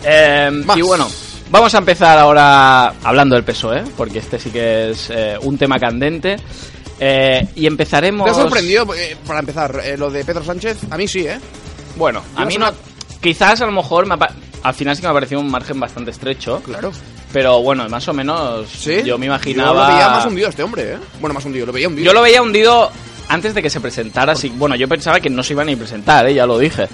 Eh, 0.04 0.52
y 0.76 0.82
bueno, 0.82 1.08
vamos 1.52 1.76
a 1.76 1.78
empezar 1.78 2.18
ahora 2.18 2.94
hablando 3.04 3.36
del 3.36 3.44
PSOE, 3.44 3.80
¿eh? 3.80 3.84
porque 3.96 4.20
este 4.20 4.40
sí 4.40 4.50
que 4.50 4.92
es 4.92 5.10
eh, 5.12 5.38
un 5.42 5.58
tema 5.58 5.78
candente. 5.80 6.38
Eh, 7.00 7.48
y 7.56 7.66
empezaremos. 7.66 8.26
¿Te 8.26 8.32
ha 8.32 8.36
sorprendido, 8.44 8.86
eh, 8.96 9.18
para 9.26 9.40
empezar, 9.40 9.82
eh, 9.84 9.98
lo 9.98 10.12
de 10.12 10.24
Pedro 10.24 10.44
Sánchez? 10.44 10.78
A 10.92 10.98
mí 10.98 11.08
sí, 11.08 11.26
¿eh? 11.26 11.40
Bueno, 11.96 12.22
a 12.36 12.42
Yo 12.42 12.46
mí 12.48 12.58
no. 12.58 12.68
una- 12.68 12.78
Quizás 13.22 13.62
a 13.62 13.66
lo 13.68 13.72
mejor 13.72 14.06
me 14.08 14.16
al 14.64 14.74
final 14.76 14.96
sí 14.96 15.02
que 15.02 15.08
me 15.08 15.12
ha 15.12 15.14
parecido 15.14 15.42
un 15.42 15.50
margen 15.50 15.80
bastante 15.80 16.12
estrecho. 16.12 16.62
Claro. 16.64 16.92
Pero 17.34 17.62
bueno, 17.62 17.88
más 17.90 18.08
o 18.08 18.14
menos 18.14 18.68
¿Sí? 18.70 19.02
yo 19.04 19.18
me 19.18 19.26
Yo 19.28 19.32
imaginaba. 19.34 19.88
lo 19.88 19.94
veía 19.94 20.10
más 20.10 20.26
hundido 20.26 20.50
este 20.50 20.64
hombre, 20.64 20.94
¿eh? 20.94 20.98
Bueno, 21.20 21.34
más 21.34 21.46
hundido, 21.46 21.66
lo 21.68 21.72
veía 21.72 21.88
hundido. 21.88 22.06
Yo 22.06 22.14
lo 22.14 22.22
veía 22.22 22.42
hundido 22.42 22.92
antes 23.30 23.54
de 23.56 23.62
que 23.64 23.70
se 23.70 23.80
presentara. 23.80 24.36
Sí, 24.36 24.52
bueno, 24.56 24.76
yo 24.76 24.88
pensaba 24.88 25.20
que 25.20 25.30
no 25.30 25.42
se 25.44 25.54
iba 25.54 25.64
ni 25.64 25.74
a 25.74 25.78
presentar, 25.78 26.28
¿eh? 26.28 26.34
ya 26.36 26.46
lo 26.46 26.58
dije. 26.60 26.88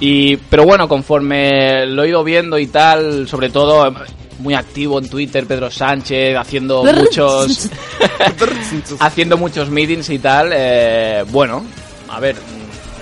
Y, 0.00 0.36
pero 0.36 0.64
bueno, 0.64 0.88
conforme 0.88 1.86
lo 1.86 2.02
he 2.04 2.08
ido 2.08 2.24
viendo 2.24 2.58
y 2.58 2.66
tal, 2.66 3.26
sobre 3.28 3.48
todo 3.50 3.92
muy 4.40 4.54
activo 4.54 4.98
en 4.98 5.08
Twitter, 5.08 5.46
Pedro 5.46 5.70
Sánchez, 5.70 6.36
haciendo 6.36 6.82
muchos, 6.84 7.70
haciendo 9.00 9.36
muchos 9.36 9.70
meetings 9.70 10.10
y 10.10 10.18
tal, 10.18 10.50
eh, 10.52 11.24
bueno, 11.30 11.64
a 12.08 12.20
ver, 12.20 12.36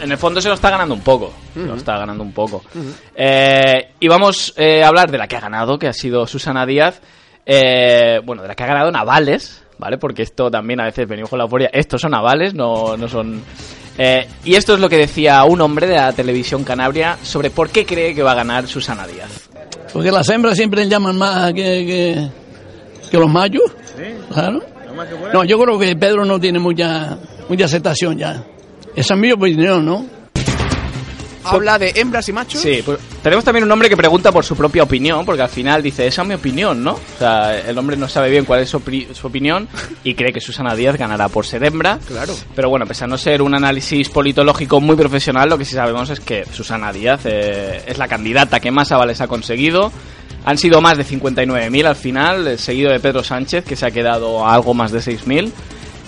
en 0.02 0.10
el 0.12 0.18
fondo 0.18 0.40
se 0.40 0.48
lo 0.48 0.54
está 0.54 0.70
ganando 0.70 0.94
un 0.94 1.00
poco. 1.00 1.32
Se 1.54 1.60
lo 1.60 1.66
Ujú. 1.66 1.76
está 1.76 1.98
ganando 1.98 2.22
un 2.22 2.32
poco. 2.32 2.62
Eh, 3.14 3.92
y 4.00 4.08
vamos 4.08 4.52
eh, 4.56 4.82
a 4.82 4.88
hablar 4.88 5.10
de 5.10 5.18
la 5.18 5.26
que 5.28 5.36
ha 5.36 5.40
ganado, 5.40 5.78
que 5.78 5.88
ha 5.88 5.92
sido 5.92 6.26
Susana 6.26 6.66
Díaz. 6.66 7.00
Eh, 7.44 8.20
bueno, 8.24 8.42
de 8.42 8.48
la 8.48 8.54
que 8.54 8.62
ha 8.62 8.66
ganado 8.68 8.90
navales, 8.92 9.62
¿vale? 9.78 9.98
Porque 9.98 10.22
esto 10.22 10.50
también 10.50 10.80
a 10.80 10.84
veces 10.84 11.08
venimos 11.08 11.28
con 11.30 11.38
la 11.38 11.44
euforia. 11.44 11.70
Estos 11.72 12.00
son 12.00 12.12
navales, 12.12 12.54
no, 12.54 12.96
no 12.96 13.08
son. 13.08 13.42
Eh, 13.98 14.26
y 14.44 14.54
esto 14.54 14.74
es 14.74 14.80
lo 14.80 14.88
que 14.88 14.96
decía 14.96 15.44
un 15.44 15.60
hombre 15.60 15.86
de 15.86 15.96
la 15.96 16.12
televisión 16.12 16.64
Canabria 16.64 17.18
sobre 17.22 17.50
por 17.50 17.70
qué 17.70 17.84
cree 17.84 18.14
que 18.14 18.22
va 18.22 18.32
a 18.32 18.36
ganar 18.36 18.66
Susana 18.66 19.06
Díaz. 19.06 19.48
Porque 19.92 20.10
las 20.10 20.28
hembras 20.30 20.56
siempre 20.56 20.88
llaman 20.88 21.16
más 21.18 21.52
que, 21.52 21.62
que, 21.62 22.28
que 23.10 23.18
los 23.18 23.30
machos. 23.30 23.70
Claro. 24.32 24.62
No, 25.32 25.44
yo 25.44 25.58
creo 25.58 25.78
que 25.78 25.96
Pedro 25.96 26.24
no 26.24 26.40
tiene 26.40 26.58
mucha, 26.58 27.18
mucha 27.48 27.64
aceptación 27.64 28.18
ya. 28.18 28.44
Esa 28.94 29.14
es 29.14 29.20
mi 29.20 29.32
opinión, 29.32 29.84
¿no? 29.84 30.06
Habla 31.44 31.78
de 31.78 31.92
hembras 31.96 32.28
y 32.28 32.32
machos. 32.32 32.60
Sí, 32.60 32.82
pues 32.84 32.98
tenemos 33.22 33.44
también 33.44 33.64
un 33.64 33.70
hombre 33.70 33.88
que 33.88 33.96
pregunta 33.96 34.32
por 34.32 34.44
su 34.44 34.56
propia 34.56 34.82
opinión, 34.82 35.24
porque 35.24 35.42
al 35.42 35.48
final 35.48 35.82
dice, 35.82 36.06
esa 36.06 36.22
es 36.22 36.28
mi 36.28 36.34
opinión, 36.34 36.82
¿no? 36.82 36.92
O 36.92 37.18
sea, 37.18 37.58
el 37.58 37.76
hombre 37.78 37.96
no 37.96 38.08
sabe 38.08 38.30
bien 38.30 38.44
cuál 38.44 38.60
es 38.60 38.70
su, 38.70 38.82
su 39.12 39.26
opinión 39.26 39.68
y 40.04 40.14
cree 40.14 40.32
que 40.32 40.40
Susana 40.40 40.74
Díaz 40.74 40.96
ganará 40.96 41.28
por 41.28 41.46
ser 41.46 41.64
hembra. 41.64 41.98
Claro. 42.06 42.34
Pero 42.54 42.68
bueno, 42.68 42.86
pese 42.86 43.04
a 43.04 43.06
no 43.06 43.18
ser 43.18 43.42
un 43.42 43.54
análisis 43.54 44.08
politológico 44.08 44.80
muy 44.80 44.96
profesional, 44.96 45.48
lo 45.48 45.58
que 45.58 45.64
sí 45.64 45.74
sabemos 45.74 46.10
es 46.10 46.20
que 46.20 46.44
Susana 46.52 46.92
Díaz 46.92 47.22
eh, 47.24 47.82
es 47.86 47.98
la 47.98 48.08
candidata 48.08 48.60
que 48.60 48.70
más 48.70 48.92
avales 48.92 49.20
ha 49.20 49.28
conseguido. 49.28 49.92
Han 50.44 50.58
sido 50.58 50.80
más 50.80 50.98
de 50.98 51.04
59.000 51.04 51.86
al 51.86 51.96
final, 51.96 52.58
seguido 52.58 52.90
de 52.90 52.98
Pedro 52.98 53.22
Sánchez, 53.22 53.64
que 53.64 53.76
se 53.76 53.86
ha 53.86 53.92
quedado 53.92 54.44
a 54.44 54.54
algo 54.54 54.74
más 54.74 54.90
de 54.90 54.98
6.000. 54.98 55.52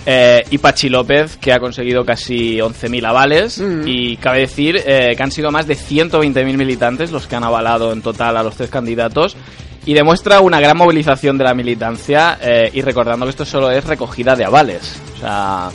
Eh, 0.07 0.45
y 0.51 0.59
Pachi 0.59 0.89
López, 0.89 1.37
que 1.39 1.53
ha 1.53 1.59
conseguido 1.59 2.05
casi 2.05 2.59
11.000 2.59 3.07
avales. 3.07 3.63
Y 3.87 4.17
cabe 4.17 4.41
decir 4.41 4.81
eh, 4.85 5.15
que 5.17 5.23
han 5.23 5.31
sido 5.31 5.51
más 5.51 5.67
de 5.67 5.77
120.000 5.77 6.57
militantes 6.57 7.11
los 7.11 7.27
que 7.27 7.37
han 7.37 7.45
avalado 7.45 7.93
en 7.93 8.03
total 8.03 8.37
a 8.37 8.43
los 8.43 8.57
tres 8.57 8.71
candidatos. 8.71 9.37
Y 9.87 9.95
demuestra 9.95 10.41
una 10.41 10.61
gran 10.61 10.77
movilización 10.77 11.37
de 11.39 11.45
la 11.45 11.55
militancia. 11.55 12.39
eh, 12.41 12.71
y 12.73 12.81
recordando 12.83 13.27
que 13.27 13.31
esto 13.31 13.45
solo 13.45 13.71
es 13.71 13.85
recogida 13.85 14.35
de 14.37 14.45
avales. 14.45 15.01
O 15.17 15.21
sea, 15.21 15.71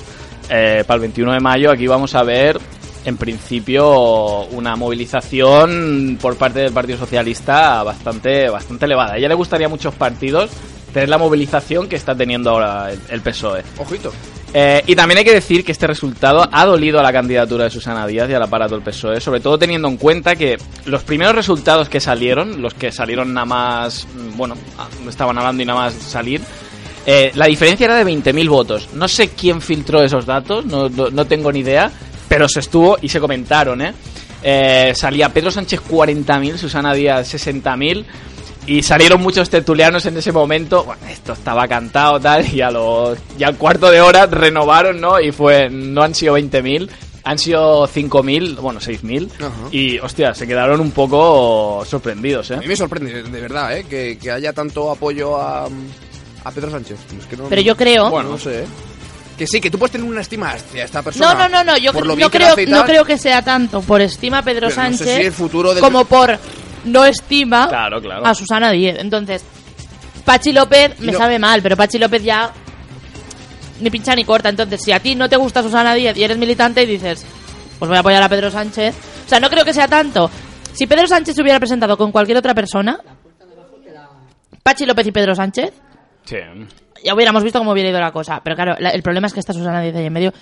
eh, 0.49 0.83
para 0.85 0.95
el 0.95 1.01
21 1.01 1.33
de 1.33 1.39
mayo 1.39 1.71
aquí 1.71 1.85
vamos 1.85 2.15
a 2.15 2.23
ver, 2.23 2.59
en 3.05 3.17
principio, 3.17 4.45
una 4.45 4.75
movilización 4.75 6.17
por 6.19 6.37
parte 6.37 6.59
del 6.59 6.73
Partido 6.73 6.97
Socialista 6.97 7.83
bastante, 7.83 8.49
bastante 8.49 8.85
elevada. 8.85 9.13
A 9.13 9.17
ella 9.17 9.29
le 9.29 9.35
gustaría 9.35 9.69
muchos 9.69 9.93
partidos 9.93 10.49
tener 10.93 11.09
la 11.09 11.17
movilización 11.17 11.87
que 11.87 11.95
está 11.95 12.15
teniendo 12.15 12.49
ahora 12.51 12.91
el, 12.91 12.99
el 13.09 13.21
PSOE. 13.21 13.63
Ojito. 13.77 14.11
Eh, 14.53 14.81
y 14.87 14.95
también 14.95 15.19
hay 15.19 15.23
que 15.23 15.33
decir 15.33 15.63
que 15.63 15.71
este 15.71 15.85
resultado 15.85 16.47
ha 16.51 16.65
dolido 16.65 16.99
a 16.99 17.03
la 17.03 17.13
candidatura 17.13 17.65
de 17.65 17.69
Susana 17.69 18.07
Díaz 18.07 18.27
y 18.29 18.33
al 18.33 18.41
aparato 18.41 18.73
del 18.73 18.83
PSOE, 18.83 19.21
sobre 19.21 19.39
todo 19.41 19.59
teniendo 19.59 19.87
en 19.87 19.97
cuenta 19.97 20.35
que 20.35 20.57
los 20.85 21.03
primeros 21.03 21.35
resultados 21.35 21.87
que 21.87 21.99
salieron, 21.99 22.59
los 22.61 22.73
que 22.73 22.91
salieron 22.91 23.31
nada 23.33 23.45
más, 23.45 24.07
mm, 24.11 24.37
bueno, 24.37 24.55
ah, 24.79 24.87
estaban 25.07 25.37
hablando 25.37 25.61
y 25.61 25.65
nada 25.67 25.81
más 25.81 25.93
salir, 25.93 26.41
eh, 27.05 27.31
la 27.35 27.45
diferencia 27.45 27.85
era 27.85 27.95
de 27.95 28.03
20.000 28.03 28.49
votos. 28.49 28.89
No 28.93 29.07
sé 29.07 29.29
quién 29.29 29.61
filtró 29.61 30.01
esos 30.01 30.25
datos, 30.25 30.65
no, 30.65 30.89
no- 30.89 31.11
no 31.11 31.25
tengo 31.25 31.51
ni 31.51 31.59
idea, 31.59 31.91
pero 32.27 32.49
se 32.49 32.59
estuvo 32.61 32.97
y 33.01 33.09
se 33.09 33.19
comentaron, 33.19 33.81
¿eh? 33.83 33.93
Eh, 34.41 34.93
salía 34.95 35.29
Pedro 35.29 35.51
Sánchez 35.51 35.81
40.000, 35.87 36.57
Susana 36.57 36.93
Díaz 36.93 37.27
60.000 37.33 38.03
y 38.69 38.83
salieron 38.83 39.21
muchos 39.21 39.49
tertulianos 39.49 40.05
en 40.05 40.17
ese 40.17 40.31
momento. 40.31 40.83
Bueno, 40.83 41.01
esto 41.09 41.33
estaba 41.33 41.67
cantado 41.67 42.19
tal 42.19 42.45
y 42.53 42.61
a 42.61 42.69
los 42.71 43.17
ya 43.37 43.47
al 43.47 43.57
cuarto 43.57 43.89
de 43.89 44.01
hora 44.01 44.25
renovaron, 44.27 45.01
¿no? 45.01 45.19
Y 45.19 45.31
fue 45.31 45.69
no 45.69 46.03
han 46.03 46.13
sido 46.13 46.37
20.000, 46.37 46.89
han 47.23 47.37
sido 47.39 47.87
5.000, 47.87 48.57
bueno, 48.57 48.79
6.000 48.79 49.29
y 49.71 49.97
hostia, 49.99 50.33
se 50.33 50.45
quedaron 50.47 50.79
un 50.79 50.91
poco 50.91 51.83
sorprendidos, 51.85 52.51
A 52.51 52.55
¿eh? 52.55 52.57
mí 52.59 52.67
me 52.67 52.75
sorprende, 52.75 53.23
de 53.23 53.41
verdad, 53.41 53.77
¿eh? 53.77 53.85
Que, 53.89 54.17
que 54.17 54.31
haya 54.31 54.53
tanto 54.53 54.91
apoyo 54.91 55.35
a, 55.39 55.65
a 55.65 56.51
Pedro 56.51 56.71
Sánchez. 56.71 56.97
Es 57.19 57.25
que 57.25 57.37
no- 57.37 57.45
Pero 57.49 57.61
yo 57.61 57.75
creo- 57.75 58.09
Bueno, 58.09 58.29
no 58.31 58.37
sé, 58.37 58.63
¿eh? 58.63 58.65
Que 59.37 59.47
sí, 59.47 59.61
que 59.61 59.71
tú 59.71 59.79
puedes 59.79 59.93
tener 59.93 60.05
una 60.05 60.19
estima 60.21 60.51
hacia 60.51 60.83
esta 60.83 61.01
persona. 61.01 61.33
No, 61.33 61.39
no, 61.47 61.49
no, 61.49 61.63
no, 61.63 61.77
yo 61.77 61.93
no 61.93 62.29
creo, 62.29 62.55
no 62.67 62.83
creo 62.85 63.05
que 63.05 63.17
sea 63.17 63.41
tanto 63.41 63.81
por 63.81 64.01
estima 64.01 64.39
a 64.39 64.43
Pedro 64.43 64.67
Pero 64.67 64.81
no 64.83 64.91
sé 64.91 64.97
Sánchez 64.97 65.15
si 65.15 65.21
el 65.27 65.31
futuro 65.31 65.73
del- 65.73 65.81
como 65.81 66.03
por 66.03 66.37
no 66.91 67.05
estima 67.05 67.67
Claro, 67.69 68.01
claro. 68.01 68.25
a 68.25 68.33
Susana 68.35 68.71
Díez. 68.71 68.97
Entonces, 68.99 69.43
Pachi 70.25 70.51
López 70.51 70.99
me 70.99 71.11
no- 71.11 71.17
sabe 71.17 71.39
mal, 71.39 71.61
pero 71.61 71.75
Pachi 71.77 71.97
López 71.97 72.23
ya 72.23 72.51
ni 73.81 73.89
pincha 73.89 74.15
ni 74.15 74.25
corta. 74.25 74.49
Entonces, 74.49 74.81
si 74.83 74.91
a 74.91 74.99
ti 74.99 75.15
no 75.15 75.29
te 75.29 75.37
gusta 75.37 75.63
Susana 75.63 75.93
Díez 75.93 76.17
y 76.17 76.23
eres 76.23 76.37
militante 76.37 76.83
y 76.83 76.85
dices, 76.85 77.25
pues 77.79 77.87
voy 77.89 77.97
a 77.97 78.01
apoyar 78.01 78.21
a 78.23 78.29
Pedro 78.29 78.51
Sánchez. 78.51 78.95
O 79.25 79.29
sea, 79.29 79.39
no 79.39 79.49
creo 79.49 79.63
que 79.63 79.73
sea 79.73 79.87
tanto. 79.87 80.29
Si 80.73 80.85
Pedro 80.87 81.07
Sánchez 81.07 81.35
se 81.35 81.41
hubiera 81.41 81.59
presentado 81.59 81.97
con 81.97 82.11
cualquier 82.11 82.37
otra 82.37 82.53
persona, 82.53 82.99
Pachi 84.63 84.85
López 84.85 85.07
y 85.07 85.11
Pedro 85.11 85.33
Sánchez, 85.35 85.73
Sí. 86.25 86.37
ya 87.03 87.13
hubiéramos 87.15 87.43
visto 87.43 87.59
cómo 87.59 87.71
hubiera 87.71 87.89
ido 87.89 87.99
la 87.99 88.11
cosa. 88.11 88.41
Pero 88.43 88.55
claro, 88.55 88.75
la- 88.79 88.89
el 88.91 89.01
problema 89.01 89.27
es 89.27 89.33
que 89.33 89.39
está 89.39 89.53
Susana 89.53 89.81
Díez 89.81 89.95
ahí 89.95 90.05
en 90.05 90.13
medio, 90.13 90.33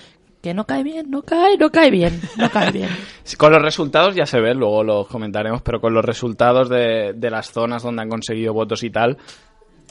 que 0.47 0.53
no 0.53 0.63
cae 0.65 0.81
bien, 0.81 1.11
no 1.11 1.23
cae, 1.23 1.57
no 1.57 1.69
cae 1.69 1.91
bien, 1.91 2.21
no 2.37 2.49
cae 2.49 2.71
bien. 2.71 2.87
Con 3.37 3.51
los 3.51 3.61
resultados 3.61 4.15
ya 4.15 4.25
se 4.25 4.39
ve, 4.39 4.53
luego 4.55 4.81
los 4.81 5.07
comentaremos, 5.07 5.61
pero 5.61 5.81
con 5.81 5.93
los 5.93 6.05
resultados 6.05 6.69
de, 6.69 7.11
de 7.13 7.29
las 7.29 7.51
zonas 7.51 7.83
donde 7.83 8.03
han 8.03 8.07
conseguido 8.09 8.53
votos 8.53 8.81
y 8.83 8.89
tal, 8.89 9.17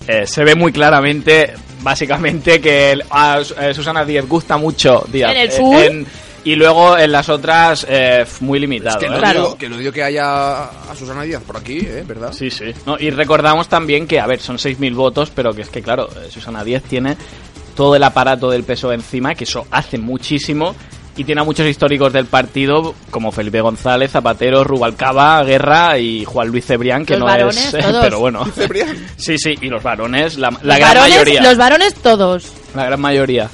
eh, 0.09 0.26
se 0.26 0.44
ve 0.44 0.54
muy 0.54 0.72
claramente, 0.72 1.52
básicamente, 1.82 2.59
que 2.59 2.92
el- 2.92 3.02
a 3.11 3.40
eh, 3.61 3.74
Susana 3.74 4.07
Díez 4.07 4.26
gusta 4.26 4.57
mucho 4.57 5.04
Díaz. 5.12 5.32
En 5.32 5.36
el 5.36 5.48
eh, 5.48 5.52
sur. 5.52 5.74
en- 5.76 6.07
y 6.44 6.54
luego 6.54 6.96
en 6.96 7.11
las 7.12 7.28
otras, 7.28 7.84
eh, 7.90 8.24
muy 8.40 8.59
limitado. 8.61 8.98
Que 9.00 9.07
¿eh? 9.07 9.11
lo, 9.11 9.20
digo, 9.32 9.59
que 9.59 9.68
lo 9.68 9.76
digo 9.76 9.92
que 9.92 10.02
haya 10.04 10.62
a 10.64 10.94
Susana 10.96 11.22
Díaz 11.24 11.42
por 11.42 11.57
aquí, 11.59 11.78
¿eh? 11.80 12.04
¿Verdad? 12.07 12.32
Sí, 12.32 12.50
sí. 12.50 12.66
No, 12.86 12.96
y 12.98 13.11
recordamos 13.11 13.68
también 13.68 14.07
que, 14.07 14.20
a 14.20 14.26
ver, 14.26 14.38
son 14.40 14.57
6.000 14.57 14.94
votos, 14.94 15.30
pero 15.34 15.52
que 15.52 15.62
es 15.62 15.68
que, 15.68 15.82
claro, 15.82 16.09
Susana 16.30 16.62
Díez 16.64 16.82
tiene 16.84 17.16
todo 17.77 17.95
el 17.95 18.03
aparato 18.03 18.51
del 18.51 18.64
PSOE 18.64 18.95
encima, 18.97 19.35
que 19.37 19.45
eso 19.45 19.66
hace 19.70 19.99
muchísimo, 19.99 20.74
y 21.16 21.24
tiene 21.24 21.41
a 21.41 21.45
muchos 21.45 21.66
históricos 21.66 22.12
del 22.12 22.27
partido, 22.27 22.95
como 23.11 23.31
Felipe 23.33 23.61
González, 23.61 24.11
Zapatero, 24.11 24.64
Rubalcaba, 24.64 25.43
Guerra 25.45 25.99
y 25.99 26.24
Juan 26.24 26.49
Luis 26.49 26.66
Cebrián, 26.66 27.07
que 27.07 27.14
Los 27.14 27.20
no 27.20 27.27
varones, 27.27 27.72
es... 27.72 27.85
todos. 27.85 28.05
pero 28.05 28.18
bueno. 28.18 28.45
Sí, 29.16 29.39
sí, 29.39 29.55
y 29.61 29.68
los 29.68 29.83
varones, 29.83 30.37
la, 30.39 30.51
la 30.51 30.57
los, 30.74 30.79
gran 30.79 30.81
varones, 30.95 31.11
mayoría. 31.11 31.43
los 31.43 31.57
varones 31.57 31.95
todos. 31.95 32.53
La 32.74 32.85
gran 32.87 33.01
mayoría. 33.01 33.49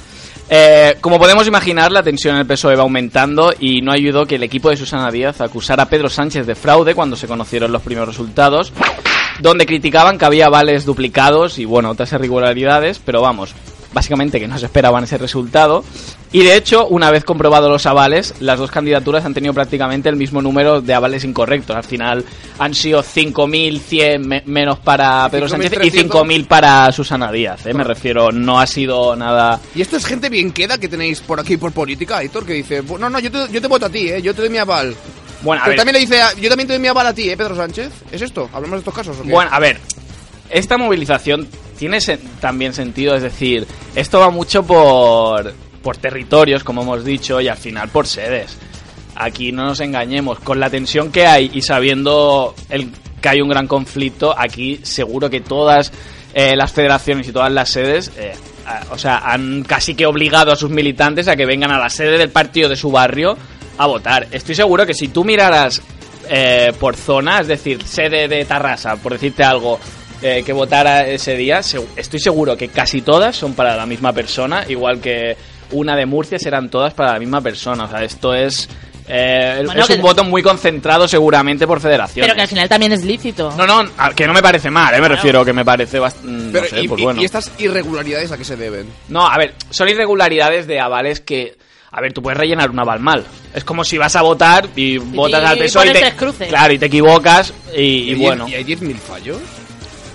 Eh, 0.49 0.97
como 0.99 1.17
podemos 1.17 1.47
imaginar, 1.47 1.91
la 1.91 2.03
tensión 2.03 2.35
en 2.35 2.41
el 2.41 2.47
PSOE 2.47 2.75
va 2.75 2.83
aumentando 2.83 3.53
y 3.57 3.81
no 3.81 3.91
ayudó 3.93 4.25
que 4.25 4.35
el 4.35 4.43
equipo 4.43 4.69
de 4.69 4.77
Susana 4.77 5.09
Díaz 5.09 5.39
acusara 5.39 5.83
a 5.83 5.89
Pedro 5.89 6.09
Sánchez 6.09 6.45
de 6.45 6.55
fraude 6.55 6.93
cuando 6.95 7.15
se 7.15 7.27
conocieron 7.27 7.71
los 7.71 7.81
primeros 7.81 8.09
resultados, 8.09 8.73
donde 9.39 9.65
criticaban 9.65 10.17
que 10.17 10.25
había 10.25 10.49
vales 10.49 10.83
duplicados 10.85 11.59
y 11.59 11.65
bueno, 11.65 11.89
otras 11.91 12.11
irregularidades, 12.11 12.99
pero 13.03 13.21
vamos, 13.21 13.55
básicamente 13.93 14.39
que 14.39 14.47
no 14.47 14.57
se 14.57 14.65
esperaban 14.65 15.03
ese 15.03 15.17
resultado. 15.17 15.83
Y 16.31 16.43
de 16.43 16.55
hecho, 16.55 16.87
una 16.87 17.11
vez 17.11 17.23
comprobados 17.23 17.69
los 17.69 17.85
avales, 17.85 18.33
las 18.39 18.57
dos 18.57 18.71
candidaturas 18.71 19.23
han 19.23 19.33
tenido 19.35 19.53
prácticamente 19.53 20.09
el 20.09 20.15
mismo 20.15 20.41
número 20.41 20.81
de 20.81 20.93
avales 20.93 21.23
incorrectos. 21.23 21.75
Al 21.75 21.83
final 21.83 22.25
han 22.57 22.73
sido 22.73 23.03
5.100 23.03 24.19
me- 24.25 24.43
menos 24.45 24.79
para 24.79 25.29
Pedro 25.29 25.47
Sánchez 25.47 25.73
y 25.83 25.91
5.300. 25.91 26.09
5.000 26.09 26.47
para 26.47 26.91
Susana 26.91 27.31
Díaz. 27.31 27.65
¿eh? 27.65 27.73
Me 27.73 27.83
refiero, 27.83 28.31
no 28.31 28.59
ha 28.59 28.65
sido 28.67 29.15
nada... 29.15 29.59
Y 29.75 29.81
esto 29.81 29.97
es 29.97 30.05
gente 30.05 30.29
bien 30.29 30.51
queda 30.51 30.77
que 30.79 30.87
tenéis 30.87 31.19
por 31.21 31.39
aquí 31.39 31.57
por 31.57 31.71
política, 31.71 32.17
Aitor, 32.17 32.45
que 32.45 32.53
dice, 32.53 32.81
no, 32.99 33.09
no, 33.09 33.19
yo 33.19 33.29
te, 33.31 33.51
yo 33.51 33.61
te 33.61 33.67
voto 33.67 33.85
a 33.85 33.89
ti, 33.89 34.09
¿eh? 34.09 34.21
Yo 34.21 34.33
te 34.33 34.41
doy 34.41 34.49
mi 34.49 34.57
aval. 34.57 34.95
Bueno, 35.43 35.61
a 35.61 35.65
Pero 35.65 35.71
ver. 35.71 35.77
también 35.77 35.93
le 35.93 35.99
dice, 35.99 36.19
yo 36.41 36.49
también 36.49 36.67
te 36.67 36.73
doy 36.73 36.81
mi 36.81 36.87
aval 36.87 37.07
a 37.07 37.13
ti, 37.13 37.29
¿eh, 37.29 37.37
Pedro 37.37 37.55
Sánchez? 37.55 37.91
¿Es 38.11 38.21
esto? 38.21 38.49
¿Hablamos 38.53 38.71
de 38.71 38.79
estos 38.79 38.93
casos 38.93 39.17
o 39.19 39.23
qué? 39.23 39.29
Bueno, 39.29 39.51
a 39.53 39.59
ver, 39.59 39.79
esta 40.49 40.77
movilización 40.77 41.47
tiene 41.83 41.99
también 42.39 42.73
sentido, 42.73 43.13
es 43.13 43.23
decir, 43.23 43.67
esto 43.93 44.17
va 44.17 44.29
mucho 44.29 44.63
por, 44.63 45.53
por 45.81 45.97
territorios, 45.97 46.63
como 46.63 46.83
hemos 46.83 47.03
dicho, 47.03 47.41
y 47.41 47.49
al 47.49 47.57
final 47.57 47.89
por 47.89 48.07
sedes. 48.07 48.57
Aquí 49.15 49.51
no 49.51 49.65
nos 49.65 49.81
engañemos, 49.81 50.39
con 50.39 50.61
la 50.61 50.69
tensión 50.69 51.11
que 51.11 51.27
hay 51.27 51.51
y 51.53 51.61
sabiendo 51.61 52.55
el, 52.69 52.89
que 53.19 53.27
hay 53.27 53.41
un 53.41 53.49
gran 53.49 53.67
conflicto, 53.67 54.33
aquí 54.37 54.79
seguro 54.83 55.29
que 55.29 55.41
todas 55.41 55.91
eh, 56.33 56.55
las 56.55 56.71
federaciones 56.71 57.27
y 57.27 57.33
todas 57.33 57.51
las 57.51 57.69
sedes, 57.69 58.11
eh, 58.17 58.31
o 58.89 58.97
sea, 58.97 59.17
han 59.17 59.63
casi 59.63 59.93
que 59.93 60.05
obligado 60.05 60.53
a 60.53 60.55
sus 60.55 60.69
militantes 60.69 61.27
a 61.27 61.35
que 61.35 61.45
vengan 61.45 61.71
a 61.71 61.79
la 61.79 61.89
sede 61.89 62.17
del 62.17 62.29
partido 62.29 62.69
de 62.69 62.77
su 62.77 62.91
barrio 62.91 63.37
a 63.77 63.87
votar. 63.87 64.27
Estoy 64.31 64.55
seguro 64.55 64.85
que 64.85 64.93
si 64.93 65.09
tú 65.09 65.25
miraras 65.25 65.81
eh, 66.29 66.71
por 66.79 66.95
zona, 66.95 67.41
es 67.41 67.47
decir, 67.47 67.83
sede 67.83 68.29
de 68.29 68.45
Tarrasa, 68.45 68.95
por 68.95 69.11
decirte 69.11 69.43
algo, 69.43 69.81
eh, 70.23 70.41
que 70.45 70.53
votara 70.53 71.05
ese 71.05 71.35
día, 71.35 71.59
estoy 71.59 72.19
seguro 72.19 72.55
que 72.57 72.69
casi 72.69 73.01
todas 73.01 73.35
son 73.35 73.53
para 73.53 73.75
la 73.75 73.85
misma 73.85 74.13
persona, 74.13 74.63
igual 74.69 74.99
que 75.01 75.35
una 75.71 75.95
de 75.95 76.05
Murcia 76.05 76.39
serán 76.39 76.69
todas 76.69 76.93
para 76.93 77.13
la 77.13 77.19
misma 77.19 77.41
persona. 77.41 77.83
O 77.85 77.89
sea, 77.89 78.03
esto 78.03 78.33
es, 78.33 78.69
eh, 79.07 79.63
Bueno, 79.65 79.81
es 79.81 79.87
que- 79.87 79.95
un 79.95 80.01
voto 80.01 80.23
muy 80.23 80.41
concentrado 80.41 81.07
seguramente 81.07 81.67
por 81.67 81.81
federación. 81.81 82.23
Pero 82.23 82.35
que 82.35 82.41
al 82.41 82.47
final 82.47 82.69
también 82.69 82.93
es 82.93 83.03
lícito. 83.03 83.53
No, 83.57 83.67
no, 83.67 83.83
a- 83.97 84.11
que 84.13 84.25
no 84.25 84.33
me 84.33 84.41
parece 84.41 84.69
mal, 84.71 84.93
eh, 84.93 85.01
me 85.01 85.09
refiero 85.09 85.43
que 85.43 85.51
me 85.51 85.65
parece 85.65 85.99
bastante... 85.99 86.49
Pero, 86.53 86.63
no 86.63 86.69
sé, 86.69 86.81
y, 86.81 86.87
pues 86.87 87.01
y- 87.01 87.03
bueno. 87.03 87.21
y 87.21 87.25
estas 87.25 87.51
irregularidades 87.57 88.31
a 88.31 88.37
qué 88.37 88.45
se 88.45 88.55
deben? 88.55 88.87
No, 89.09 89.27
a 89.27 89.37
ver, 89.37 89.55
son 89.71 89.89
irregularidades 89.89 90.67
de 90.67 90.79
avales 90.79 91.19
que... 91.19 91.57
A 91.95 92.01
ver, 92.01 92.11
tú 92.11 92.23
puedes 92.23 92.39
rellenar 92.39 92.71
un 92.71 92.79
aval 92.79 92.99
mal. 92.99 93.23
Es 93.53 93.63
como 93.63 93.83
si 93.83 93.99
vas 93.99 94.15
a 94.15 94.23
votar 94.23 94.67
y, 94.75 94.97
votas 94.97 95.43
al 95.43 95.59
PSOE 95.59 95.89
y 95.89 95.93
te, 95.93 96.47
claro, 96.47 96.73
y 96.73 96.79
te 96.79 96.87
equivocas 96.87 97.53
y, 97.75 97.81
y 97.81 98.11
¿Y 98.11 98.15
bueno. 98.15 98.47
¿Y 98.47 98.55
hay 98.55 98.63
10.000 98.63 98.95
fallos? 98.97 99.37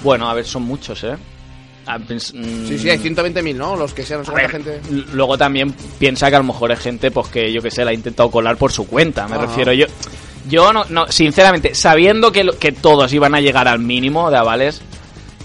Bueno, 0.02 0.28
a 0.28 0.34
ver, 0.34 0.44
son 0.46 0.62
muchos, 0.62 1.02
¿eh? 1.04 1.16
Mm, 1.86 2.66
Sí, 2.66 2.78
sí, 2.78 2.90
hay 2.90 2.98
120.000, 2.98 3.54
¿no? 3.56 3.74
Los 3.74 3.94
que 3.94 4.04
sean, 4.04 4.20
no 4.20 4.24
sé 4.26 4.30
cuánta 4.32 4.52
ver, 4.58 4.62
gente... 4.82 5.06
Luego 5.14 5.38
también 5.38 5.72
piensa 5.98 6.28
que 6.28 6.36
a 6.36 6.38
lo 6.38 6.44
mejor 6.44 6.70
es 6.70 6.78
gente, 6.80 7.10
pues 7.10 7.28
que 7.28 7.50
yo 7.50 7.62
que 7.62 7.70
sé, 7.70 7.82
la 7.84 7.92
ha 7.92 7.94
intentado 7.94 8.30
colar 8.30 8.56
por 8.58 8.70
su 8.72 8.86
cuenta. 8.86 9.26
Me 9.26 9.36
Ajá. 9.36 9.46
refiero 9.46 9.72
yo. 9.72 9.86
Yo 10.48 10.72
no, 10.72 10.84
no, 10.90 11.10
sinceramente, 11.10 11.74
sabiendo 11.74 12.30
que, 12.30 12.44
lo- 12.44 12.58
que 12.58 12.72
todos 12.72 13.12
iban 13.14 13.34
a 13.34 13.40
llegar 13.40 13.68
al 13.68 13.78
mínimo 13.78 14.30
de 14.30 14.36
avales, 14.36 14.82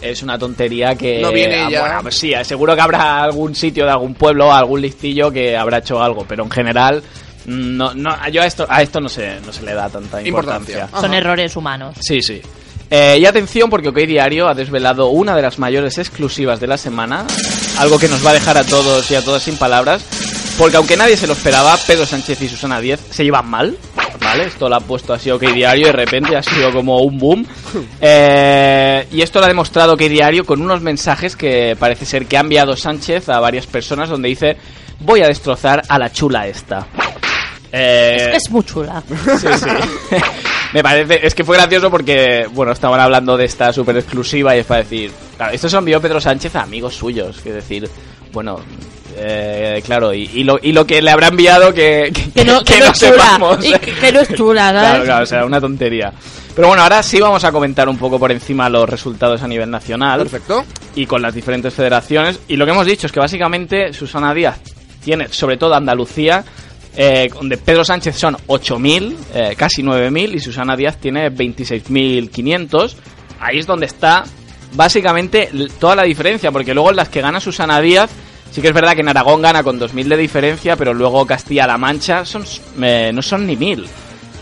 es 0.01 0.21
una 0.21 0.37
tontería 0.37 0.95
que. 0.95 1.21
No 1.21 1.31
viene 1.31 1.55
ah, 1.61 1.69
ya. 1.69 1.79
Bueno, 1.79 1.99
pues 2.03 2.15
sí, 2.15 2.33
seguro 2.43 2.75
que 2.75 2.81
habrá 2.81 3.23
algún 3.23 3.55
sitio 3.55 3.85
de 3.85 3.91
algún 3.91 4.13
pueblo, 4.13 4.51
algún 4.51 4.81
listillo 4.81 5.31
que 5.31 5.55
habrá 5.55 5.77
hecho 5.77 6.01
algo, 6.03 6.25
pero 6.27 6.43
en 6.43 6.51
general. 6.51 7.01
mm, 7.45 7.77
No, 7.77 7.93
no, 7.93 8.15
yo 8.29 8.41
a 8.41 8.45
esto, 8.45 8.65
a 8.69 8.81
esto 8.81 8.99
no 8.99 9.07
se, 9.07 9.39
no 9.45 9.53
se 9.53 9.63
le 9.63 9.73
da 9.73 9.87
tanta 9.89 10.21
Importancia. 10.21 10.73
importancia. 10.75 11.01
Son 11.01 11.13
errores 11.13 11.55
humanos. 11.55 11.95
Sí, 12.01 12.21
sí. 12.21 12.41
Eh, 12.89 13.17
y 13.19 13.25
atención 13.25 13.69
porque 13.69 13.89
OK 13.89 13.97
Diario 13.97 14.47
ha 14.47 14.53
desvelado 14.53 15.07
una 15.07 15.35
de 15.35 15.41
las 15.41 15.59
mayores 15.59 15.97
exclusivas 15.97 16.59
de 16.59 16.67
la 16.67 16.77
semana, 16.77 17.25
algo 17.79 17.97
que 17.97 18.07
nos 18.07 18.25
va 18.25 18.31
a 18.31 18.33
dejar 18.33 18.57
a 18.57 18.63
todos 18.63 19.09
y 19.09 19.15
a 19.15 19.23
todas 19.23 19.43
sin 19.43 19.57
palabras, 19.57 20.03
porque 20.57 20.77
aunque 20.77 20.97
nadie 20.97 21.17
se 21.17 21.27
lo 21.27 21.33
esperaba, 21.33 21.77
Pedro 21.87 22.05
Sánchez 22.05 22.41
y 22.41 22.49
Susana 22.49 22.79
Díez 22.79 22.99
se 23.09 23.23
llevan 23.23 23.49
mal, 23.49 23.77
¿vale? 24.19 24.45
Esto 24.45 24.69
lo 24.69 24.75
ha 24.75 24.79
puesto 24.79 25.13
así 25.13 25.31
OK 25.31 25.41
Diario 25.41 25.87
y 25.87 25.91
de 25.91 25.91
repente 25.91 26.35
ha 26.35 26.43
sido 26.43 26.71
como 26.71 26.99
un 26.99 27.17
boom. 27.17 27.45
Eh, 28.05 29.07
y 29.11 29.21
esto 29.21 29.39
lo 29.39 29.45
ha 29.45 29.47
demostrado 29.47 29.93
OK 29.93 30.01
Diario 30.01 30.45
con 30.45 30.61
unos 30.61 30.81
mensajes 30.81 31.35
que 31.35 31.75
parece 31.79 32.05
ser 32.05 32.25
que 32.27 32.37
ha 32.37 32.41
enviado 32.41 32.75
Sánchez 32.75 33.29
a 33.29 33.39
varias 33.39 33.65
personas 33.65 34.09
donde 34.09 34.29
dice 34.29 34.57
voy 34.99 35.21
a 35.21 35.27
destrozar 35.27 35.83
a 35.87 35.97
la 35.97 36.11
chula 36.11 36.47
esta. 36.47 36.87
Eh, 37.75 38.15
Es 38.19 38.27
que 38.31 38.37
es 38.37 38.49
muy 38.51 38.63
chula. 38.63 39.01
Sí, 39.39 39.47
sí. 39.57 40.15
Me 40.73 40.81
parece, 40.81 41.25
es 41.25 41.35
que 41.35 41.43
fue 41.43 41.55
gracioso 41.57 41.91
porque, 41.91 42.47
bueno, 42.51 42.71
estaban 42.71 42.99
hablando 42.99 43.35
de 43.37 43.45
esta 43.45 43.71
súper 43.73 43.97
exclusiva 43.97 44.55
y 44.55 44.59
es 44.59 44.65
para 44.65 44.81
decir, 44.83 45.11
claro, 45.37 45.53
esto 45.53 45.69
se 45.69 45.75
lo 45.75 45.79
envió 45.79 46.01
Pedro 46.01 46.19
Sánchez 46.19 46.55
a 46.55 46.63
amigos 46.63 46.95
suyos, 46.95 47.39
que 47.41 47.51
decir, 47.53 47.87
bueno, 48.31 48.59
eh, 49.15 49.83
claro, 49.85 50.11
y, 50.15 50.29
y 50.33 50.43
lo, 50.43 50.57
y 50.59 50.71
lo 50.71 50.87
que 50.87 50.99
le 51.01 51.11
habrá 51.11 51.27
enviado 51.27 51.71
que, 51.73 52.11
que, 52.11 52.31
Que 52.31 52.43
no, 52.45 52.63
que 52.63 52.79
no 52.79 52.85
es 52.85 52.93
chula. 52.99 53.11
sepamos. 53.13 53.63
Y 53.65 53.71
que, 53.73 53.91
que 53.93 54.11
no 54.11 54.19
es 54.21 54.33
chula, 54.33 54.71
¿sabes? 54.71 54.81
Claro, 54.89 55.03
claro, 55.03 55.23
o 55.23 55.27
sea, 55.27 55.45
una 55.45 55.61
tontería. 55.61 56.11
Pero 56.55 56.67
bueno, 56.69 56.81
ahora 56.81 57.03
sí 57.03 57.19
vamos 57.21 57.43
a 57.43 57.51
comentar 57.51 57.87
un 57.87 57.97
poco 57.99 58.17
por 58.17 58.31
encima 58.31 58.67
los 58.69 58.89
resultados 58.89 59.43
a 59.43 59.47
nivel 59.47 59.69
nacional. 59.69 60.21
Perfecto. 60.21 60.65
Y 60.95 61.05
con 61.05 61.21
las 61.21 61.35
diferentes 61.35 61.71
federaciones. 61.71 62.39
Y 62.47 62.55
lo 62.55 62.65
que 62.65 62.71
hemos 62.71 62.85
dicho 62.87 63.05
es 63.05 63.13
que 63.13 63.19
básicamente 63.19 63.93
Susana 63.93 64.33
Díaz 64.33 64.57
tiene, 65.03 65.27
sobre 65.29 65.57
todo 65.57 65.75
Andalucía, 65.75 66.43
eh, 66.95 67.29
donde 67.33 67.57
Pedro 67.57 67.83
Sánchez 67.83 68.15
son 68.15 68.35
8.000, 68.47 69.15
eh, 69.33 69.55
casi 69.57 69.81
9.000, 69.81 70.35
y 70.35 70.39
Susana 70.39 70.75
Díaz 70.75 70.97
tiene 70.97 71.31
26.500. 71.31 72.95
Ahí 73.39 73.59
es 73.59 73.65
donde 73.65 73.87
está 73.87 74.23
básicamente 74.73 75.49
toda 75.79 75.95
la 75.95 76.03
diferencia, 76.03 76.51
porque 76.51 76.73
luego 76.73 76.91
en 76.91 76.97
las 76.97 77.09
que 77.09 77.21
gana 77.21 77.39
Susana 77.39 77.79
Díaz, 77.81 78.09
sí 78.51 78.61
que 78.61 78.67
es 78.67 78.73
verdad 78.73 78.93
que 78.93 79.01
en 79.01 79.09
Aragón 79.09 79.41
gana 79.41 79.63
con 79.63 79.79
2.000 79.79 80.07
de 80.07 80.17
diferencia, 80.17 80.75
pero 80.75 80.93
luego 80.93 81.25
Castilla-La 81.25 81.77
Mancha 81.77 82.25
son, 82.25 82.43
eh, 82.81 83.11
no 83.13 83.21
son 83.21 83.47
ni 83.47 83.55
1.000. 83.55 83.85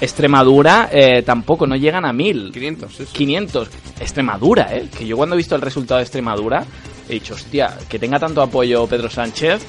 Extremadura 0.01 0.89
eh, 0.91 1.21
tampoco, 1.21 1.67
no 1.67 1.75
llegan 1.75 2.05
a 2.05 2.11
1.000. 2.11 2.51
500, 2.51 2.91
sí, 2.91 3.05
sí. 3.05 3.13
500. 3.13 3.69
Extremadura, 3.99 4.75
¿eh? 4.75 4.89
Que 4.97 5.05
yo 5.05 5.15
cuando 5.15 5.35
he 5.35 5.37
visto 5.37 5.55
el 5.55 5.61
resultado 5.61 5.99
de 5.99 6.03
Extremadura 6.03 6.65
he 7.07 7.15
dicho, 7.15 7.33
hostia, 7.33 7.77
que 7.89 7.99
tenga 7.99 8.19
tanto 8.19 8.41
apoyo 8.41 8.87
Pedro 8.87 9.09
Sánchez 9.09 9.61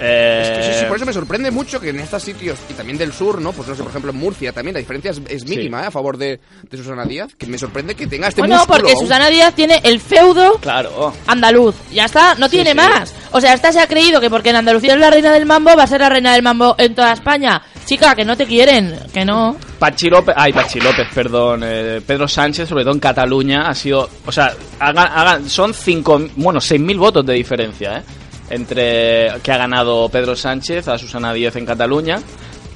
Eh, 0.00 0.42
Es 0.42 0.58
que 0.66 0.72
sí, 0.74 0.80
sí, 0.80 0.84
por 0.86 0.96
eso 0.96 1.06
me 1.06 1.12
sorprende 1.12 1.50
mucho 1.50 1.80
que 1.80 1.90
en 1.90 2.00
estos 2.00 2.22
sitios, 2.22 2.58
y 2.68 2.74
también 2.74 2.98
del 2.98 3.12
sur, 3.12 3.40
¿no? 3.40 3.52
Pues 3.52 3.68
no 3.68 3.74
sé, 3.74 3.82
por 3.82 3.90
ejemplo 3.90 4.10
en 4.12 4.18
Murcia 4.18 4.52
también, 4.52 4.74
la 4.74 4.80
diferencia 4.80 5.10
es, 5.10 5.20
es 5.28 5.44
mínima, 5.46 5.82
¿eh? 5.82 5.86
A 5.86 5.90
favor 5.90 6.16
de, 6.18 6.38
de 6.70 6.76
Susana 6.78 7.04
Díaz, 7.04 7.34
que 7.36 7.46
me 7.46 7.58
sorprende 7.58 7.94
que 7.94 8.06
tenga 8.06 8.28
este 8.28 8.40
Bueno, 8.42 8.56
músculo. 8.56 8.78
porque 8.80 8.96
Susana 8.96 9.28
Díaz 9.28 9.54
tiene 9.54 9.80
el 9.84 10.00
feudo 10.00 10.58
Claro. 10.60 11.12
andaluz. 11.26 11.74
Ya 11.92 12.04
está, 12.04 12.34
no 12.34 12.48
tiene 12.48 12.70
sí. 12.70 12.76
más. 12.76 13.14
O 13.32 13.40
sea, 13.40 13.54
esta 13.54 13.72
se 13.72 13.80
ha 13.80 13.86
creído 13.86 14.20
que 14.20 14.30
porque 14.30 14.50
en 14.50 14.56
Andalucía 14.56 14.94
es 14.94 15.00
la 15.00 15.10
reina 15.10 15.32
del 15.32 15.46
mambo, 15.46 15.74
va 15.76 15.84
a 15.84 15.86
ser 15.86 16.00
la 16.00 16.08
reina 16.08 16.32
del 16.32 16.42
mambo 16.42 16.74
en 16.78 16.94
toda 16.94 17.12
España. 17.12 17.62
Chica, 17.86 18.14
que 18.16 18.24
no 18.24 18.36
te 18.36 18.46
quieren, 18.46 18.98
que 19.14 19.24
no. 19.24 19.56
Pachi 19.78 20.10
López, 20.10 20.34
ay, 20.36 20.52
Pachi 20.52 20.80
López, 20.80 21.06
perdón, 21.14 21.60
eh, 21.64 22.00
Pedro 22.04 22.26
Sánchez, 22.26 22.68
sobre 22.68 22.82
todo 22.82 22.94
en 22.94 22.98
Cataluña, 23.00 23.68
ha 23.68 23.74
sido, 23.76 24.08
o 24.26 24.32
sea, 24.32 24.52
haga- 24.80 25.04
haga- 25.04 25.40
son 25.48 25.72
cinco, 25.72 26.20
bueno, 26.34 26.58
6.000 26.60 26.98
votos 26.98 27.24
de 27.24 27.34
diferencia, 27.34 27.98
¿eh? 27.98 28.02
Entre 28.50 29.28
que 29.42 29.52
ha 29.52 29.56
ganado 29.56 30.08
Pedro 30.08 30.36
Sánchez 30.36 30.88
a 30.88 30.98
Susana 30.98 31.32
Díaz 31.32 31.56
en 31.56 31.66
Cataluña. 31.66 32.20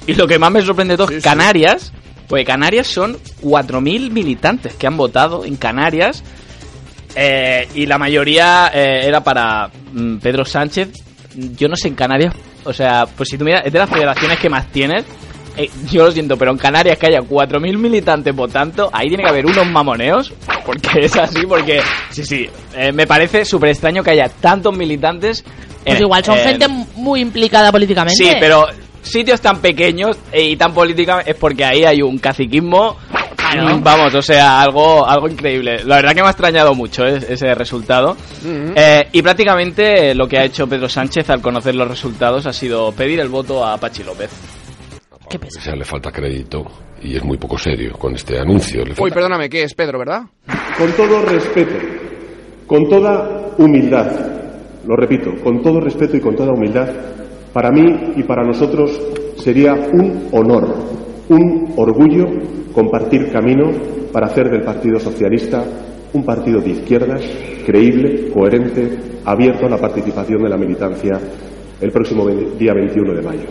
Y 0.07 0.15
lo 0.15 0.27
que 0.27 0.39
más 0.39 0.51
me 0.51 0.61
sorprende 0.61 0.93
de 0.93 0.97
todo 0.97 1.15
es 1.15 1.23
Canarias, 1.23 1.93
pues 2.27 2.45
Canarias 2.45 2.87
son 2.87 3.17
4.000 3.41 4.09
militantes 4.11 4.73
que 4.75 4.87
han 4.87 4.97
votado 4.97 5.45
en 5.45 5.55
Canarias. 5.55 6.23
eh, 7.15 7.67
y 7.75 7.85
la 7.85 7.97
mayoría 7.97 8.71
eh, 8.73 9.01
era 9.05 9.23
para 9.23 9.69
mm, 9.93 10.17
Pedro 10.17 10.43
Sánchez. 10.45 10.89
Yo 11.35 11.67
no 11.67 11.75
sé 11.75 11.87
en 11.89 11.95
Canarias, 11.95 12.33
o 12.63 12.73
sea, 12.73 13.05
pues 13.05 13.29
si 13.29 13.37
tú 13.37 13.45
miras, 13.45 13.65
es 13.65 13.71
de 13.71 13.79
las 13.79 13.89
federaciones 13.89 14.39
que 14.39 14.49
más 14.49 14.67
tienes. 14.71 15.05
Eh, 15.57 15.69
yo 15.91 16.05
lo 16.05 16.11
siento, 16.11 16.37
pero 16.37 16.51
en 16.51 16.57
Canarias 16.57 16.97
que 16.97 17.07
haya 17.07 17.19
4.000 17.21 17.77
militantes 17.77 18.33
votando, 18.35 18.89
ahí 18.93 19.07
tiene 19.09 19.23
que 19.23 19.29
haber 19.29 19.45
unos 19.45 19.67
mamoneos, 19.67 20.31
porque 20.65 21.01
es 21.01 21.15
así, 21.17 21.45
porque 21.47 21.81
sí, 22.09 22.23
sí, 22.25 22.49
eh, 22.75 22.91
me 22.93 23.05
parece 23.05 23.43
súper 23.43 23.69
extraño 23.69 24.01
que 24.03 24.11
haya 24.11 24.29
tantos 24.29 24.75
militantes. 24.77 25.43
Pues 25.83 25.97
en- 25.97 26.03
igual 26.03 26.23
son 26.23 26.37
en- 26.37 26.43
gente 26.47 26.67
muy 26.95 27.19
implicada 27.21 27.71
políticamente. 27.71 28.15
Sí, 28.23 28.31
pero 28.39 28.65
sitios 29.01 29.41
tan 29.41 29.57
pequeños 29.59 30.15
eh, 30.31 30.43
y 30.51 30.55
tan 30.55 30.73
políticos 30.73 31.23
es 31.25 31.35
porque 31.35 31.65
ahí 31.65 31.83
hay 31.83 32.01
un 32.01 32.17
caciquismo. 32.19 32.95
mm, 33.53 33.83
Vamos, 33.83 34.13
o 34.15 34.21
sea, 34.21 34.61
algo, 34.61 35.05
algo 35.05 35.27
increíble. 35.27 35.83
La 35.83 35.97
verdad 35.97 36.13
que 36.15 36.21
me 36.21 36.27
ha 36.27 36.31
extrañado 36.31 36.73
mucho 36.73 37.03
eh, 37.05 37.19
ese 37.27 37.53
resultado. 37.55 38.15
Eh, 38.75 39.07
y 39.11 39.21
prácticamente 39.21 40.15
lo 40.15 40.27
que 40.27 40.37
ha 40.37 40.45
hecho 40.45 40.67
Pedro 40.67 40.87
Sánchez 40.87 41.29
al 41.29 41.41
conocer 41.41 41.75
los 41.75 41.87
resultados 41.89 42.45
ha 42.45 42.53
sido 42.53 42.91
pedir 42.93 43.19
el 43.19 43.27
voto 43.27 43.65
a 43.65 43.75
Pachi 43.77 44.03
López. 44.03 44.29
O 45.37 45.61
sea, 45.61 45.75
le 45.75 45.83
falta 45.85 46.11
crédito 46.11 46.65
y 47.01 47.15
es 47.15 47.23
muy 47.23 47.37
poco 47.37 47.57
serio 47.57 47.93
con 47.97 48.13
este 48.15 48.37
anuncio. 48.39 48.83
Le 48.83 48.91
Uy, 48.91 48.95
falta- 48.95 49.15
perdóname, 49.15 49.49
¿qué 49.49 49.63
es 49.63 49.73
Pedro, 49.73 49.99
verdad? 49.99 50.23
Con 50.77 50.91
todo 50.93 51.21
respeto, 51.23 51.75
con 52.67 52.87
toda 52.89 53.53
humildad, 53.57 54.07
lo 54.87 54.95
repito, 54.95 55.31
con 55.43 55.61
todo 55.61 55.79
respeto 55.79 56.17
y 56.17 56.19
con 56.21 56.35
toda 56.35 56.51
humildad, 56.53 56.89
para 57.53 57.71
mí 57.71 58.13
y 58.15 58.23
para 58.23 58.43
nosotros 58.43 58.99
sería 59.37 59.73
un 59.73 60.29
honor, 60.31 60.75
un 61.29 61.73
orgullo 61.77 62.25
compartir 62.73 63.31
camino 63.31 63.71
para 64.13 64.27
hacer 64.27 64.49
del 64.49 64.61
Partido 64.63 64.99
Socialista 64.99 65.63
un 66.13 66.25
partido 66.25 66.59
de 66.59 66.71
izquierdas, 66.71 67.21
creíble, 67.65 68.29
coherente, 68.33 68.97
abierto 69.23 69.65
a 69.65 69.69
la 69.69 69.77
participación 69.77 70.43
de 70.43 70.49
la 70.49 70.57
militancia 70.57 71.17
el 71.79 71.89
próximo 71.91 72.27
día 72.27 72.73
21 72.73 73.13
de 73.13 73.21
mayo. 73.21 73.47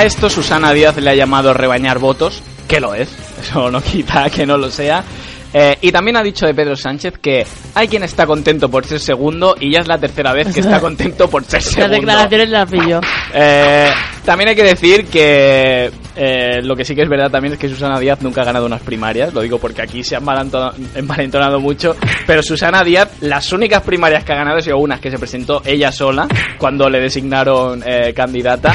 A 0.00 0.04
esto 0.04 0.30
Susana 0.30 0.72
Díaz 0.72 0.96
le 0.96 1.10
ha 1.10 1.14
llamado 1.14 1.52
rebañar 1.52 1.98
votos, 1.98 2.42
que 2.66 2.80
lo 2.80 2.94
es, 2.94 3.10
eso 3.42 3.70
no 3.70 3.82
quita 3.82 4.30
que 4.30 4.46
no 4.46 4.56
lo 4.56 4.70
sea. 4.70 5.04
Eh, 5.52 5.76
y 5.82 5.92
también 5.92 6.16
ha 6.16 6.22
dicho 6.22 6.46
de 6.46 6.54
Pedro 6.54 6.74
Sánchez 6.74 7.18
que 7.18 7.44
hay 7.74 7.86
quien 7.86 8.02
está 8.04 8.24
contento 8.24 8.70
por 8.70 8.86
ser 8.86 8.98
segundo 9.00 9.56
y 9.60 9.70
ya 9.72 9.80
es 9.80 9.88
la 9.88 9.98
tercera 9.98 10.32
vez 10.32 10.54
que 10.54 10.60
está 10.60 10.80
contento 10.80 11.28
por 11.28 11.44
ser 11.44 11.60
Las 11.62 11.70
segundo. 11.72 11.96
declaraciones 11.96 12.48
las 12.48 12.70
pillo. 12.70 13.00
Eh, 13.34 13.90
también 14.24 14.48
hay 14.48 14.54
que 14.56 14.62
decir 14.62 15.04
que 15.06 15.90
eh, 16.16 16.60
lo 16.62 16.74
que 16.76 16.84
sí 16.86 16.94
que 16.94 17.02
es 17.02 17.08
verdad 17.10 17.30
también 17.30 17.52
es 17.54 17.58
que 17.58 17.68
Susana 17.68 17.98
Díaz 18.00 18.22
nunca 18.22 18.40
ha 18.40 18.44
ganado 18.44 18.64
unas 18.64 18.80
primarias, 18.80 19.34
lo 19.34 19.42
digo 19.42 19.58
porque 19.58 19.82
aquí 19.82 20.02
se 20.02 20.16
han 20.16 20.22
envalentona- 20.24 20.72
envalentonado 20.94 21.60
mucho, 21.60 21.94
pero 22.26 22.42
Susana 22.42 22.82
Díaz 22.84 23.10
las 23.20 23.52
únicas 23.52 23.82
primarias 23.82 24.24
que 24.24 24.32
ha 24.32 24.36
ganado 24.36 24.56
han 24.56 24.62
sido 24.62 24.78
unas 24.78 24.98
que 25.00 25.10
se 25.10 25.18
presentó 25.18 25.60
ella 25.66 25.92
sola 25.92 26.26
cuando 26.58 26.88
le 26.88 27.00
designaron 27.00 27.82
candidata 28.14 28.72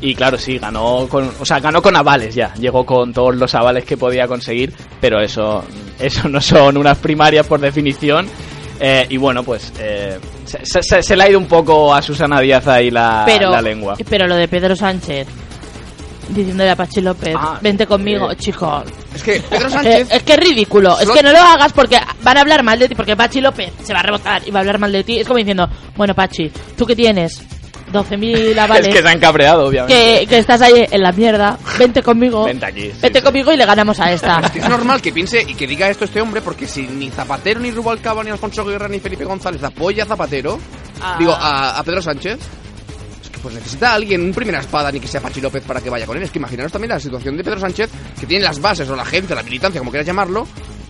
y 0.00 0.14
claro, 0.14 0.38
sí, 0.38 0.58
ganó 0.58 1.06
con, 1.08 1.30
o 1.40 1.44
sea, 1.44 1.60
ganó 1.60 1.80
con 1.82 1.94
avales 1.96 2.34
ya, 2.34 2.52
llegó 2.54 2.84
con 2.86 3.12
todos 3.12 3.34
los 3.36 3.54
avales 3.54 3.84
que 3.84 3.96
podía 3.96 4.26
conseguir, 4.26 4.72
pero 5.00 5.20
eso, 5.20 5.64
eso 5.98 6.28
no 6.28 6.40
son 6.40 6.76
unas 6.76 6.98
primarias 6.98 7.46
por 7.46 7.60
definición. 7.60 8.28
Eh, 8.80 9.06
y 9.10 9.16
bueno, 9.16 9.42
pues 9.42 9.72
eh, 9.80 10.18
se, 10.44 11.02
se- 11.02 11.16
le 11.16 11.22
ha 11.24 11.28
ido 11.28 11.38
un 11.40 11.46
poco 11.46 11.92
a 11.92 12.00
Susana 12.00 12.40
Díaz 12.40 12.64
ahí 12.68 12.92
la, 12.92 13.24
pero, 13.26 13.50
la 13.50 13.60
lengua. 13.60 13.96
pero 14.08 14.28
lo 14.28 14.36
de 14.36 14.46
Pedro 14.46 14.76
Sánchez 14.76 15.26
diciéndole 16.28 16.70
a 16.70 16.76
Pachi 16.76 17.00
López, 17.00 17.34
vente 17.60 17.86
conmigo, 17.86 18.32
chico. 18.34 18.84
Es 19.14 19.22
que 19.22 19.40
Pedro 19.40 19.70
Sánchez... 19.70 20.08
es 20.12 20.22
que 20.22 20.32
es 20.34 20.38
ridículo. 20.38 20.96
Es 21.00 21.08
que 21.10 21.22
no 21.22 21.32
lo 21.32 21.38
hagas 21.38 21.72
porque 21.72 21.98
van 22.22 22.36
a 22.36 22.40
hablar 22.42 22.62
mal 22.62 22.78
de 22.78 22.88
ti. 22.88 22.94
Porque 22.94 23.16
Pachi 23.16 23.40
López 23.40 23.72
se 23.82 23.92
va 23.94 24.00
a 24.00 24.02
rebotar 24.04 24.42
y 24.46 24.50
va 24.50 24.58
a 24.58 24.60
hablar 24.60 24.78
mal 24.78 24.92
de 24.92 25.02
ti. 25.02 25.18
Es 25.18 25.26
como 25.26 25.38
diciendo, 25.38 25.68
bueno, 25.96 26.14
Pachi, 26.14 26.52
¿tú 26.76 26.84
qué 26.86 26.94
tienes? 26.94 27.42
12.000 27.92 28.58
avales. 28.58 28.86
Es 28.88 28.94
que 28.94 29.02
se 29.02 29.08
han 29.08 29.18
cabreado, 29.20 29.66
obviamente. 29.66 30.20
que, 30.20 30.26
que 30.26 30.38
estás 30.38 30.60
ahí 30.62 30.86
en 30.90 31.02
la 31.02 31.12
mierda. 31.12 31.58
Vente 31.78 32.02
conmigo. 32.02 32.44
Vente 32.44 32.66
aquí. 32.66 32.90
Vente 33.00 33.22
conmigo 33.22 33.52
y 33.52 33.56
le 33.56 33.66
ganamos 33.66 33.98
a 34.00 34.12
esta. 34.12 34.40
Es 34.40 34.50
que 34.50 34.58
es 34.60 34.68
normal 34.68 35.00
que 35.02 35.12
piense 35.12 35.42
y 35.46 35.54
que 35.54 35.66
diga 35.66 35.88
esto 35.88 36.04
este 36.04 36.20
hombre, 36.20 36.40
porque 36.40 36.66
si 36.66 36.82
ni 36.82 37.10
Zapatero, 37.10 37.60
ni 37.60 37.70
Rubalcaba, 37.70 38.22
ni 38.24 38.30
Alfonso 38.30 38.64
Guerra, 38.64 38.88
ni 38.88 39.00
Felipe 39.00 39.24
González 39.24 39.62
apoya 39.62 40.04
a 40.04 40.06
Zapatero, 40.06 40.58
Ah. 41.00 41.16
digo, 41.18 41.32
a, 41.32 41.78
a 41.78 41.84
Pedro 41.84 42.02
Sánchez, 42.02 42.38
es 43.22 43.30
que 43.30 43.38
pues 43.38 43.54
necesita 43.54 43.92
a 43.92 43.94
alguien, 43.94 44.20
un 44.22 44.32
primera 44.34 44.58
espada, 44.58 44.90
ni 44.90 44.98
que 44.98 45.06
sea 45.06 45.20
Pachi 45.20 45.40
López 45.40 45.62
para 45.64 45.80
que 45.80 45.88
vaya 45.90 46.06
con 46.06 46.16
él. 46.16 46.24
Es 46.24 46.30
que 46.32 46.38
imaginaros 46.40 46.72
también 46.72 46.90
la 46.90 46.98
situación 46.98 47.36
de 47.36 47.44
Pedro 47.44 47.60
Sánchez, 47.60 47.88
que 48.18 48.26
tiene 48.26 48.42
las 48.44 48.60
bases, 48.60 48.88
o 48.88 48.96
la 48.96 49.04
gente, 49.04 49.34
la 49.34 49.42
militancia, 49.44 49.78
como 49.80 49.90
quieras 49.92 50.06
llamarlo, 50.06 50.46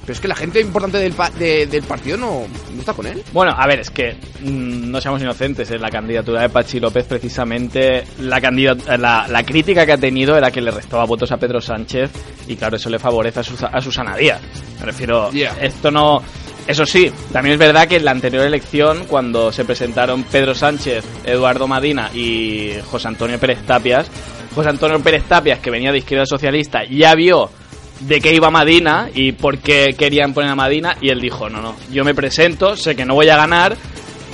pero 0.08 0.14
es 0.14 0.20
que 0.20 0.28
la 0.28 0.34
gente 0.36 0.58
importante 0.58 0.96
del, 0.96 1.12
pa- 1.12 1.28
de- 1.28 1.66
del 1.66 1.82
partido 1.82 2.16
no, 2.16 2.46
no 2.72 2.80
está 2.80 2.94
con 2.94 3.06
él. 3.06 3.22
Bueno, 3.30 3.52
a 3.54 3.66
ver, 3.66 3.80
es 3.80 3.90
que 3.90 4.14
mm, 4.40 4.90
no 4.90 5.02
seamos 5.02 5.20
inocentes. 5.20 5.70
En 5.70 5.82
la 5.82 5.90
candidatura 5.90 6.40
de 6.40 6.48
Pachi 6.48 6.80
López, 6.80 7.04
precisamente, 7.04 8.04
la, 8.20 8.40
candidat- 8.40 8.96
la, 8.98 9.26
la 9.28 9.42
crítica 9.44 9.84
que 9.84 9.92
ha 9.92 9.98
tenido 9.98 10.34
era 10.38 10.50
que 10.50 10.62
le 10.62 10.70
restaba 10.70 11.04
votos 11.04 11.30
a 11.30 11.36
Pedro 11.36 11.60
Sánchez 11.60 12.10
y, 12.48 12.56
claro, 12.56 12.76
eso 12.76 12.88
le 12.88 12.98
favorece 12.98 13.40
a, 13.40 13.42
Sus- 13.42 13.62
a 13.62 13.80
Susana 13.82 14.16
Díaz. 14.16 14.40
Me 14.80 14.86
refiero, 14.86 15.30
esto 15.60 15.90
no. 15.90 16.22
Eso 16.66 16.86
sí, 16.86 17.12
también 17.32 17.52
es 17.54 17.58
verdad 17.58 17.86
que 17.86 17.96
en 17.96 18.04
la 18.06 18.10
anterior 18.12 18.44
elección, 18.46 19.04
cuando 19.08 19.52
se 19.52 19.64
presentaron 19.66 20.22
Pedro 20.24 20.54
Sánchez, 20.54 21.04
Eduardo 21.24 21.66
Madina 21.68 22.10
y 22.14 22.72
José 22.90 23.08
Antonio 23.08 23.38
Pérez 23.38 23.60
Tapias, 23.66 24.10
José 24.54 24.70
Antonio 24.70 25.00
Pérez 25.02 25.24
Tapias, 25.24 25.60
que 25.60 25.70
venía 25.70 25.92
de 25.92 25.98
Izquierda 25.98 26.24
Socialista, 26.26 26.80
ya 26.90 27.14
vio 27.14 27.50
de 28.00 28.20
qué 28.20 28.34
iba 28.34 28.50
Madina 28.50 29.08
y 29.14 29.32
por 29.32 29.58
qué 29.58 29.94
querían 29.98 30.34
poner 30.34 30.50
a 30.50 30.54
Madina 30.54 30.96
y 31.00 31.10
él 31.10 31.20
dijo, 31.20 31.48
no, 31.48 31.60
no, 31.60 31.74
yo 31.90 32.04
me 32.04 32.14
presento, 32.14 32.76
sé 32.76 32.94
que 32.94 33.04
no 33.04 33.14
voy 33.14 33.28
a 33.28 33.36
ganar, 33.36 33.76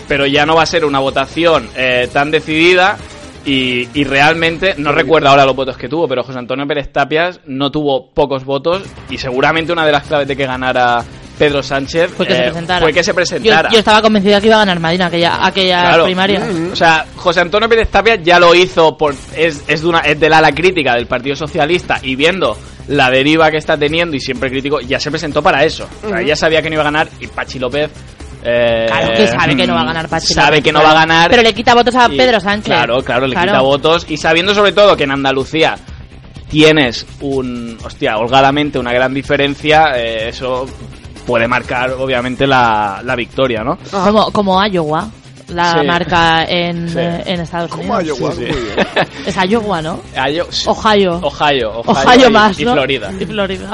pero 0.09 0.27
ya 0.27 0.47
no 0.47 0.55
va 0.57 0.63
a 0.63 0.67
ser 0.67 0.85
una 0.85 0.99
votación 0.99 1.69
eh, 1.77 2.09
tan 2.13 2.31
decidida 2.31 2.99
y, 3.45 3.89
y 3.95 4.05
realmente, 4.05 4.75
no 4.79 4.93
recuerdo 4.93 5.29
ahora 5.29 5.45
los 5.45 5.57
votos 5.57 5.77
que 5.77 5.89
tuvo, 5.89 6.09
pero 6.09 6.23
José 6.23 6.39
Antonio 6.39 6.67
Pérez 6.67 6.93
Tapias 6.93 7.41
no 7.47 7.71
tuvo 7.71 8.11
pocos 8.11 8.45
votos 8.45 8.83
y 9.11 9.19
seguramente 9.19 9.73
una 9.73 9.87
de 9.87 9.93
las 9.93 10.05
claves 10.05 10.29
de 10.29 10.37
que 10.37 10.47
ganara 10.47 11.05
Pedro 11.39 11.63
Sánchez 11.63 12.11
Fue 12.17 12.27
que 12.27 12.35
se 12.35 12.41
eh, 12.41 12.45
presentara. 12.45 12.81
fue 12.81 12.93
que 12.93 13.03
se 13.03 13.11
Yo, 13.11 13.15
presentara. 13.15 13.69
yo 13.71 13.79
estaba 13.79 14.01
convencida 14.03 14.41
que 14.41 14.47
iba 14.47 14.57
a 14.57 14.61
ganar 14.61 14.79
Madina 14.81 15.07
aquella, 15.07 15.45
aquella 15.45 15.81
Claro. 15.83 16.05
primaria. 16.05 16.43
O 16.73 16.77
sea, 16.77 17.05
José 17.17 17.41
Antonio 17.41 17.69
Pérez 17.69 17.89
Tapia 17.91 18.17
ya 18.17 18.39
lo 18.39 18.55
hizo 18.55 18.97
por 18.97 19.15
es, 19.37 19.63
es 19.67 19.83
de 19.83 19.87
una 19.89 20.01
es 20.01 20.19
de 20.21 20.29
la, 20.29 20.41
la 20.41 20.53
crítica 20.53 20.95
del 20.95 21.07
Partido 21.07 21.35
Socialista 21.37 21.99
y 22.03 22.15
viendo 22.17 22.57
la 22.89 23.11
deriva 23.11 23.51
que 23.51 23.57
está 23.57 23.77
teniendo 23.77 24.15
y 24.17 24.21
siempre 24.21 24.51
crítico, 24.51 24.81
ya 24.81 25.01
se 25.01 25.11
presentó 25.11 25.43
para 25.43 25.65
eso. 25.65 25.89
O 26.05 26.09
sea, 26.09 26.23
ya 26.23 26.37
sabía 26.37 26.63
que 26.63 26.69
no 26.69 26.75
iba 26.75 26.83
a 26.83 26.85
ganar 26.85 27.09
y 27.21 27.27
Pachi 27.27 27.59
López 27.59 27.91
eh, 28.47 28.85
Claro 28.89 29.09
que 29.17 29.27
sabe 29.27 29.57
que 29.57 29.67
no 29.67 29.75
va 29.75 29.81
a 29.81 29.85
ganar 29.87 30.09
Pachi 30.09 30.35
Sabe 30.35 30.47
López, 30.59 30.65
que 30.65 30.73
no 30.73 30.83
va 30.83 30.91
a 30.91 30.95
ganar. 30.95 31.31
Pero 31.31 31.43
le 31.43 31.55
quita 31.55 31.75
votos 31.75 31.95
a 31.95 32.09
y- 32.13 32.17
Pedro 32.17 32.39
Sánchez. 32.41 32.67
Claro, 32.75 33.03
claro, 33.03 33.27
le 33.27 33.33
Claro. 33.33 33.53
quita 33.53 33.61
votos 33.63 34.07
y 34.09 34.19
sabiendo 34.19 34.55
sobre 34.55 34.73
todo 34.73 34.97
que 34.97 35.05
en 35.05 35.13
Andalucía 35.13 35.77
tienes 36.51 37.07
un, 37.21 37.79
hostia, 37.85 38.19
holgadamente 38.19 38.79
una 38.79 38.93
gran 38.93 39.13
diferencia, 39.15 39.93
eh, 39.97 40.29
eso 40.29 40.67
puede 41.27 41.49
marcar 41.49 41.91
obviamente 41.93 42.47
la, 42.47 43.01
la 43.05 43.17
victoria, 43.17 43.63
¿no? 43.65 43.79
Como, 43.91 44.31
como 44.33 44.65
Iowa, 44.67 45.09
la 45.49 45.81
Sí. 45.81 45.87
marca 45.87 46.45
en, 46.47 46.89
Sí. 46.89 46.99
eh, 46.99 47.23
en 47.27 47.41
Estados 47.41 47.71
Como 47.71 47.95
Unidos. 47.95 48.19
Iowa, 48.19 48.35
bien. 48.35 48.55
Es 49.27 49.37
Iowa, 49.49 49.83
¿no? 49.83 50.01
Iowa- 50.15 50.49
Ohio. 50.67 51.21
Ohio, 51.23 51.71
Ohio, 51.81 51.81
Ohio 51.87 52.29
y- 52.29 52.31
más, 52.33 52.59
y. 52.61 52.65
Florida. 52.65 53.13
Y 53.21 53.25
Florida. 53.27 53.71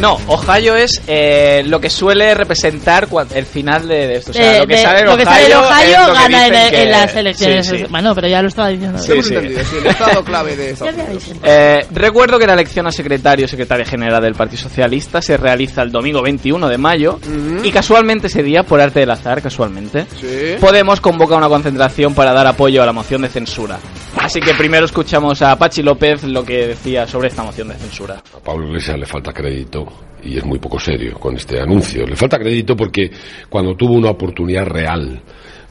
No, 0.00 0.18
Ohio 0.28 0.76
es 0.76 1.00
eh, 1.06 1.62
lo 1.66 1.80
que 1.80 1.90
suele 1.90 2.34
representar 2.34 3.08
cua- 3.08 3.26
el 3.34 3.44
final 3.46 3.86
de, 3.86 4.06
de 4.06 4.14
esto. 4.16 4.30
O 4.30 4.34
sea, 4.34 4.56
Eh, 4.56 4.60
lo 4.60 4.66
que 4.66 4.76
de- 4.76 4.82
sale 4.82 5.00
en 5.00 5.06
lo 5.06 5.16
que 5.16 5.24
sale 5.24 5.46
en 5.46 5.52
Ohio, 5.52 5.68
Ohio 5.68 5.82
es 5.84 5.98
lo 6.06 6.12
que 6.12 6.18
gana 6.18 6.46
en, 6.46 6.52
dicen 6.52 6.70
que- 6.70 6.82
en 6.82 6.90
las 6.90 7.16
elecciones. 7.16 7.66
Sí, 7.66 7.78
sí. 7.78 7.84
Bueno, 7.90 8.14
pero 8.14 8.28
ya 8.28 8.42
lo 8.42 8.48
estaba 8.48 8.68
diciendo. 8.68 8.98
Sí, 8.98 9.12
sí. 9.22 9.34
entendido, 9.34 9.60
sí, 9.64 9.76
el 9.78 9.86
estado 9.86 10.24
clave 10.24 10.56
de 10.56 10.70
Eh, 11.44 11.86
recuerdo 11.92 12.38
que 12.38 12.46
la 12.46 12.54
elección 12.54 12.86
a 12.86 12.92
secretario 12.92 13.44
y 13.44 13.48
secretaria 13.48 13.84
general 13.84 14.22
del 14.22 14.34
Partido 14.34 14.62
Socialista 14.62 15.20
se 15.22 15.36
realiza 15.36 15.82
el 15.82 15.90
domingo 15.92 16.22
21 16.22 16.68
de 16.68 16.78
mayo 16.78 17.18
y 17.62 17.70
casualmente 17.70 18.28
ese 18.28 18.42
día, 18.42 18.62
por 18.62 18.80
arte 18.80 19.00
del 19.00 19.10
azar, 19.10 19.42
casualmente, 19.42 20.06
Sí. 20.20 20.56
Podemos 20.60 21.00
convoca 21.00 21.36
una 21.36 21.48
concentración 21.48 22.14
para 22.14 22.32
dar 22.32 22.46
apoyo 22.46 22.82
a 22.82 22.86
la 22.86 22.92
moción 22.92 23.22
de 23.22 23.28
censura. 23.28 23.78
Así 24.20 24.38
que 24.38 24.52
primero 24.52 24.84
escuchamos 24.84 25.40
a 25.40 25.56
Pachi 25.56 25.82
López 25.82 26.24
lo 26.24 26.44
que 26.44 26.68
decía 26.68 27.06
sobre 27.06 27.28
esta 27.28 27.42
moción 27.42 27.68
de 27.68 27.74
censura. 27.74 28.22
A 28.36 28.38
Pablo 28.38 28.66
Iglesias 28.68 28.98
le 28.98 29.06
falta 29.06 29.32
crédito 29.32 29.86
y 30.22 30.36
es 30.36 30.44
muy 30.44 30.58
poco 30.58 30.78
serio 30.78 31.18
con 31.18 31.36
este 31.36 31.58
anuncio. 31.58 32.06
Le 32.06 32.14
falta 32.14 32.38
crédito 32.38 32.76
porque 32.76 33.10
cuando 33.48 33.74
tuvo 33.74 33.94
una 33.94 34.10
oportunidad 34.10 34.66
real 34.66 35.22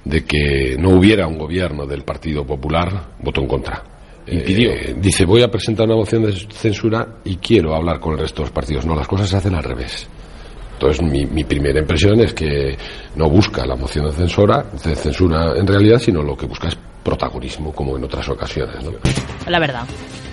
de 0.04 0.24
que 0.26 0.76
no 0.80 0.89
hubiera 0.89 1.28
un 1.28 1.38
gobierno 1.38 1.86
del 1.86 2.04
Partido 2.04 2.43
Popular, 2.43 3.12
votó 3.20 3.41
en 3.41 3.47
contra. 3.47 3.84
Impidió. 4.26 4.72
Eh, 4.72 4.95
dice, 5.00 5.26
voy 5.26 5.43
a 5.43 5.52
presentar 5.52 5.86
una 5.86 5.97
moción 5.97 6.24
de 6.24 6.34
censura 6.34 7.20
y 7.24 7.36
quiero 7.38 7.76
hablar 7.76 8.00
con 8.00 8.14
el 8.14 8.20
resto 8.20 8.41
de 8.41 8.47
los 8.47 8.52
partidos. 8.52 8.84
No, 8.84 8.95
las 8.95 9.08
cosas 9.08 9.30
se 9.30 9.38
hacen 9.38 9.54
al 9.54 9.64
revés. 9.64 10.10
Entonces, 10.80 11.01
mi, 11.01 11.25
mi 11.25 11.43
primera 11.43 11.77
impresión 11.77 12.21
es 12.21 12.34
que 12.34 12.77
no 13.15 13.30
busca 13.30 13.65
la 13.65 13.75
moción 13.75 14.05
de 14.05 14.13
censura, 14.13 14.63
de 14.82 14.95
censura 14.95 15.53
en 15.57 15.67
realidad, 15.67 15.99
sino 15.99 16.23
lo 16.23 16.38
que 16.38 16.45
busca 16.45 16.69
es 16.69 16.77
protagonismo, 17.03 17.73
como 17.73 17.97
en 17.97 18.05
otras 18.05 18.30
ocasiones. 18.30 18.82
¿no? 18.86 18.91
La 19.47 19.59
verdad. 19.59 19.84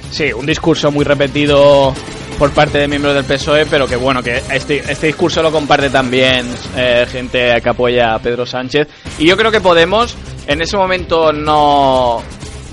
Sí, 0.08 0.32
un 0.32 0.46
discurso 0.46 0.92
muy 0.92 1.04
repetido 1.04 1.92
por 2.38 2.52
parte 2.52 2.78
de 2.78 2.86
miembros 2.86 3.14
del 3.14 3.24
PSOE, 3.24 3.66
pero 3.66 3.88
que 3.88 3.96
bueno, 3.96 4.22
que 4.22 4.40
este, 4.52 4.78
este 4.88 5.08
discurso 5.08 5.42
lo 5.42 5.50
comparte 5.50 5.90
también 5.90 6.46
eh, 6.76 7.06
gente 7.10 7.60
que 7.60 7.68
apoya 7.68 8.14
a 8.14 8.20
Pedro 8.20 8.46
Sánchez. 8.46 8.86
Y 9.18 9.26
yo 9.26 9.36
creo 9.36 9.50
que 9.50 9.60
Podemos 9.60 10.16
en 10.46 10.62
ese 10.62 10.76
momento 10.76 11.32
no, 11.32 12.22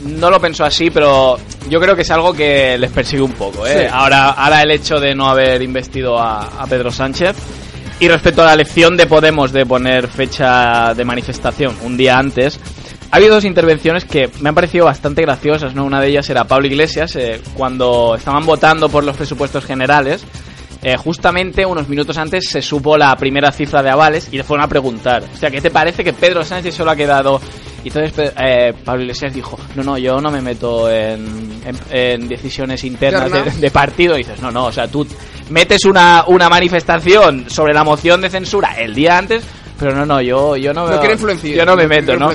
no 0.06 0.30
lo 0.30 0.40
pensó 0.40 0.64
así, 0.64 0.92
pero 0.92 1.38
yo 1.70 1.80
creo 1.80 1.96
que 1.96 2.04
es 2.04 2.12
algo 2.12 2.34
que 2.34 2.78
les 2.78 2.92
persigue 2.92 3.24
un 3.24 3.34
poco. 3.34 3.66
¿eh? 3.66 3.80
Sí. 3.80 3.86
Ahora, 3.92 4.30
ahora 4.32 4.62
el 4.62 4.70
hecho 4.70 5.00
de 5.00 5.16
no 5.16 5.28
haber 5.28 5.62
investido 5.64 6.20
a, 6.20 6.62
a 6.62 6.68
Pedro 6.68 6.92
Sánchez. 6.92 7.63
Y 8.04 8.10
respecto 8.10 8.42
a 8.42 8.48
la 8.48 8.54
elección 8.54 8.98
de 8.98 9.06
Podemos 9.06 9.54
de 9.54 9.66
poner 9.66 10.10
fecha 10.10 10.94
de 10.94 11.06
manifestación 11.06 11.78
un 11.84 11.96
día 11.96 12.18
antes, 12.18 12.60
ha 13.10 13.16
habido 13.16 13.36
dos 13.36 13.46
intervenciones 13.46 14.04
que 14.04 14.30
me 14.42 14.50
han 14.50 14.56
parecido 14.56 14.84
bastante 14.84 15.22
graciosas, 15.22 15.74
¿no? 15.74 15.86
Una 15.86 16.02
de 16.02 16.10
ellas 16.10 16.30
era 16.30 16.44
Pablo 16.44 16.68
Iglesias, 16.68 17.16
eh, 17.16 17.40
cuando 17.54 18.16
estaban 18.18 18.46
votando 18.46 18.90
por 18.90 19.06
los 19.06 19.16
presupuestos 19.16 19.64
generales, 19.64 20.26
eh, 20.82 20.98
justamente 20.98 21.66
unos 21.66 21.88
minutos 21.88 22.18
antes 22.18 22.50
se 22.50 22.62
supo 22.62 22.98
la 22.98 23.16
primera 23.16 23.54
cifra 23.54 23.82
de 23.82 23.92
avales 23.92 24.28
y 24.34 24.36
le 24.36 24.44
fueron 24.44 24.66
a 24.66 24.68
preguntar, 24.68 25.24
o 25.34 25.38
sea, 25.38 25.50
¿qué 25.50 25.62
te 25.62 25.72
parece 25.72 26.04
que 26.04 26.12
Pedro 26.12 26.44
Sánchez 26.44 26.76
solo 26.76 26.92
ha 26.92 26.98
quedado? 26.98 27.40
Y 27.84 27.90
entonces 27.90 28.32
eh, 28.40 28.74
Pablo 28.86 29.02
Iglesias 29.04 29.34
dijo, 29.34 29.58
no, 29.76 29.84
no, 29.84 29.98
yo 29.98 30.22
no 30.22 30.32
me 30.32 30.42
meto 30.42 30.90
en, 30.90 31.62
en- 31.66 31.78
en 31.92 32.28
decisiones 32.30 32.84
internas 32.84 33.30
de, 33.60 33.72
partido. 33.72 34.16
Y 34.16 34.20
dices, 34.20 34.42
no, 34.42 34.52
no, 34.52 34.66
o 34.68 34.72
sea, 34.72 34.88
tú 34.88 35.06
metes 35.50 35.84
una, 35.86 36.24
una 36.28 36.48
manifestación 36.50 37.50
sobre 37.50 37.74
la 37.74 37.84
moción 37.84 38.22
de 38.22 38.30
censura 38.30 38.74
el 38.80 38.96
día 38.96 39.18
antes, 39.18 39.44
pero 39.78 39.94
no, 39.94 40.06
no, 40.06 40.22
yo, 40.22 40.56
yo 40.56 40.74
no, 40.74 40.88
No 40.88 41.00
quiere 41.00 41.16
influenciar, 41.16 41.56
yo 41.58 41.66
no 41.66 41.76
me 41.76 41.88
meto, 41.88 42.14
¿eh? 42.14 42.18
No. 42.18 42.32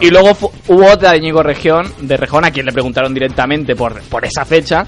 Y 0.00 0.10
luego 0.10 0.36
hubo 0.66 0.86
otra 0.90 1.12
de 1.12 1.18
Íñigo 1.18 1.42
Región, 1.42 1.92
de 2.00 2.16
Rejón, 2.16 2.44
a 2.44 2.50
quien 2.50 2.66
le 2.66 2.72
preguntaron 2.72 3.14
directamente 3.14 3.76
por, 3.76 4.00
por 4.02 4.24
esa 4.24 4.44
fecha. 4.44 4.84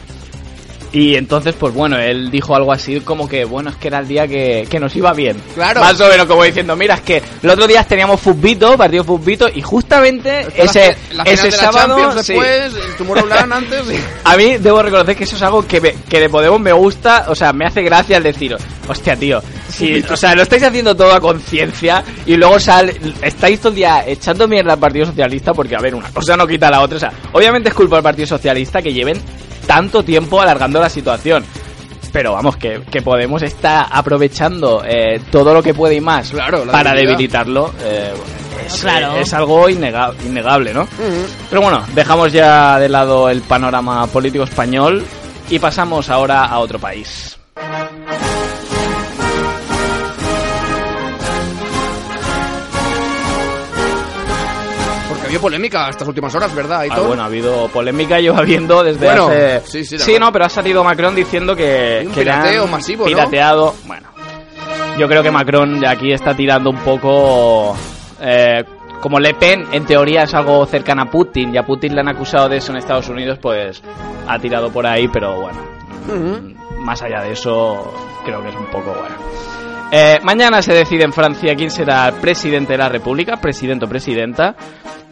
Y 0.92 1.14
entonces, 1.14 1.54
pues 1.58 1.72
bueno, 1.72 1.98
él 1.98 2.30
dijo 2.32 2.56
algo 2.56 2.72
así 2.72 2.98
como 3.00 3.28
que, 3.28 3.44
bueno, 3.44 3.70
es 3.70 3.76
que 3.76 3.86
era 3.88 4.00
el 4.00 4.08
día 4.08 4.26
que, 4.26 4.66
que 4.68 4.80
nos 4.80 4.94
iba 4.96 5.12
bien. 5.12 5.36
Claro. 5.54 5.80
Más 5.80 6.00
o 6.00 6.08
menos 6.08 6.26
como 6.26 6.42
diciendo, 6.42 6.74
mira, 6.74 6.94
es 6.94 7.00
que 7.02 7.22
el 7.42 7.48
otro 7.50 7.66
día 7.68 7.84
teníamos 7.84 8.20
Futbito, 8.20 8.76
partido 8.76 9.04
Futbito, 9.04 9.46
y 9.54 9.62
justamente 9.62 10.46
ese, 10.56 10.96
la, 11.14 11.22
la 11.24 11.30
ese 11.30 11.44
de 11.50 11.56
la 11.56 11.56
sábado... 11.56 12.22
Sí. 12.22 12.32
después, 12.32 12.74
el 13.32 13.52
antes. 13.52 13.82
A 14.24 14.36
mí 14.36 14.56
debo 14.58 14.82
reconocer 14.82 15.14
que 15.16 15.24
eso 15.24 15.36
es 15.36 15.42
algo 15.42 15.66
que, 15.66 15.80
me- 15.80 15.94
que 16.08 16.18
de 16.18 16.28
Podemos 16.28 16.60
me 16.60 16.72
gusta, 16.72 17.26
o 17.28 17.34
sea, 17.34 17.52
me 17.52 17.66
hace 17.66 17.82
gracia 17.82 18.16
el 18.16 18.22
decir, 18.24 18.56
hostia, 18.88 19.14
tío, 19.16 19.40
si, 19.68 20.00
o 20.10 20.16
sea, 20.16 20.34
lo 20.34 20.42
estáis 20.42 20.62
haciendo 20.64 20.96
todo 20.96 21.12
a 21.12 21.20
conciencia 21.20 22.02
y 22.26 22.34
luego 22.36 22.58
sale, 22.58 22.96
estáis 23.22 23.60
todo 23.60 23.68
el 23.70 23.76
día 23.76 24.04
echando 24.06 24.48
mierda 24.48 24.72
al 24.72 24.78
Partido 24.78 25.06
Socialista 25.06 25.52
porque, 25.54 25.76
a 25.76 25.80
ver, 25.80 25.94
una 25.94 26.10
cosa 26.10 26.36
no 26.36 26.46
quita 26.46 26.70
la 26.70 26.80
otra, 26.80 26.96
o 26.96 27.00
sea, 27.00 27.12
obviamente 27.32 27.68
es 27.68 27.74
culpa 27.74 27.96
del 27.96 28.02
Partido 28.02 28.26
Socialista 28.26 28.82
que 28.82 28.92
lleven 28.92 29.20
tanto 29.70 30.02
tiempo 30.02 30.40
alargando 30.40 30.80
la 30.80 30.88
situación. 30.88 31.44
Pero 32.12 32.32
vamos, 32.32 32.56
que, 32.56 32.82
que 32.90 33.02
Podemos 33.02 33.40
está 33.42 33.82
aprovechando 33.82 34.82
eh, 34.84 35.20
todo 35.30 35.54
lo 35.54 35.62
que 35.62 35.74
puede 35.74 35.94
y 35.94 36.00
más 36.00 36.32
para 36.32 36.90
debilidad. 36.90 36.94
debilitarlo. 36.94 37.72
eh, 37.84 38.12
es, 38.66 38.80
Claro. 38.82 39.14
es 39.16 39.32
algo 39.32 39.68
innega- 39.68 40.12
innegable, 40.26 40.74
¿no? 40.74 40.88
Pero 41.48 41.62
bueno, 41.62 41.84
dejamos 41.94 42.32
ya 42.32 42.78
de 42.80 42.88
lado 42.88 43.28
el 43.30 43.42
panorama 43.42 44.06
político 44.08 44.42
español 44.44 45.04
y 45.48 45.58
pasamos 45.60 46.10
ahora 46.10 46.44
a 46.46 46.58
otro 46.58 46.78
país. 46.80 47.38
Porque 55.30 55.36
había 55.36 55.40
polémica 55.40 55.88
estas 55.88 56.08
últimas 56.08 56.34
horas, 56.34 56.54
¿verdad? 56.54 56.84
Ah, 56.90 57.00
bueno, 57.00 57.22
ha 57.22 57.26
habido 57.26 57.68
polémica, 57.68 58.18
lleva 58.18 58.38
habiendo 58.38 58.82
desde 58.82 59.04
Bueno, 59.04 59.28
hace... 59.28 59.60
sí, 59.64 59.84
sí, 59.84 59.96
verdad. 59.96 60.26
no, 60.26 60.32
pero 60.32 60.44
ha 60.46 60.48
salido 60.48 60.82
Macron 60.82 61.14
diciendo 61.14 61.54
que... 61.54 62.02
un 62.06 62.12
que 62.12 62.24
le 62.24 62.30
han 62.32 62.42
pirateo 62.42 62.66
masivo, 62.66 63.04
¿no? 63.04 63.08
Pirateado, 63.08 63.74
bueno. 63.86 64.08
Yo 64.98 65.06
creo 65.06 65.22
que 65.22 65.30
Macron 65.30 65.84
aquí 65.86 66.12
está 66.12 66.34
tirando 66.34 66.70
un 66.70 66.78
poco... 66.78 67.76
eh, 68.20 68.64
como 69.00 69.20
Le 69.20 69.34
Pen, 69.34 69.66
en 69.72 69.86
teoría, 69.86 70.24
es 70.24 70.34
algo 70.34 70.66
cercano 70.66 71.02
a 71.02 71.06
Putin, 71.06 71.54
y 71.54 71.58
a 71.58 71.62
Putin 71.62 71.94
le 71.94 72.00
han 72.00 72.08
acusado 72.08 72.48
de 72.48 72.56
eso 72.58 72.72
en 72.72 72.78
Estados 72.78 73.08
Unidos, 73.08 73.38
pues 73.40 73.82
ha 74.26 74.38
tirado 74.38 74.70
por 74.70 74.86
ahí, 74.86 75.08
pero 75.08 75.40
bueno, 75.40 75.58
más 76.80 77.00
allá 77.02 77.22
de 77.22 77.32
eso, 77.32 77.94
creo 78.24 78.42
que 78.42 78.48
es 78.50 78.56
un 78.56 78.66
poco 78.66 78.90
bueno. 78.92 79.14
Eh, 79.92 80.18
mañana 80.22 80.60
se 80.60 80.74
decide 80.74 81.04
en 81.04 81.12
Francia 81.12 81.54
quién 81.56 81.70
será 81.70 82.08
el 82.08 82.14
presidente 82.16 82.72
de 82.74 82.78
la 82.78 82.88
República, 82.90 83.38
presidente 83.40 83.86
o 83.86 83.88
presidenta. 83.88 84.54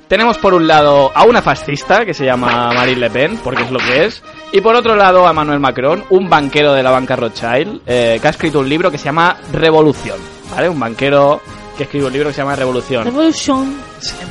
Tenemos 0.08 0.38
por 0.38 0.54
un 0.54 0.66
lado 0.66 1.12
a 1.14 1.24
una 1.24 1.42
fascista 1.42 2.04
que 2.06 2.14
se 2.14 2.24
llama 2.24 2.70
Marine 2.72 2.98
Le 3.00 3.10
Pen, 3.10 3.38
porque 3.44 3.62
es 3.64 3.70
lo 3.70 3.78
que 3.78 4.06
es, 4.06 4.22
y 4.52 4.60
por 4.62 4.74
otro 4.74 4.96
lado 4.96 5.26
a 5.26 5.30
Emmanuel 5.32 5.60
Macron, 5.60 6.02
un 6.10 6.30
banquero 6.30 6.72
de 6.72 6.82
la 6.82 6.90
banca 6.90 7.14
Rothschild, 7.14 7.82
eh, 7.86 8.18
que 8.20 8.26
ha 8.26 8.30
escrito 8.30 8.60
un 8.60 8.68
libro 8.68 8.90
que 8.90 8.96
se 8.96 9.04
llama 9.04 9.36
Revolución, 9.52 10.16
¿vale? 10.50 10.68
Un 10.68 10.80
banquero 10.80 11.42
que 11.76 11.82
escribe 11.84 12.06
un 12.06 12.12
libro 12.14 12.28
que 12.30 12.34
se 12.34 12.40
llama 12.40 12.56
Revolución. 12.56 13.04
Revolution. 13.04 13.76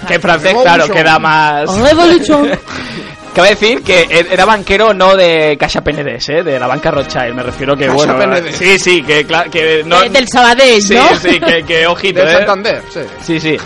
Que 0.08 0.16
en 0.16 0.22
francés, 0.22 0.50
Revolution. 0.54 0.76
claro, 0.78 0.94
queda 0.94 1.20
más... 1.20 1.78
Revolution. 1.78 2.50
Cabe 3.36 3.50
decir 3.50 3.84
que 3.84 4.02
e- 4.02 4.28
era 4.32 4.46
banquero 4.46 4.96
no 4.96 5.16
de 5.16 5.56
Caixa 5.60 5.82
Penedès, 5.82 6.28
¿eh? 6.30 6.42
de 6.44 6.60
la 6.60 6.66
banca 6.66 6.90
Rothschild. 6.90 7.36
Me 7.36 7.44
refiero 7.44 7.76
que, 7.78 7.86
Caixa 7.86 7.96
bueno... 7.96 8.18
Penedès. 8.18 8.56
Sí, 8.58 8.80
sí, 8.80 9.04
que, 9.04 9.28
que 9.52 9.84
no... 9.86 10.02
Del 10.10 10.28
Sabadell, 10.28 10.82
Sí, 10.82 10.96
¿no? 10.96 11.16
sí, 11.16 11.40
que, 11.40 11.64
que 11.64 11.86
ojito, 11.86 12.22
De 12.26 12.32
¿eh? 12.32 12.38
Santander, 12.38 12.82
sí. 12.90 13.00
Sí, 13.22 13.40
sí. 13.40 13.58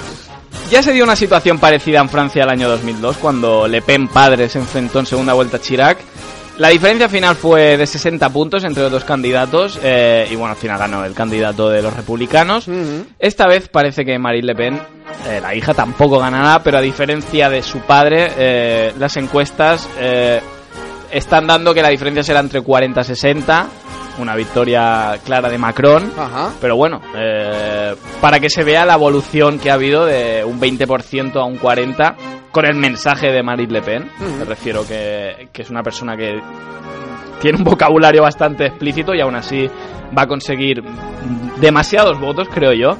Ya 0.72 0.82
se 0.82 0.94
dio 0.94 1.04
una 1.04 1.18
situación 1.18 1.60
parecida 1.60 2.00
en 2.00 2.08
Francia 2.08 2.44
el 2.44 2.50
año 2.50 2.70
2002, 2.70 3.18
cuando 3.18 3.68
Le 3.68 3.82
Pen 3.82 4.08
padre 4.08 4.48
se 4.48 4.58
enfrentó 4.58 5.00
en 5.00 5.06
segunda 5.06 5.34
vuelta 5.34 5.58
a 5.58 5.60
Chirac. 5.60 5.98
La 6.60 6.70
diferencia 6.70 7.10
final 7.10 7.36
fue 7.36 7.76
de 7.76 7.86
60 7.86 8.30
puntos 8.30 8.64
entre 8.64 8.84
los 8.84 8.92
dos 8.94 9.04
candidatos 9.04 9.78
eh, 9.84 10.30
y 10.32 10.36
bueno, 10.36 10.52
al 10.52 10.58
final 10.58 10.80
ganó 10.80 11.04
el 11.04 11.14
candidato 11.14 11.70
de 11.70 11.82
los 11.82 11.94
republicanos. 11.94 12.70
Esta 13.20 13.48
vez 13.48 13.68
parece 13.68 14.06
que 14.06 14.18
Marine 14.18 14.48
Le 14.48 14.56
Pen, 14.56 14.80
eh, 15.28 15.42
la 15.42 15.54
hija, 15.54 15.74
tampoco 15.74 16.20
ganará, 16.20 16.64
pero 16.64 16.78
a 16.78 16.82
diferencia 16.82 17.50
de 17.50 17.64
su 17.64 17.80
padre, 17.80 18.32
eh, 18.38 18.94
las 18.98 19.18
encuestas 19.18 19.90
eh, 20.00 20.40
están 21.12 21.48
dando 21.48 21.74
que 21.74 21.82
la 21.82 21.90
diferencia 21.90 22.24
será 22.24 22.40
entre 22.40 22.62
40 22.62 23.02
y 23.02 23.04
60, 23.04 23.68
una 24.20 24.36
victoria 24.36 25.20
clara 25.24 25.50
de 25.50 25.58
Macron. 25.58 26.12
Ajá. 26.18 26.52
Pero 26.60 26.76
bueno, 26.76 27.02
eh, 27.16 27.96
para 28.20 28.40
que 28.40 28.50
se 28.50 28.64
vea 28.64 28.86
la 28.86 28.96
evolución 28.96 29.60
que 29.60 29.72
ha 29.72 29.76
habido 29.76 30.06
de 30.06 30.44
un 30.44 30.60
20% 30.60 31.36
a 31.36 31.46
un 31.46 31.60
40% 31.60 32.16
con 32.52 32.66
el 32.66 32.76
mensaje 32.76 33.32
de 33.32 33.42
Marine 33.44 33.72
Le 33.72 33.82
Pen. 33.82 34.12
Me 34.40 34.46
refiero 34.46 34.86
que, 34.86 35.50
que 35.54 35.62
es 35.62 35.70
una 35.70 35.84
persona 35.84 36.18
que 36.18 36.40
tiene 37.40 37.58
un 37.58 37.64
vocabulario 37.64 38.22
bastante 38.22 38.66
explícito 38.68 39.14
y 39.16 39.22
aún 39.22 39.36
así 39.36 39.70
va 40.18 40.24
a 40.24 40.28
conseguir 40.28 40.84
demasiados 41.60 42.20
votos, 42.20 42.48
creo 42.54 42.74
yo. 42.74 42.98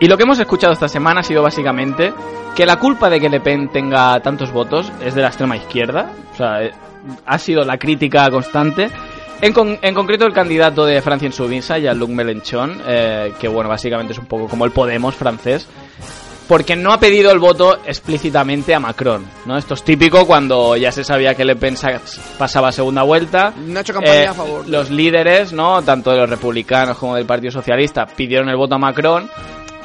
Y 0.00 0.08
lo 0.08 0.16
que 0.16 0.24
hemos 0.24 0.38
escuchado 0.38 0.72
esta 0.72 0.88
semana 0.88 1.20
ha 1.20 1.22
sido 1.22 1.42
básicamente 1.42 2.12
que 2.56 2.66
la 2.66 2.76
culpa 2.76 3.08
de 3.08 3.20
que 3.20 3.28
Le 3.28 3.40
Pen 3.40 3.68
tenga 3.68 4.18
tantos 4.20 4.52
votos 4.52 4.92
es 5.02 5.14
de 5.14 5.22
la 5.22 5.28
extrema 5.28 5.56
izquierda. 5.56 6.10
O 6.32 6.36
sea, 6.36 6.62
eh, 6.62 6.72
ha 7.24 7.38
sido 7.38 7.62
la 7.64 7.78
crítica 7.78 8.28
constante. 8.30 8.88
En, 9.42 9.52
con- 9.52 9.78
en 9.82 9.94
concreto 9.94 10.24
el 10.24 10.32
candidato 10.32 10.86
de 10.86 11.02
Francia 11.02 11.26
en 11.26 11.32
Subinsa, 11.32 11.76
Jean-Luc 11.78 12.08
Mélenchon, 12.10 12.80
eh, 12.86 13.32
que 13.40 13.48
bueno, 13.48 13.68
básicamente 13.68 14.12
es 14.14 14.18
un 14.18 14.26
poco 14.26 14.48
como 14.48 14.64
el 14.64 14.70
Podemos 14.70 15.14
francés, 15.16 15.66
porque 16.48 16.76
no 16.76 16.92
ha 16.92 17.00
pedido 17.00 17.32
el 17.32 17.38
voto 17.40 17.78
explícitamente 17.84 18.72
a 18.74 18.78
Macron, 18.80 19.24
¿no? 19.46 19.56
Esto 19.58 19.74
es 19.74 19.82
típico 19.82 20.26
cuando 20.26 20.76
ya 20.76 20.92
se 20.92 21.02
sabía 21.02 21.34
que 21.34 21.44
Le 21.44 21.56
Pen 21.56 21.76
sa- 21.76 22.00
pasaba 22.38 22.70
segunda 22.72 23.02
vuelta. 23.02 23.52
No 23.66 23.78
ha 23.78 23.82
hecho 23.82 23.92
campaña 23.94 24.22
Eh, 24.22 24.26
a 24.28 24.34
favor. 24.34 24.68
Los 24.68 24.90
líderes, 24.90 25.52
¿no? 25.52 25.82
Tanto 25.82 26.12
de 26.12 26.18
los 26.18 26.30
republicanos 26.30 26.96
como 26.98 27.16
del 27.16 27.26
Partido 27.26 27.50
Socialista 27.50 28.06
pidieron 28.06 28.48
el 28.48 28.56
voto 28.56 28.76
a 28.76 28.78
Macron 28.78 29.28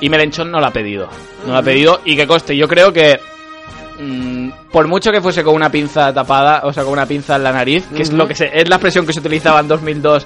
y 0.01 0.09
Melenchon 0.09 0.51
no 0.51 0.59
lo 0.59 0.67
ha 0.67 0.71
pedido. 0.71 1.09
No 1.47 1.53
lo 1.53 1.57
ha 1.59 1.63
pedido 1.63 2.01
y 2.05 2.15
que 2.15 2.27
coste. 2.27 2.55
Yo 2.55 2.67
creo 2.67 2.93
que 2.93 3.19
mm, 3.99 4.49
por 4.71 4.87
mucho 4.87 5.11
que 5.11 5.21
fuese 5.21 5.43
con 5.43 5.55
una 5.55 5.69
pinza 5.69 6.13
tapada, 6.13 6.61
o 6.63 6.73
sea, 6.73 6.83
con 6.83 6.93
una 6.93 7.05
pinza 7.05 7.35
en 7.35 7.43
la 7.43 7.51
nariz, 7.51 7.85
que 7.95 8.01
es 8.03 8.11
lo 8.13 8.27
que 8.27 8.35
se, 8.35 8.49
es 8.53 8.67
la 8.69 8.75
expresión 8.75 9.05
que 9.05 9.13
se 9.13 9.19
utilizaba 9.19 9.59
en 9.59 9.67
2002 9.67 10.25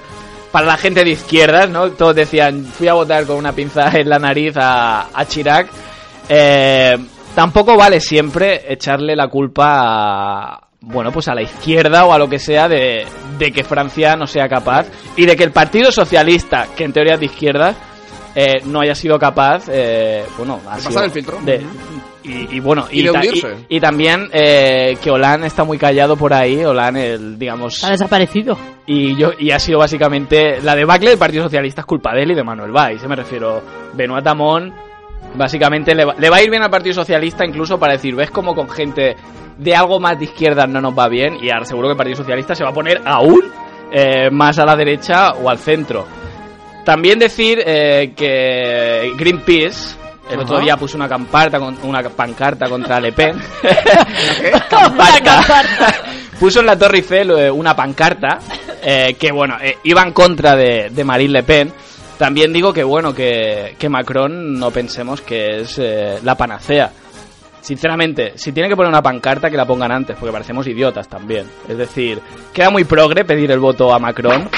para 0.50 0.66
la 0.66 0.76
gente 0.76 1.02
de 1.04 1.10
izquierdas, 1.10 1.70
¿no? 1.70 1.90
Todos 1.92 2.14
decían, 2.14 2.64
fui 2.66 2.86
a 2.88 2.92
votar 2.94 3.24
con 3.26 3.36
una 3.36 3.52
pinza 3.52 3.88
en 3.98 4.08
la 4.08 4.18
nariz 4.18 4.54
a, 4.56 5.06
a 5.12 5.24
Chirac. 5.26 5.68
Eh, 6.28 6.96
tampoco 7.34 7.76
vale 7.76 8.00
siempre 8.00 8.62
echarle 8.72 9.16
la 9.16 9.28
culpa 9.28 9.64
a, 10.54 10.60
bueno, 10.82 11.10
pues 11.10 11.28
a 11.28 11.34
la 11.34 11.42
izquierda 11.42 12.04
o 12.04 12.12
a 12.12 12.18
lo 12.18 12.28
que 12.28 12.38
sea 12.38 12.68
de, 12.68 13.06
de 13.38 13.52
que 13.52 13.64
Francia 13.64 14.14
no 14.16 14.26
sea 14.26 14.48
capaz 14.48 14.86
y 15.16 15.24
de 15.26 15.36
que 15.36 15.44
el 15.44 15.52
Partido 15.52 15.90
Socialista, 15.90 16.66
que 16.76 16.84
en 16.84 16.92
teoría 16.92 17.14
es 17.14 17.20
de 17.20 17.26
izquierda, 17.26 17.74
eh, 18.34 18.60
no 18.64 18.80
haya 18.80 18.94
sido 18.94 19.18
capaz, 19.18 19.64
eh, 19.68 20.24
bueno, 20.36 20.60
ha 20.68 20.74
De 20.76 20.80
sido- 20.82 20.90
pasar 20.90 21.04
el 21.04 21.10
filtro. 21.10 21.38
de- 21.42 21.64
y, 22.24 22.56
y 22.56 22.60
bueno, 22.60 22.86
Y 22.90 23.02
de 23.02 23.10
ta- 23.12 23.18
hundirse. 23.18 23.48
y- 23.68 23.76
y 23.76 23.80
también 23.80 24.28
eh, 24.32 24.96
que 25.02 25.10
Hollande 25.10 25.46
está 25.46 25.64
muy 25.64 25.78
callado 25.78 26.16
por 26.16 26.32
ahí, 26.32 26.64
Hollande, 26.64 27.14
el, 27.14 27.38
digamos... 27.38 27.82
Ha 27.84 27.90
desaparecido. 27.90 28.56
Y, 28.86 29.16
yo, 29.16 29.30
y 29.38 29.50
ha 29.50 29.58
sido 29.58 29.78
básicamente 29.78 30.60
la 30.62 30.74
debacle 30.74 31.10
del 31.10 31.18
Partido 31.18 31.44
Socialista 31.44 31.82
es 31.82 31.86
culpa 31.86 32.12
de 32.14 32.22
él 32.22 32.32
y 32.32 32.34
de 32.34 32.42
Manuel 32.44 32.72
Valls. 32.72 33.02
¿eh? 33.02 33.08
Me 33.08 33.16
refiero, 33.16 33.62
Benoit 33.94 34.26
Hamon, 34.26 34.72
básicamente 35.34 35.94
le 35.94 36.04
va, 36.04 36.14
le 36.18 36.28
va 36.30 36.36
a 36.36 36.42
ir 36.42 36.50
bien 36.50 36.62
al 36.62 36.70
Partido 36.70 36.94
Socialista 36.94 37.44
incluso 37.44 37.78
para 37.78 37.92
decir, 37.94 38.14
ves 38.14 38.30
como 38.30 38.54
con 38.54 38.68
gente 38.68 39.16
de 39.58 39.76
algo 39.76 40.00
más 40.00 40.18
de 40.18 40.24
izquierda 40.24 40.66
no 40.66 40.80
nos 40.80 40.98
va 40.98 41.08
bien 41.08 41.36
y 41.42 41.50
ahora 41.50 41.64
seguro 41.64 41.88
que 41.88 41.92
el 41.92 41.96
Partido 41.98 42.16
Socialista 42.16 42.54
se 42.54 42.64
va 42.64 42.70
a 42.70 42.74
poner 42.74 43.00
aún 43.04 43.42
eh, 43.92 44.30
más 44.30 44.58
a 44.58 44.64
la 44.64 44.74
derecha 44.76 45.32
o 45.32 45.48
al 45.48 45.58
centro. 45.58 46.06
También 46.84 47.18
decir 47.20 47.62
eh, 47.64 48.12
que 48.16 49.12
Greenpeace 49.16 49.96
el 50.32 50.40
otro 50.40 50.56
Ajá. 50.56 50.64
día 50.64 50.76
puso 50.76 50.96
una 50.96 51.08
camparta 51.08 51.58
con, 51.58 51.76
una 51.82 52.02
pancarta 52.02 52.68
contra 52.68 53.00
Le 53.00 53.12
Pen. 53.12 53.40
Camparta. 54.70 55.44
puso 56.38 56.60
en 56.60 56.66
la 56.66 56.78
Torre 56.78 56.98
Eiffel 56.98 57.30
eh, 57.30 57.50
una 57.50 57.76
pancarta 57.76 58.38
eh, 58.82 59.14
que, 59.18 59.30
bueno, 59.30 59.56
eh, 59.62 59.78
iba 59.84 60.02
en 60.02 60.12
contra 60.12 60.56
de, 60.56 60.90
de 60.90 61.04
Marine 61.04 61.32
Le 61.32 61.42
Pen. 61.42 61.72
También 62.18 62.52
digo 62.52 62.72
que, 62.72 62.84
bueno, 62.84 63.14
que, 63.14 63.74
que 63.78 63.88
Macron 63.88 64.54
no 64.58 64.70
pensemos 64.70 65.20
que 65.20 65.60
es 65.60 65.78
eh, 65.78 66.18
la 66.22 66.36
panacea. 66.36 66.90
Sinceramente, 67.60 68.32
si 68.36 68.52
tiene 68.52 68.68
que 68.68 68.74
poner 68.74 68.90
una 68.90 69.02
pancarta, 69.02 69.48
que 69.48 69.56
la 69.56 69.66
pongan 69.66 69.92
antes, 69.92 70.16
porque 70.16 70.32
parecemos 70.32 70.66
idiotas 70.66 71.08
también. 71.08 71.46
Es 71.68 71.78
decir, 71.78 72.20
queda 72.52 72.70
muy 72.70 72.84
progre 72.84 73.24
pedir 73.24 73.52
el 73.52 73.60
voto 73.60 73.94
a 73.94 74.00
Macron, 74.00 74.48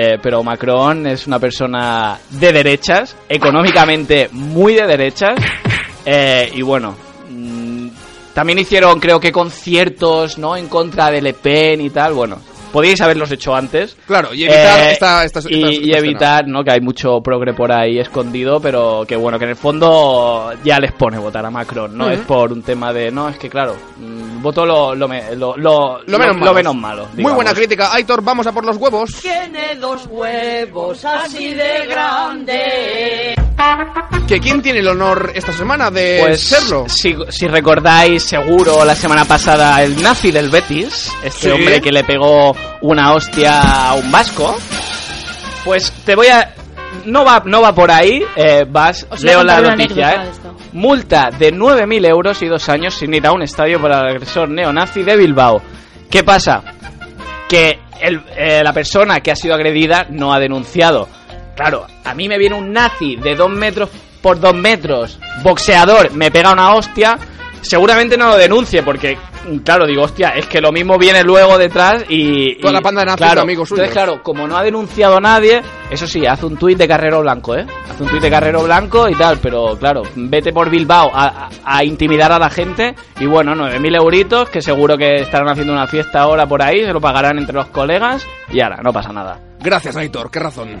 eh, 0.00 0.16
pero 0.22 0.44
Macron 0.44 1.08
es 1.08 1.26
una 1.26 1.40
persona 1.40 2.16
de 2.30 2.52
derechas, 2.52 3.16
económicamente 3.28 4.28
muy 4.30 4.74
de 4.74 4.86
derechas, 4.86 5.34
eh, 6.06 6.52
y 6.54 6.62
bueno, 6.62 6.94
mm, 7.28 7.88
también 8.32 8.60
hicieron 8.60 9.00
creo 9.00 9.18
que 9.18 9.32
conciertos, 9.32 10.38
¿no? 10.38 10.56
En 10.56 10.68
contra 10.68 11.10
de 11.10 11.20
Le 11.20 11.34
Pen 11.34 11.80
y 11.80 11.90
tal, 11.90 12.12
bueno. 12.12 12.38
Podíais 12.72 13.00
haberlos 13.00 13.30
hecho 13.30 13.54
antes. 13.54 13.96
Claro, 14.06 14.34
y 14.34 14.44
evitar 14.44 14.80
Eh, 14.80 14.92
esta, 14.92 15.24
esta, 15.24 15.38
esta- 15.40 15.50
y, 15.52 15.62
esta 15.62 15.70
y 15.72 15.76
escena. 15.90 15.98
evitar, 15.98 16.46
¿no? 16.48 16.62
Que 16.62 16.72
hay 16.72 16.80
mucho 16.80 17.20
progre 17.22 17.54
por 17.54 17.72
ahí 17.72 17.98
escondido, 17.98 18.60
pero 18.60 19.04
que 19.08 19.16
bueno, 19.16 19.38
que 19.38 19.44
en 19.44 19.50
el 19.50 19.56
fondo 19.56 20.52
ya 20.64 20.78
les 20.78 20.92
pone 20.92 21.18
votar 21.18 21.44
a 21.46 21.50
Macron, 21.50 21.96
no 21.96 22.10
es 22.10 22.20
por 22.20 22.52
un 22.52 22.62
tema 22.62 22.92
de, 22.92 23.10
no, 23.10 23.28
es 23.28 23.38
que 23.38 23.48
claro, 23.48 23.74
mm, 23.98 24.42
voto 24.42 24.66
lo, 24.66 24.94
lo, 24.94 25.08
me- 25.08 25.34
lo, 25.34 25.56
lo, 25.56 26.00
Lo 26.06 26.18
menos 26.18 26.36
lo 26.36 26.40
malo. 26.42 26.54
menos 26.54 26.74
malo. 26.76 27.08
Muy 27.16 27.32
buena 27.32 27.52
crítica. 27.54 27.92
Aitor, 27.94 28.22
vamos 28.22 28.46
a 28.46 28.52
por 28.52 28.64
los 28.64 28.76
huevos. 28.76 29.10
Tiene 29.22 29.74
dos 29.80 30.06
huevos 30.10 31.04
así 31.04 31.54
de 31.54 31.86
grandes. 31.86 33.34
¿Que 34.26 34.38
quién 34.40 34.60
tiene 34.62 34.80
el 34.80 34.88
honor 34.88 35.32
esta 35.34 35.52
semana 35.52 35.90
de 35.90 36.18
Pues 36.20 36.40
serlo? 36.42 36.84
Si, 36.88 37.16
si 37.30 37.48
recordáis 37.48 38.22
seguro 38.22 38.84
la 38.84 38.94
semana 38.94 39.24
pasada 39.24 39.82
el 39.82 40.00
nazi 40.02 40.30
del 40.30 40.50
Betis, 40.50 41.10
este 41.24 41.48
Sí. 41.48 41.50
hombre 41.50 41.80
que 41.80 41.90
le 41.90 42.04
pegó 42.04 42.54
una 42.80 43.12
hostia 43.12 43.88
a 43.90 43.94
un 43.94 44.10
vasco, 44.12 44.56
pues 45.64 45.90
te 46.04 46.14
voy 46.14 46.28
a... 46.28 46.54
No 47.04 47.24
va, 47.24 47.42
no 47.44 47.60
va 47.60 47.74
por 47.74 47.90
ahí, 47.90 48.22
eh, 48.34 48.64
vas, 48.68 49.06
Os 49.10 49.22
leo 49.22 49.42
la 49.44 49.60
noticia, 49.76 50.14
eh. 50.14 50.30
Multa 50.72 51.30
de 51.38 51.52
9.000 51.54 52.06
euros 52.06 52.42
y 52.42 52.46
dos 52.46 52.68
años 52.68 52.94
sin 52.94 53.12
ir 53.14 53.26
a 53.26 53.32
un 53.32 53.42
estadio 53.42 53.80
para 53.80 54.00
el 54.00 54.08
agresor 54.16 54.48
neonazi 54.48 55.02
de 55.02 55.16
Bilbao. 55.16 55.60
¿Qué 56.10 56.22
pasa? 56.24 56.62
Que 57.48 57.78
el- 58.00 58.22
eh, 58.36 58.62
la 58.64 58.72
persona 58.72 59.20
que 59.20 59.30
ha 59.30 59.36
sido 59.36 59.54
agredida 59.54 60.06
no 60.10 60.32
ha 60.32 60.38
denunciado. 60.38 61.08
Claro, 61.56 61.86
a 62.04 62.14
mí 62.14 62.28
me 62.28 62.38
viene 62.38 62.56
un 62.56 62.72
nazi 62.72 63.16
de 63.16 63.34
dos 63.34 63.50
metros 63.50 63.90
por 64.22 64.40
dos 64.40 64.54
metros, 64.54 65.18
boxeador, 65.42 66.12
me 66.12 66.30
pega 66.30 66.52
una 66.52 66.74
hostia. 66.74 67.18
Seguramente 67.62 68.16
no 68.16 68.28
lo 68.28 68.36
denuncie 68.36 68.82
porque, 68.82 69.16
claro, 69.64 69.86
digo, 69.86 70.02
hostia, 70.02 70.30
es 70.30 70.46
que 70.46 70.60
lo 70.60 70.72
mismo 70.72 70.96
viene 70.98 71.22
luego 71.22 71.58
detrás 71.58 72.04
y... 72.08 72.56
Toda 72.60 72.72
y- 72.72 72.74
la 72.76 72.80
panda 72.80 73.00
de 73.02 73.06
nazis 73.06 73.24
claro, 73.26 73.42
amigos 73.42 73.68
suyos. 73.68 73.84
Entonces, 73.86 73.92
claro, 74.04 74.22
como 74.22 74.46
no 74.46 74.56
ha 74.56 74.62
denunciado 74.62 75.16
a 75.16 75.20
nadie, 75.20 75.60
eso 75.90 76.06
sí, 76.06 76.24
hace 76.26 76.46
un 76.46 76.56
tuit 76.56 76.78
de 76.78 76.88
Carrero 76.88 77.20
Blanco, 77.20 77.56
¿eh? 77.56 77.66
Hace 77.90 78.02
un 78.04 78.08
tuit 78.08 78.22
de 78.22 78.30
Carrero 78.30 78.62
Blanco 78.62 79.08
y 79.08 79.14
tal, 79.14 79.38
pero 79.42 79.76
claro, 79.78 80.02
vete 80.14 80.52
por 80.52 80.70
Bilbao 80.70 81.10
a, 81.12 81.26
a- 81.26 81.48
a 81.64 81.84
intimidar 81.84 82.32
a 82.32 82.38
la 82.38 82.48
gente 82.50 82.94
y 83.20 83.26
bueno, 83.26 83.54
9.000 83.54 83.96
euritos 83.96 84.48
que 84.50 84.62
seguro 84.62 84.96
que 84.96 85.16
estarán 85.22 85.48
haciendo 85.48 85.72
una 85.72 85.86
fiesta 85.86 86.20
ahora 86.20 86.46
por 86.46 86.62
ahí, 86.62 86.84
se 86.84 86.92
lo 86.92 87.00
pagarán 87.00 87.38
entre 87.38 87.54
los 87.54 87.66
colegas 87.68 88.26
y 88.50 88.60
ahora, 88.60 88.78
no 88.82 88.92
pasa 88.92 89.12
nada. 89.12 89.40
Gracias, 89.60 89.96
Aitor, 89.96 90.30
qué 90.30 90.38
razón. 90.38 90.80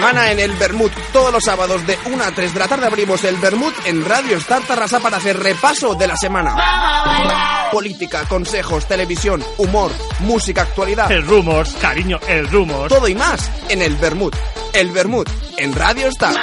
semana 0.00 0.32
en 0.32 0.38
el 0.40 0.52
Bermud. 0.52 0.90
Todos 1.12 1.30
los 1.30 1.44
sábados 1.44 1.86
de 1.86 1.98
1 2.06 2.24
a 2.24 2.30
3 2.30 2.54
de 2.54 2.58
la 2.58 2.68
tarde 2.68 2.86
abrimos 2.86 3.22
el 3.24 3.36
Bermud 3.36 3.72
en 3.84 4.02
Radio 4.02 4.38
Star 4.38 4.62
Tarrasa 4.62 4.98
para 4.98 5.18
hacer 5.18 5.38
repaso 5.38 5.94
de 5.94 6.06
la 6.06 6.16
semana. 6.16 7.68
Política, 7.70 8.24
consejos, 8.26 8.86
televisión, 8.86 9.44
humor, 9.58 9.92
música, 10.20 10.62
actualidad. 10.62 11.12
El 11.12 11.26
Rumors, 11.26 11.74
cariño, 11.74 12.18
el 12.26 12.48
Rumors. 12.48 12.88
Todo 12.88 13.08
y 13.08 13.14
más 13.14 13.50
en 13.68 13.82
el 13.82 13.94
Bermud. 13.96 14.32
El 14.72 14.90
Bermud 14.90 15.28
en 15.58 15.74
Radio 15.74 16.08
Star. 16.08 16.34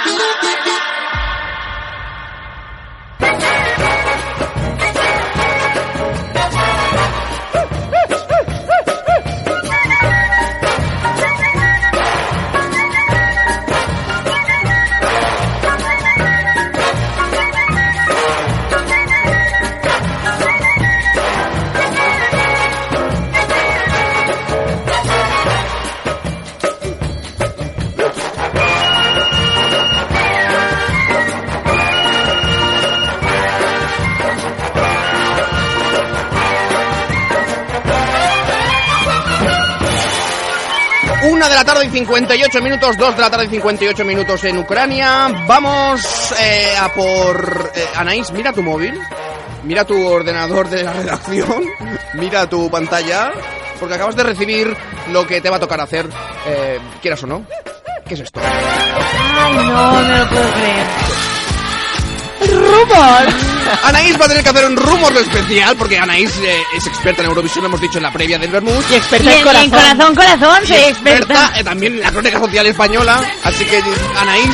Una 41.38 41.48
de 41.48 41.54
la 41.54 41.64
tarde 41.64 41.86
y 41.86 41.90
58 41.90 42.60
minutos, 42.62 42.96
dos 42.96 43.14
de 43.14 43.22
la 43.22 43.30
tarde 43.30 43.44
y 43.44 43.48
58 43.48 44.04
minutos 44.04 44.42
en 44.42 44.58
Ucrania. 44.58 45.28
Vamos 45.46 46.34
eh, 46.36 46.74
a 46.76 46.92
por... 46.92 47.70
eh, 47.76 47.84
Anaís, 47.94 48.32
mira 48.32 48.52
tu 48.52 48.60
móvil, 48.60 49.00
mira 49.62 49.84
tu 49.84 50.04
ordenador 50.04 50.68
de 50.68 50.82
la 50.82 50.92
redacción, 50.94 51.64
mira 52.14 52.48
tu 52.48 52.68
pantalla, 52.68 53.30
porque 53.78 53.94
acabas 53.94 54.16
de 54.16 54.24
recibir 54.24 54.76
lo 55.12 55.28
que 55.28 55.40
te 55.40 55.48
va 55.48 55.58
a 55.58 55.60
tocar 55.60 55.80
hacer, 55.80 56.08
eh, 56.44 56.80
quieras 57.00 57.22
o 57.22 57.28
no. 57.28 57.44
¿Qué 58.04 58.14
es 58.14 58.20
esto? 58.20 58.40
Ay, 58.42 59.54
no, 59.54 59.62
no 60.02 60.18
lo 60.18 60.28
puedo 60.30 60.52
creer. 60.54 61.07
¡Rumors! 62.78 63.34
Anaís 63.84 64.20
va 64.20 64.24
a 64.24 64.28
tener 64.28 64.42
que 64.42 64.50
hacer 64.50 64.64
un 64.66 64.76
rumor 64.76 65.12
especial, 65.16 65.76
porque 65.76 65.98
Anaís 65.98 66.30
eh, 66.38 66.62
es 66.76 66.86
experta 66.86 67.22
en 67.22 67.28
Eurovisión, 67.28 67.62
lo 67.62 67.68
hemos 67.68 67.80
dicho 67.80 67.98
en 67.98 68.04
la 68.04 68.12
previa 68.12 68.38
del 68.38 68.50
Bermud. 68.50 68.82
Y 68.90 68.94
experta 68.94 69.24
en 69.24 69.30
Y 69.30 69.32
en- 69.32 69.38
en 69.38 69.44
corazón. 69.44 69.70
corazón, 69.70 70.14
corazón, 70.14 70.64
Y 70.64 70.66
soy 70.66 70.76
experta. 70.84 71.52
eh, 71.56 71.64
también 71.64 71.94
en 71.94 72.00
la 72.00 72.10
crónica 72.10 72.38
social 72.38 72.66
española. 72.66 73.20
Así 73.42 73.64
que, 73.64 73.82
Anaís, 74.16 74.50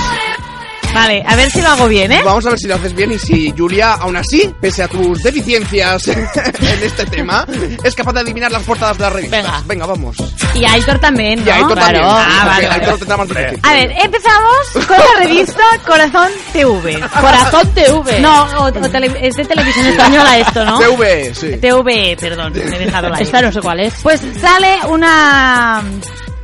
Vale, 0.95 1.22
a 1.26 1.36
ver 1.36 1.51
si 1.51 1.61
lo 1.61 1.68
hago 1.68 1.88
bien, 1.88 2.12
¿eh? 2.12 2.22
Vamos 2.24 2.47
a 2.47 2.51
ver 2.51 2.59
si 2.59 2.66
lo 2.68 2.76
haces 2.76 2.95
bien 2.95 3.12
y 3.12 3.18
si 3.18 3.53
Julia, 3.57 3.95
aún 3.95 4.16
así, 4.16 4.55
pese 4.61 4.82
a 4.84 4.88
tus 4.88 5.22
deficiencias 5.22 6.07
en 6.09 6.82
este 6.82 7.05
tema, 7.07 7.45
es 7.82 7.95
capaz 7.95 8.12
de 8.12 8.20
adivinar 8.20 8.51
las 8.53 8.62
portadas 8.62 8.97
de 8.99 9.05
las 9.05 9.12
revistas. 9.12 9.42
Venga, 9.42 9.62
venga, 9.66 9.86
vamos. 9.86 10.16
Y 10.55 10.64
Aitor 10.64 10.99
también, 11.01 11.40
¿no? 11.40 11.47
Y 11.47 11.51
Aitor 11.51 11.74
también. 11.78 12.05
Ah, 12.07 12.42
vale. 12.47 12.68
Aitor 12.68 12.88
lo 12.92 12.99
tendrá 12.99 13.16
más 13.16 13.28
difícil. 13.28 13.61
A 13.62 13.72
ver, 13.74 13.90
empezamos 14.03 14.86
con 14.86 14.97
la 14.97 15.24
revista 15.26 15.62
Corazón 15.86 16.28
TV. 16.53 17.01
Corazón 17.20 17.70
TV. 17.74 18.20
No, 18.20 18.45
o- 18.45 18.64
o 18.66 18.72
tele- 18.72 19.18
es 19.20 19.34
de 19.34 19.45
televisión 19.45 19.86
española 19.86 20.38
esto, 20.38 20.64
¿no? 20.64 20.78
TV, 20.78 21.34
sí. 21.34 21.57
TV, 21.61 22.16
perdón, 22.20 22.53
me 22.53 22.61
he 22.76 22.78
dejado 22.78 23.09
la 23.09 23.18
Esta 23.18 23.42
no 23.42 23.51
sé 23.53 23.61
cuál 23.61 23.80
es. 23.80 23.95
Pues 24.03 24.20
sale 24.40 24.78
una 24.88 25.82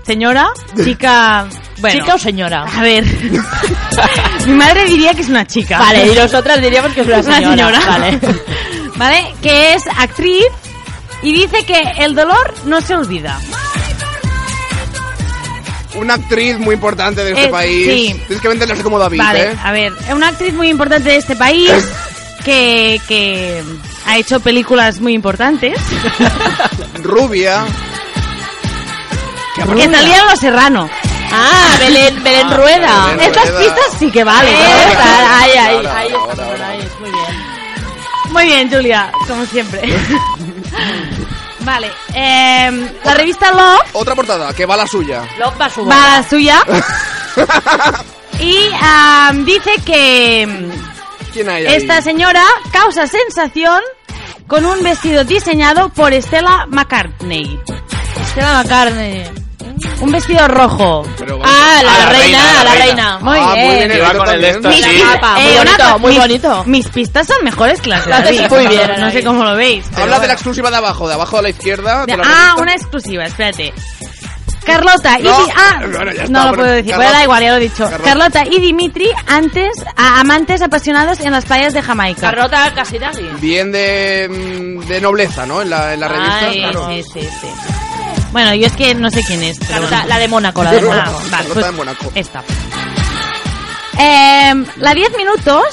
señora, 0.04 0.48
chica... 0.84 1.46
Bueno, 1.78 1.98
¿Chica 2.00 2.14
o 2.16 2.18
señora? 2.18 2.64
A 2.64 2.82
ver, 2.82 3.04
mi 4.46 4.54
madre 4.54 4.84
diría 4.86 5.14
que 5.14 5.22
es 5.22 5.28
una 5.28 5.46
chica. 5.46 5.78
Vale, 5.78 6.06
y 6.12 6.14
nosotras 6.14 6.60
diríamos 6.60 6.92
que 6.92 7.00
es 7.02 7.06
una 7.06 7.22
señora. 7.22 7.80
Vale. 7.86 8.20
Vale, 8.96 9.34
que 9.42 9.74
es 9.74 9.82
actriz 9.98 10.44
y 11.22 11.32
dice 11.32 11.64
que 11.64 11.80
el 11.98 12.14
dolor 12.14 12.54
no 12.66 12.80
se 12.80 12.94
olvida. 12.94 13.40
Una 15.94 16.14
actriz 16.14 16.58
muy 16.58 16.74
importante 16.74 17.24
de 17.24 17.30
este 17.32 17.44
Eh, 17.44 17.48
país. 17.48 17.86
sí. 17.86 18.20
Tienes 18.26 18.40
que 18.42 18.48
venderla 18.48 18.74
así 18.74 18.82
como 18.82 18.98
David, 18.98 19.18
Vale, 19.18 19.42
¿eh? 19.52 19.56
a 19.62 19.72
ver, 19.72 19.92
una 20.14 20.28
actriz 20.28 20.54
muy 20.54 20.68
importante 20.68 21.08
de 21.10 21.16
este 21.16 21.34
país 21.36 21.72
que, 22.44 23.00
que 23.08 23.62
ha 24.06 24.16
hecho 24.18 24.40
películas 24.40 25.00
muy 25.00 25.14
importantes. 25.14 25.78
Rubia. 27.02 27.64
Que 29.56 29.62
salía 29.64 30.20
en 30.20 30.26
Los 30.26 30.38
Serrano. 30.38 30.88
Ah, 31.32 31.76
Belén, 31.78 32.22
Belén 32.22 32.46
Ah, 32.50 32.56
Rueda. 32.56 33.06
Belén 33.06 33.20
Estas 33.20 33.48
Rueda. 33.50 33.60
pistas 33.60 33.98
sí 33.98 34.10
que 34.10 34.24
valen. 34.24 34.54
¿eh? 34.54 34.84
Esta, 34.90 35.38
ahí, 35.40 35.50
ahí, 35.52 35.76
Ahora, 35.76 35.96
ahí 35.98 36.12
ahora, 36.12 36.32
está, 36.32 36.44
ahora. 36.46 36.68
ahí 36.68 36.78
es, 36.80 37.00
muy 37.00 37.10
bien. 37.10 38.32
Muy 38.32 38.44
bien, 38.44 38.70
Julia, 38.70 39.12
como 39.26 39.44
siempre. 39.46 39.80
vale, 41.60 41.90
em, 42.14 42.88
la 43.04 43.14
revista 43.14 43.50
Love 43.52 43.88
Otra 43.92 44.14
portada, 44.14 44.52
que 44.54 44.66
va 44.66 44.76
la 44.76 44.86
suya. 44.86 45.22
Love 45.38 45.60
va 45.60 45.64
a 45.66 45.70
su 45.70 45.84
va 45.86 45.96
la 46.18 46.28
suya 46.28 46.62
y 48.40 48.70
am, 48.82 49.44
dice 49.44 49.72
que 49.84 50.42
em, 50.42 50.70
¿Quién 51.32 51.48
hay 51.48 51.66
ahí? 51.66 51.74
esta 51.74 52.00
señora 52.02 52.44
causa 52.72 53.06
sensación 53.06 53.80
con 54.46 54.64
un 54.64 54.82
vestido 54.82 55.24
diseñado 55.24 55.88
por 55.90 56.12
Stella 56.22 56.66
McCartney. 56.68 57.60
Stella 58.30 58.62
McCartney. 58.62 59.30
Un 60.00 60.12
vestido 60.12 60.46
rojo. 60.48 61.02
Ah, 61.44 61.80
la, 61.82 61.94
Ah, 61.94 61.98
la 61.98 62.06
reina, 62.06 62.38
reina, 62.38 62.52
la 62.54 62.64
la 62.64 62.74
reina. 62.84 63.18
Muy 63.20 63.38
Ah, 63.40 63.46
muy 63.46 63.54
bien. 63.76 63.88
bien, 63.88 64.16
con 64.16 64.28
el 64.28 64.40
de 64.40 64.52
también. 64.52 64.56
esto, 64.56 64.68
Mis 64.68 64.84
sí. 64.84 65.02
Guapa, 65.04 65.34
muy 65.34 65.42
Eh, 65.42 65.56
bonito, 65.58 65.98
muy 65.98 66.10
mis- 66.12 66.18
bonito. 66.20 66.64
Mis 66.66 66.88
pistas 66.88 67.26
son 67.26 67.44
mejores 67.44 67.80
que 67.80 67.90
las 67.90 68.04
de 68.04 68.10
David. 68.10 68.40
muy 68.50 68.66
bien, 68.66 68.90
No 68.98 69.10
sé 69.10 69.22
cómo 69.24 69.44
lo 69.44 69.56
veis. 69.56 69.86
Habla 69.92 70.04
de 70.04 70.10
bueno. 70.10 70.26
la 70.26 70.32
exclusiva 70.34 70.70
de 70.70 70.76
abajo, 70.76 71.08
de 71.08 71.14
abajo 71.14 71.38
a 71.38 71.42
la 71.42 71.50
izquierda. 71.50 72.06
de 72.06 72.16
la 72.16 72.22
ah, 72.22 72.26
revista. 72.26 72.62
una 72.62 72.72
exclusiva, 72.74 73.24
espérate. 73.24 73.72
Carlota 74.64 75.18
y 75.18 75.22
No, 75.22 75.44
Di- 75.44 75.52
ah, 75.56 75.76
bueno, 75.80 76.12
ya 76.12 76.22
está, 76.24 76.28
no 76.28 76.50
lo 76.50 76.54
puedo 76.54 76.68
decir, 76.70 76.90
Carlota. 76.90 77.08
pero 77.08 77.18
da 77.18 77.24
igual, 77.24 77.42
ya 77.42 77.50
lo 77.50 77.56
he 77.56 77.60
dicho. 77.60 77.84
Carlota. 77.90 78.04
Carlota 78.04 78.44
y 78.44 78.60
Dimitri 78.60 79.10
antes 79.26 79.70
a- 79.96 80.20
amantes 80.20 80.60
apasionados 80.62 81.20
en 81.20 81.32
las 81.32 81.44
playas 81.46 81.72
de 81.72 81.82
Jamaica. 81.82 82.20
Carrota 82.20 82.72
Casidagi. 82.74 83.26
Bien 83.40 83.72
de, 83.72 84.28
de 84.86 85.00
nobleza, 85.00 85.46
¿no? 85.46 85.62
En 85.62 85.70
la, 85.70 85.94
en 85.94 86.00
la 86.00 86.08
revista. 86.08 86.38
Ay, 86.42 86.58
claro. 86.60 86.88
sí, 86.90 87.02
sí, 87.02 87.20
sí. 87.40 87.46
Bueno, 88.32 88.54
yo 88.54 88.66
es 88.66 88.72
que 88.74 88.94
no 88.94 89.10
sé 89.10 89.22
quién 89.24 89.42
es. 89.42 89.58
pero 89.58 89.82
bueno. 89.82 90.02
la 90.06 90.18
de 90.18 90.28
Mónaco, 90.28 90.62
la 90.62 90.72
de 90.72 90.78
Ah, 90.78 90.82
Mónaco. 90.84 91.12
vale, 91.18 91.30
Carlota 91.30 91.54
pues 91.54 91.66
de 91.66 91.72
Mónaco. 91.72 92.12
esta. 92.14 92.42
Eh, 93.98 94.64
la 94.76 94.94
10 94.94 95.16
minutos 95.16 95.64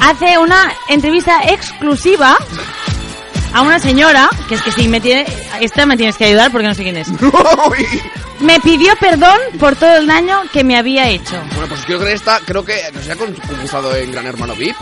hace 0.00 0.38
una 0.38 0.72
entrevista 0.88 1.40
exclusiva 1.48 2.36
a 3.54 3.62
una 3.62 3.78
señora, 3.78 4.28
que 4.48 4.54
es 4.56 4.62
que 4.62 4.70
sí, 4.72 4.88
me 4.88 5.00
tiene, 5.00 5.26
esta 5.60 5.86
me 5.86 5.96
tienes 5.96 6.16
que 6.16 6.26
ayudar 6.26 6.52
porque 6.52 6.68
no 6.68 6.74
sé 6.74 6.82
quién 6.82 6.96
es. 6.98 7.08
Me 8.40 8.60
pidió 8.60 8.94
perdón 9.00 9.36
por 9.58 9.74
todo 9.74 9.96
el 9.96 10.06
daño 10.06 10.42
que 10.52 10.62
me 10.62 10.76
había 10.78 11.08
hecho. 11.08 11.42
Bueno, 11.54 11.66
pues 11.70 11.80
creo 11.84 11.98
que 11.98 12.12
esta, 12.12 12.38
creo 12.38 12.64
que 12.64 12.80
no 12.92 13.02
se 13.02 13.10
ha 13.10 13.16
concursado 13.16 13.96
en 13.96 14.12
Gran 14.12 14.26
Hermano 14.26 14.54
VIP. 14.54 14.76